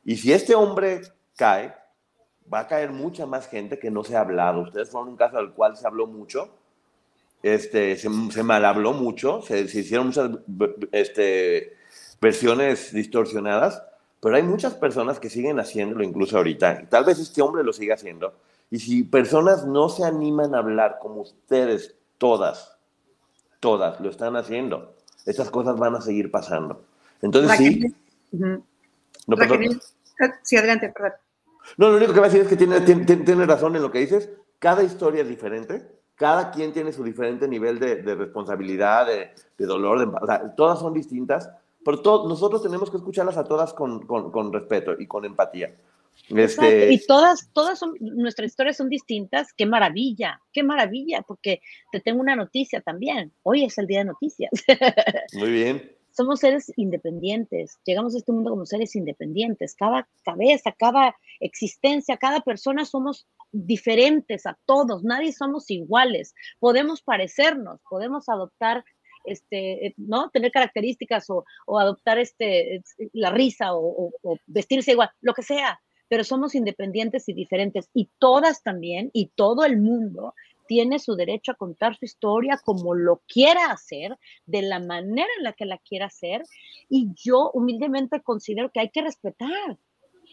[0.07, 1.03] Y si este hombre
[1.37, 1.75] cae,
[2.53, 4.63] va a caer mucha más gente que no se ha hablado.
[4.63, 6.51] Ustedes fueron un caso del cual se habló mucho,
[7.43, 10.31] este, se, se mal habló mucho, se, se hicieron muchas
[10.93, 11.77] este,
[12.21, 13.83] versiones distorsionadas,
[14.21, 16.89] pero hay muchas personas que siguen haciéndolo incluso ahorita.
[16.89, 18.35] Tal vez este hombre lo siga haciendo.
[18.71, 22.77] Y si personas no se animan a hablar como ustedes, todas,
[23.59, 24.95] todas lo están haciendo,
[25.27, 26.83] esas cosas van a seguir pasando.
[27.23, 27.95] Entonces sí.
[28.31, 29.37] no,
[30.43, 31.13] sí, adelante, perdón.
[31.77, 34.01] No, lo único que voy a decir es que tiene, tiene, razón en lo que
[34.01, 34.31] dices.
[34.59, 35.87] Cada historia es diferente.
[36.15, 40.01] Cada quien tiene su diferente nivel de, responsabilidad, de, dolor.
[40.01, 41.51] De, o sea, todas son distintas,
[41.85, 45.75] pero nosotros tenemos que escucharlas a todas con, con, con respeto y con empatía.
[46.29, 46.93] Este...
[46.93, 49.55] Y todas, todas son, nuestras historias son distintas.
[49.55, 53.33] Qué maravilla, qué maravilla, porque te tengo una noticia también.
[53.43, 54.51] Hoy es el día de noticias.
[55.33, 61.17] Muy bien somos seres independientes, llegamos a este mundo como seres independientes, cada cabeza, cada
[61.41, 68.85] existencia, cada persona somos diferentes a todos, nadie somos iguales, podemos parecernos, podemos adoptar
[69.25, 70.29] este, ¿no?
[70.29, 71.47] Tener características o,
[71.79, 72.83] adoptar este,
[73.15, 74.13] la risa o,
[74.47, 79.65] vestirse igual, lo que sea, pero somos independientes y diferentes y todas también y todo
[79.65, 80.35] el mundo
[80.71, 84.17] tiene su derecho a contar su historia como lo quiera hacer,
[84.47, 86.45] de la manera en la que la quiera hacer,
[86.89, 89.79] y yo humildemente considero que hay que respetar.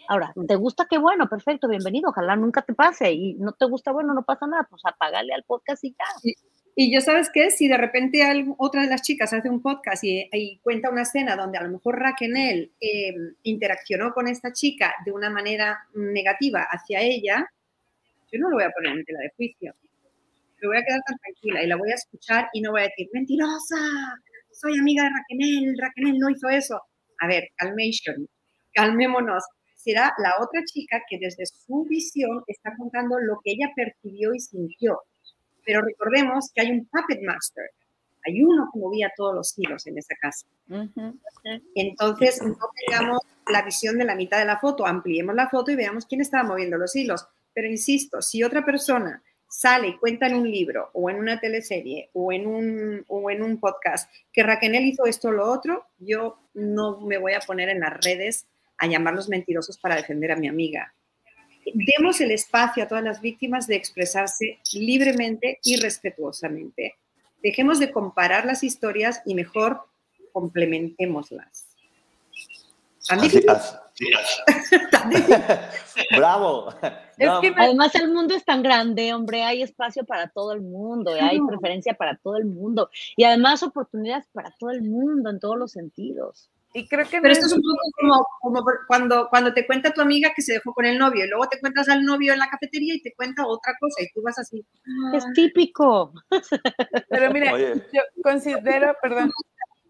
[0.07, 0.85] Ahora, ¿te gusta?
[0.87, 4.45] Qué bueno, perfecto, bienvenido, ojalá nunca te pase, y no te gusta, bueno, no pasa
[4.45, 6.35] nada, pues apagale al podcast y ya.
[6.75, 7.49] Y, yo, ¿sabes qué?
[7.49, 8.21] Si de repente
[8.59, 11.97] otra de las chicas hace un podcast y, cuenta una escena donde a lo mejor
[11.97, 17.51] Raquel eh, interaccionó con esta chica de una manera negativa hacia ella,
[18.31, 19.73] yo no lo voy a poner en tela de juicio
[20.61, 22.85] me voy a quedar tan tranquila y la voy a escuchar y no voy a
[22.85, 23.77] decir, mentirosa,
[24.51, 26.81] soy amiga de Raquel, Raquel no hizo eso.
[27.19, 28.27] A ver, calmation,
[28.73, 29.43] calmémonos.
[29.75, 34.39] Será la otra chica que desde su visión está contando lo que ella percibió y
[34.39, 34.99] sintió.
[35.65, 37.65] Pero recordemos que hay un puppet master,
[38.25, 40.47] hay uno que movía todos los hilos en esa casa.
[41.75, 45.75] Entonces, no tengamos la visión de la mitad de la foto, ampliemos la foto y
[45.75, 47.27] veamos quién estaba moviendo los hilos.
[47.53, 52.09] Pero insisto, si otra persona sale y cuenta en un libro o en una teleserie
[52.13, 56.39] o en un, o en un podcast que Raquel hizo esto o lo otro, yo
[56.53, 58.47] no me voy a poner en las redes
[58.77, 60.93] a llamarlos mentirosos para defender a mi amiga.
[61.73, 66.95] Demos el espacio a todas las víctimas de expresarse libremente y respetuosamente.
[67.43, 69.81] Dejemos de comparar las historias y mejor
[70.31, 71.67] complementémoslas.
[76.15, 76.69] Bravo.
[77.19, 81.93] Además, el mundo es tan grande, hombre, hay espacio para todo el mundo, hay preferencia
[81.95, 86.49] para todo el mundo y además oportunidades para todo el mundo en todos los sentidos.
[86.73, 90.31] Y creo que Pero esto es un poco como, cuando, cuando te cuenta tu amiga
[90.35, 92.93] que se dejó con el novio y luego te cuentas al novio en la cafetería
[92.93, 94.63] y te cuenta otra cosa y tú vas así.
[95.13, 96.13] Es típico.
[97.09, 99.31] Pero mira, yo considero, perdón,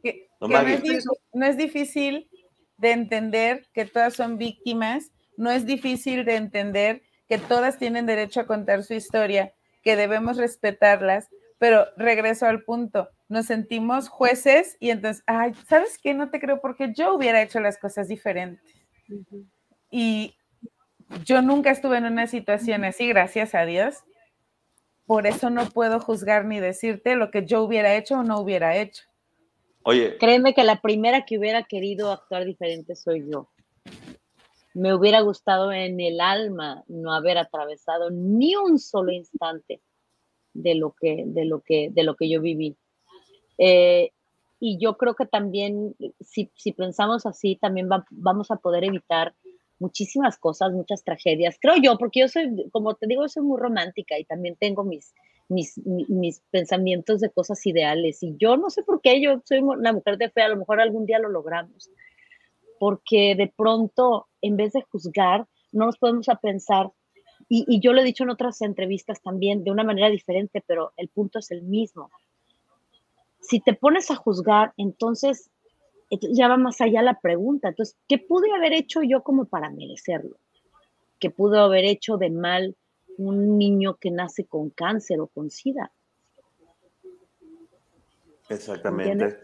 [0.02, 2.30] que, no es difícil
[2.78, 8.42] de entender que todas son víctimas, no es difícil de entender que todas tienen derecho
[8.42, 11.30] a contar su historia, que debemos respetarlas,
[11.60, 16.14] pero regreso al punto, nos sentimos jueces y entonces, ay, ¿sabes qué?
[16.14, 18.62] No te creo porque yo hubiera hecho las cosas diferentes.
[19.90, 20.36] Y
[21.26, 24.04] yo nunca estuve en una situación así, gracias a Dios.
[25.06, 28.76] Por eso no puedo juzgar ni decirte lo que yo hubiera hecho o no hubiera
[28.76, 29.04] hecho.
[30.20, 33.50] Créeme que la primera que hubiera querido actuar diferente soy yo.
[34.74, 39.82] Me hubiera gustado en el alma no haber atravesado ni un solo instante
[40.54, 42.76] de lo que, de lo que, de lo que yo viví.
[43.58, 44.12] Eh,
[44.60, 49.36] y yo creo que también, si, si pensamos así, también vamos a poder evitar
[49.80, 51.58] muchísimas cosas, muchas tragedias.
[51.62, 55.14] Creo yo, porque yo soy, como te digo, soy muy romántica y también tengo mis,
[55.50, 58.22] mis, mis, pensamientos de cosas ideales.
[58.24, 60.80] Y yo no sé por qué, yo soy una mujer de fe, a lo mejor
[60.80, 61.90] algún día lo logramos.
[62.80, 66.92] Porque de pronto, en vez de juzgar, no nos podemos a pensar,
[67.50, 71.08] y, yo lo he dicho en otras entrevistas también, de una manera diferente, pero el
[71.08, 72.12] punto es el mismo.
[73.40, 75.50] Si te pones a juzgar, entonces
[76.10, 77.70] ya va más allá la pregunta.
[77.70, 80.38] Entonces, ¿qué pude haber hecho yo como para merecerlo?
[81.20, 82.76] ¿Qué pude haber hecho de mal
[83.18, 85.92] un niño que nace con cáncer o con SIDA.
[88.50, 89.38] Exactamente.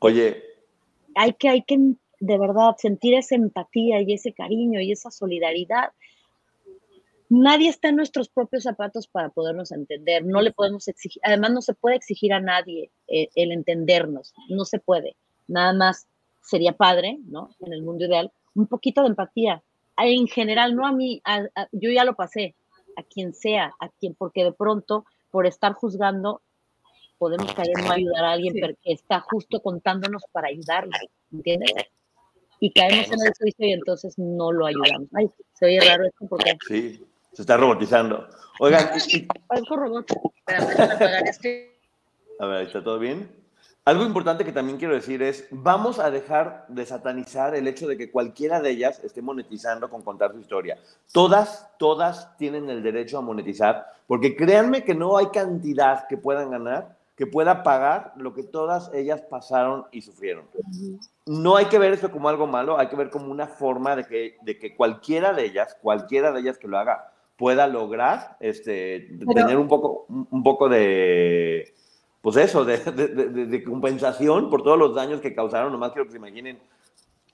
[0.00, 0.42] Oye.
[1.14, 1.76] Hay que, hay que
[2.20, 5.92] de verdad sentir esa empatía y ese cariño y esa solidaridad.
[7.28, 10.24] Nadie está en nuestros propios zapatos para podernos entender.
[10.24, 14.34] No le podemos exigir, además no se puede exigir a nadie eh, el entendernos.
[14.48, 15.16] No se puede.
[15.46, 16.06] Nada más
[16.42, 17.50] sería padre, ¿no?
[17.60, 19.62] En el mundo ideal, un poquito de empatía,
[20.08, 21.22] en general, no a mí,
[21.72, 22.54] yo ya lo pasé,
[23.00, 26.42] a quien sea, a quien, porque de pronto, por estar juzgando,
[27.18, 30.92] podemos caer no ayudar a alguien que está justo contándonos para ayudarlo,
[31.32, 31.72] ¿entiendes?
[32.60, 35.08] Y caemos en el juicio y entonces no lo ayudamos.
[35.14, 36.56] Ay, se oye raro esto porque...
[36.66, 38.26] Sí, se está robotizando.
[38.58, 38.90] Oigan...
[39.70, 40.06] robot.
[40.46, 41.80] Espérame, este.
[42.38, 43.39] A ver, ¿está todo bien?
[43.90, 47.98] Algo importante que también quiero decir es, vamos a dejar de satanizar el hecho de
[47.98, 50.78] que cualquiera de ellas esté monetizando con contar su historia.
[51.12, 56.52] Todas, todas tienen el derecho a monetizar, porque créanme que no hay cantidad que puedan
[56.52, 60.44] ganar que pueda pagar lo que todas ellas pasaron y sufrieron.
[61.26, 64.04] No hay que ver esto como algo malo, hay que ver como una forma de
[64.04, 69.18] que, de que cualquiera de ellas, cualquiera de ellas que lo haga, pueda lograr este,
[69.34, 71.74] tener un poco, un poco de,
[72.22, 75.72] pues eso, de, de, compensación por todos los daños que causaron.
[75.72, 76.58] Nomás quiero que se imaginen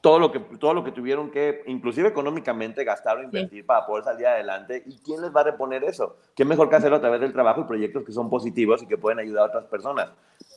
[0.01, 4.05] todo lo que, todo lo que tuvieron que, inclusive económicamente, gastar o invertir para poder
[4.05, 4.85] salir adelante.
[4.87, 6.19] ¿Y quién les va a reponer eso?
[6.37, 8.97] ¿Qué mejor que hacerlo a través del trabajo y proyectos que son positivos y que
[8.97, 10.11] pueden ayudar a otras personas?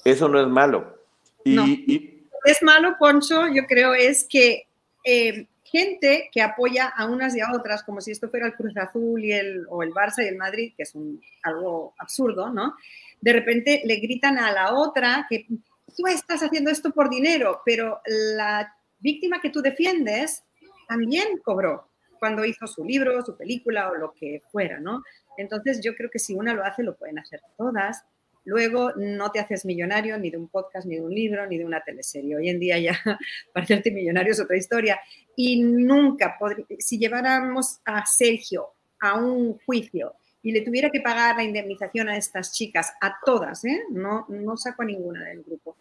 [0.06, 0.96] Eso no es malo.
[1.44, 4.68] Y, Es malo, Poncho, yo creo, es que
[5.04, 8.78] eh, gente que apoya a unas y a otras, como si esto fuera el Cruz
[8.78, 12.76] Azul y el, o el Barça y el Madrid, que es un, algo absurdo, ¿no?
[13.22, 15.46] De repente le gritan a la otra que
[15.96, 20.44] tú estás haciendo esto por dinero, pero la víctima que tú defiendes
[20.88, 21.90] también cobró
[22.20, 25.04] cuando hizo su libro, su película o lo que fuera, ¿no?
[25.38, 28.04] Entonces yo creo que si una lo hace, lo pueden hacer todas.
[28.44, 31.66] Luego no te haces millonario ni de un podcast, ni de un libro, ni de
[31.66, 32.36] una teleserie.
[32.36, 33.00] Hoy en día ya
[33.54, 35.00] para hacerte millonario es otra historia.
[35.36, 36.38] Y nunca,
[36.80, 42.18] si lleváramos a Sergio a un juicio y le tuviera que pagar la indemnización a
[42.18, 43.84] estas chicas, a todas, ¿eh?
[43.92, 45.76] no, no saco a ninguna del grupo,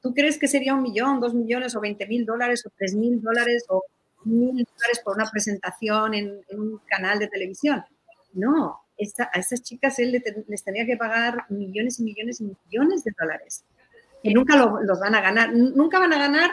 [0.00, 3.20] ¿tú crees que sería un millón, dos millones o veinte mil dólares o tres mil
[3.20, 3.82] dólares o
[4.24, 7.84] mil dólares por una presentación en, un canal de televisión?
[8.34, 8.82] No,
[9.18, 13.64] a esas chicas él les tenía que pagar millones y millones y millones de dólares,
[14.22, 16.50] que nunca los van a ganar, nunca van a ganar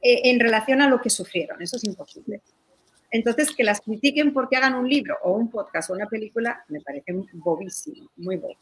[0.00, 2.42] eh, en relación a lo que sufrieron, eso es imposible.
[3.14, 6.80] Entonces, que las critiquen porque hagan un libro o un podcast o una película, me
[6.80, 8.56] parece bobísimo, muy bobo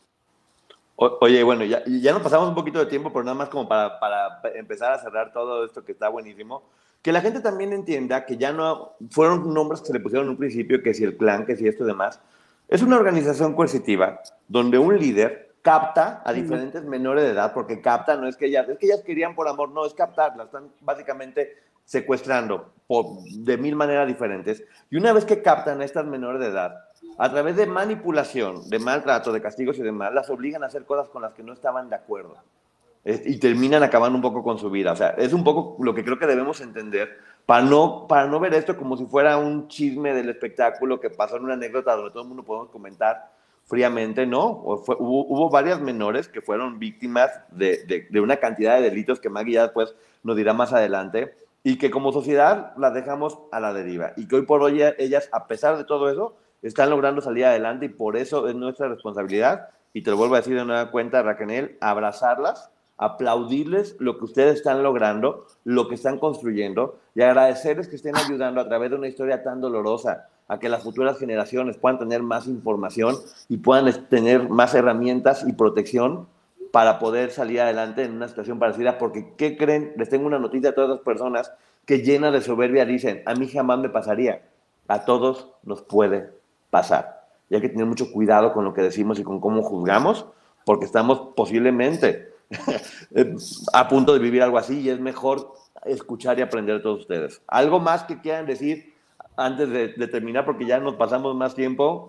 [0.97, 3.99] oye, bueno, ya, ya nos pasamos un poquito de tiempo, pero nada más como para,
[3.99, 6.63] para empezar a cerrar todo esto que está buenísimo.
[7.01, 10.33] Que la gente también entienda que ya no fueron nombres que se le pusieron en
[10.33, 12.21] un principio, que si el clan, que si esto y demás.
[12.69, 18.17] Es una organización coercitiva donde un líder capta a diferentes menores de edad, porque capta,
[18.17, 20.71] no es que ellas, es que ellas querían por amor, no, es captar, las están
[20.81, 21.57] básicamente
[21.93, 24.65] secuestrando por, de mil maneras diferentes.
[24.91, 26.75] Y una vez que captan a estas menores de edad,
[27.19, 31.11] a través de manipulación, de maltrato, de castigos y demás, las obligan a hacer cosas
[31.11, 32.35] con las que no estaban de acuerdo.
[33.05, 34.93] Y terminan acabando un poco con su vida.
[34.93, 38.41] O sea, es un poco lo que creo que debemos entender para no, para no
[38.41, 42.13] ver esto como si fuera un chisme del espectáculo que pasó en una anécdota donde
[42.13, 43.33] todo el mundo podemos comentar
[43.65, 44.47] fríamente, ¿no?
[44.47, 49.29] hubo, hubo, varias menores que fueron víctimas de, de, de, una cantidad de delitos que
[49.29, 49.95] Maggie ya después
[50.25, 51.33] nos dirá más adelante
[51.65, 54.13] y que como sociedad las dejamos a la deriva.
[54.17, 57.87] Y que hoy por hoy ellas, a pesar de todo eso, están logrando salir adelante
[57.87, 61.23] y por eso es nuestra responsabilidad, y te lo vuelvo a decir de nueva cuenta,
[61.23, 67.97] Raquel, abrazarlas, aplaudirles lo que ustedes están logrando, lo que están construyendo y agradecerles que
[67.97, 71.99] estén ayudando a través de una historia tan dolorosa a que las futuras generaciones puedan
[71.99, 73.17] tener más información
[73.49, 76.27] y puedan tener más herramientas y protección
[76.73, 79.93] para poder salir adelante en una situación parecida, porque ¿qué creen?
[79.97, 81.53] Les tengo una noticia a todas las personas
[81.85, 84.43] que llena de soberbia dicen, a mí jamás me pasaría,
[84.89, 86.31] a todos nos puede
[86.71, 87.27] pasar.
[87.51, 90.27] Y hay que tener mucho cuidado con lo que decimos y con cómo juzgamos,
[90.65, 92.33] porque estamos posiblemente
[93.75, 95.53] a punto de vivir algo así y es mejor
[95.85, 97.43] escuchar y aprender de todos ustedes.
[97.49, 98.95] ¿Algo más que quieran decir
[99.37, 102.09] antes de, de terminar, porque ya nos pasamos más tiempo?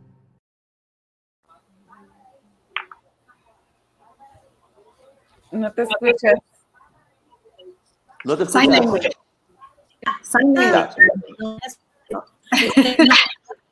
[5.51, 6.35] No te escuchas.
[8.23, 9.15] No te escuchas.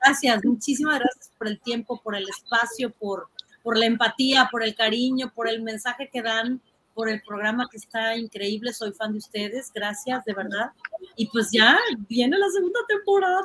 [0.01, 3.29] Gracias, muchísimas gracias por el tiempo, por el espacio, por,
[3.63, 6.61] por la empatía, por el cariño, por el mensaje que dan,
[6.93, 8.73] por el programa que está increíble.
[8.73, 9.71] Soy fan de ustedes.
[9.73, 10.71] Gracias, de verdad.
[11.15, 11.77] Y pues ya
[12.07, 13.43] viene la segunda temporada.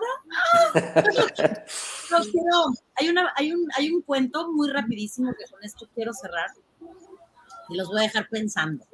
[2.11, 2.73] Los quiero.
[2.97, 6.51] Hay, una, hay, un, hay un cuento muy rapidísimo que con esto quiero cerrar
[7.69, 8.85] y los voy a dejar pensando.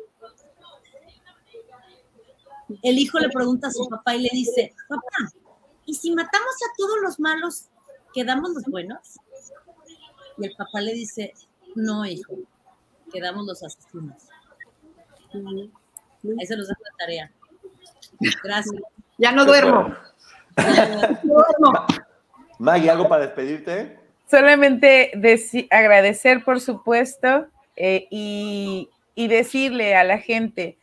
[2.83, 5.33] El hijo le pregunta a su papá y le dice, papá,
[5.87, 7.67] ¿y si matamos a todos los malos,
[8.15, 9.19] quedamos los buenos?
[10.39, 11.35] Y el papá le dice,
[11.75, 12.35] no, hijo,
[13.13, 14.23] quedamos los asesinos.
[15.35, 17.33] Ahí se los dejo la tarea.
[18.43, 18.83] Gracias.
[19.19, 19.95] Ya no duermo.
[22.59, 23.99] Maggie, ¿algo para despedirte?
[24.31, 25.13] Solamente
[25.71, 27.49] agradecer, por supuesto,
[27.83, 30.77] eh, y, y decirle a la gente,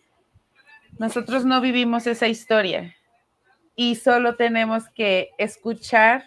[0.98, 2.95] nosotros no vivimos esa historia
[3.76, 6.24] y solo tenemos que escuchar,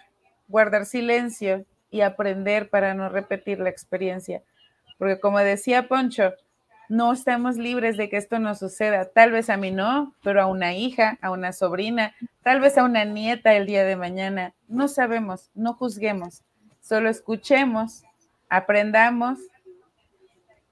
[0.46, 4.44] guardar silencio y aprender para no repetir la experiencia.
[4.96, 6.34] Porque como decía Poncho,
[6.88, 9.06] no estamos libres de que esto nos suceda.
[9.06, 12.14] Tal vez a mí no, pero a una hija, a una sobrina,
[12.44, 14.54] tal vez a una nieta el día de mañana.
[14.68, 16.44] No sabemos, no juzguemos,
[16.80, 18.04] solo escuchemos,
[18.48, 19.40] aprendamos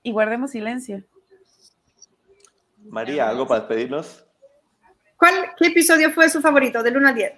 [0.02, 1.02] y guardemos silencio.
[2.88, 4.24] María, ¿algo para despedirnos?
[5.16, 7.32] ¿Cuál, ¿Qué episodio fue su favorito, del 1 al 10?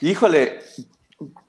[0.00, 0.60] Híjole,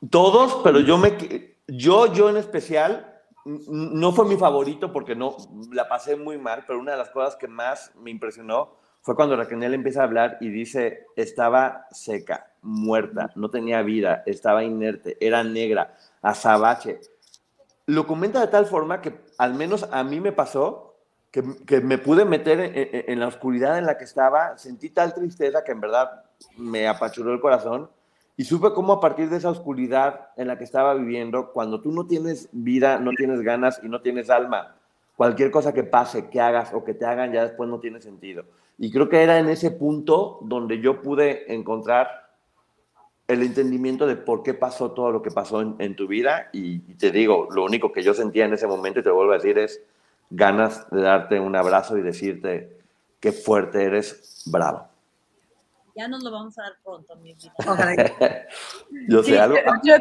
[0.09, 3.14] todos, pero yo me yo yo en especial
[3.45, 5.38] no fue mi favorito porque no
[5.72, 9.38] la pasé muy mal, pero una de las cosas que más me impresionó fue cuando
[9.38, 15.45] Raquel empieza a hablar y dice, estaba seca, muerta, no tenía vida, estaba inerte, era
[15.45, 16.99] negra, azabache.
[17.88, 20.95] Lo comenta de tal forma que al menos a mí me pasó
[21.31, 25.14] que, que me pude meter en, en, la oscuridad en la que estaba, sentí tal
[25.14, 26.23] tristeza que en verdad
[26.57, 27.89] me apachuró el corazón
[28.39, 31.91] y supe cómo a partir de esa oscuridad en la que estaba viviendo, cuando tú
[31.91, 34.76] no tienes vida, no tienes ganas y no tienes alma,
[35.15, 38.45] cualquier cosa que pase, que hagas o que te hagan ya después no tiene sentido.
[38.77, 42.26] Y creo que era en ese punto donde yo pude encontrar
[43.27, 46.49] el entendimiento de por qué pasó todo lo que pasó en, tu vida.
[46.53, 49.35] Y, te digo, lo único que yo sentía en ese momento, y te vuelvo a
[49.35, 49.81] decir, es
[50.29, 52.77] ganas de darte un abrazo y decirte
[53.19, 54.87] qué fuerte eres, bravo.
[55.95, 57.53] Ya nos lo vamos a dar pronto, mi vida.
[59.09, 59.57] yo sé algo.
[59.83, 59.95] Yo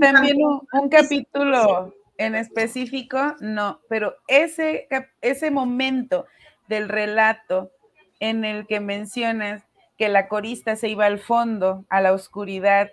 [0.00, 4.88] también un, capítulo en específico, no, pero ese,
[5.20, 6.26] ese momento
[6.68, 7.72] del relato
[8.20, 9.64] en el que mencionas
[10.00, 12.88] que la corista se iba al fondo, a la oscuridad,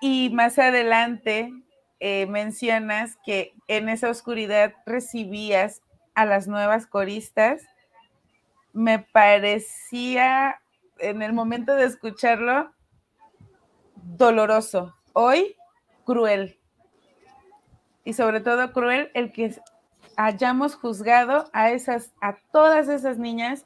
[0.00, 1.52] y más adelante
[2.00, 5.80] eh, mencionas que en esa oscuridad recibías
[6.16, 7.62] a las nuevas coristas,
[8.72, 10.60] me parecía
[10.98, 12.72] en el momento de escucharlo,
[13.94, 14.96] doloroso.
[15.12, 15.54] Hoy,
[16.04, 16.58] cruel.
[18.02, 19.54] Y sobre todo cruel el que
[20.16, 23.64] hayamos juzgado a esas, a todas esas niñas,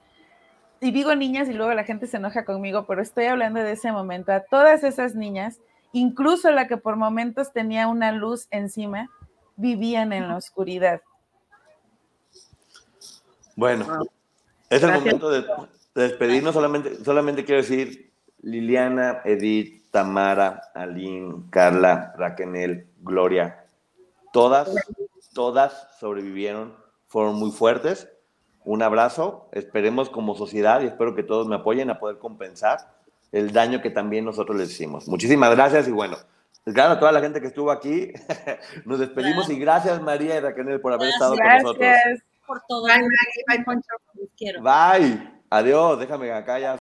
[0.82, 3.92] y digo niñas y luego la gente se enoja conmigo, pero estoy hablando de ese
[3.92, 5.60] momento, a todas esas niñas,
[5.92, 9.08] incluso la que por momentos tenía una luz encima,
[9.54, 11.00] vivían en la oscuridad.
[13.54, 13.86] Bueno,
[14.68, 15.44] es el momento de,
[15.94, 23.66] despedirnos, solamente, solamente quiero decir Liliana, Edith, Tamara, Aline, Carla, Raquel, Gloria,
[24.32, 24.68] todas,
[25.32, 26.74] todas sobrevivieron,
[27.06, 28.08] fueron muy fuertes.
[28.64, 32.78] Un abrazo, esperemos como sociedad y espero que todos me apoyen a poder compensar
[33.32, 35.08] el daño que también nosotros les hicimos.
[35.08, 36.16] Muchísimas gracias y bueno,
[36.64, 38.12] gracias a toda la gente que estuvo aquí.
[38.84, 41.78] Nos despedimos y gracias María y Raquel por haber estado con nosotros.
[41.78, 42.84] Gracias por todo.
[42.84, 43.02] Bye,
[43.48, 43.88] Bye, Poncho.
[44.62, 45.28] Bye.
[45.50, 46.78] Adiós, déjame acá ya.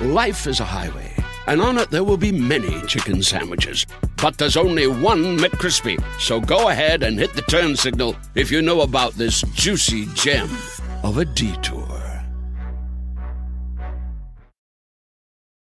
[0.00, 1.12] Life is a highway,
[1.46, 3.86] and on it there will be many chicken sandwiches.
[4.22, 5.98] But there's only one McCrispy.
[6.18, 10.48] So go ahead and hit the turn signal if you know about this juicy gem
[11.06, 11.85] of a detour.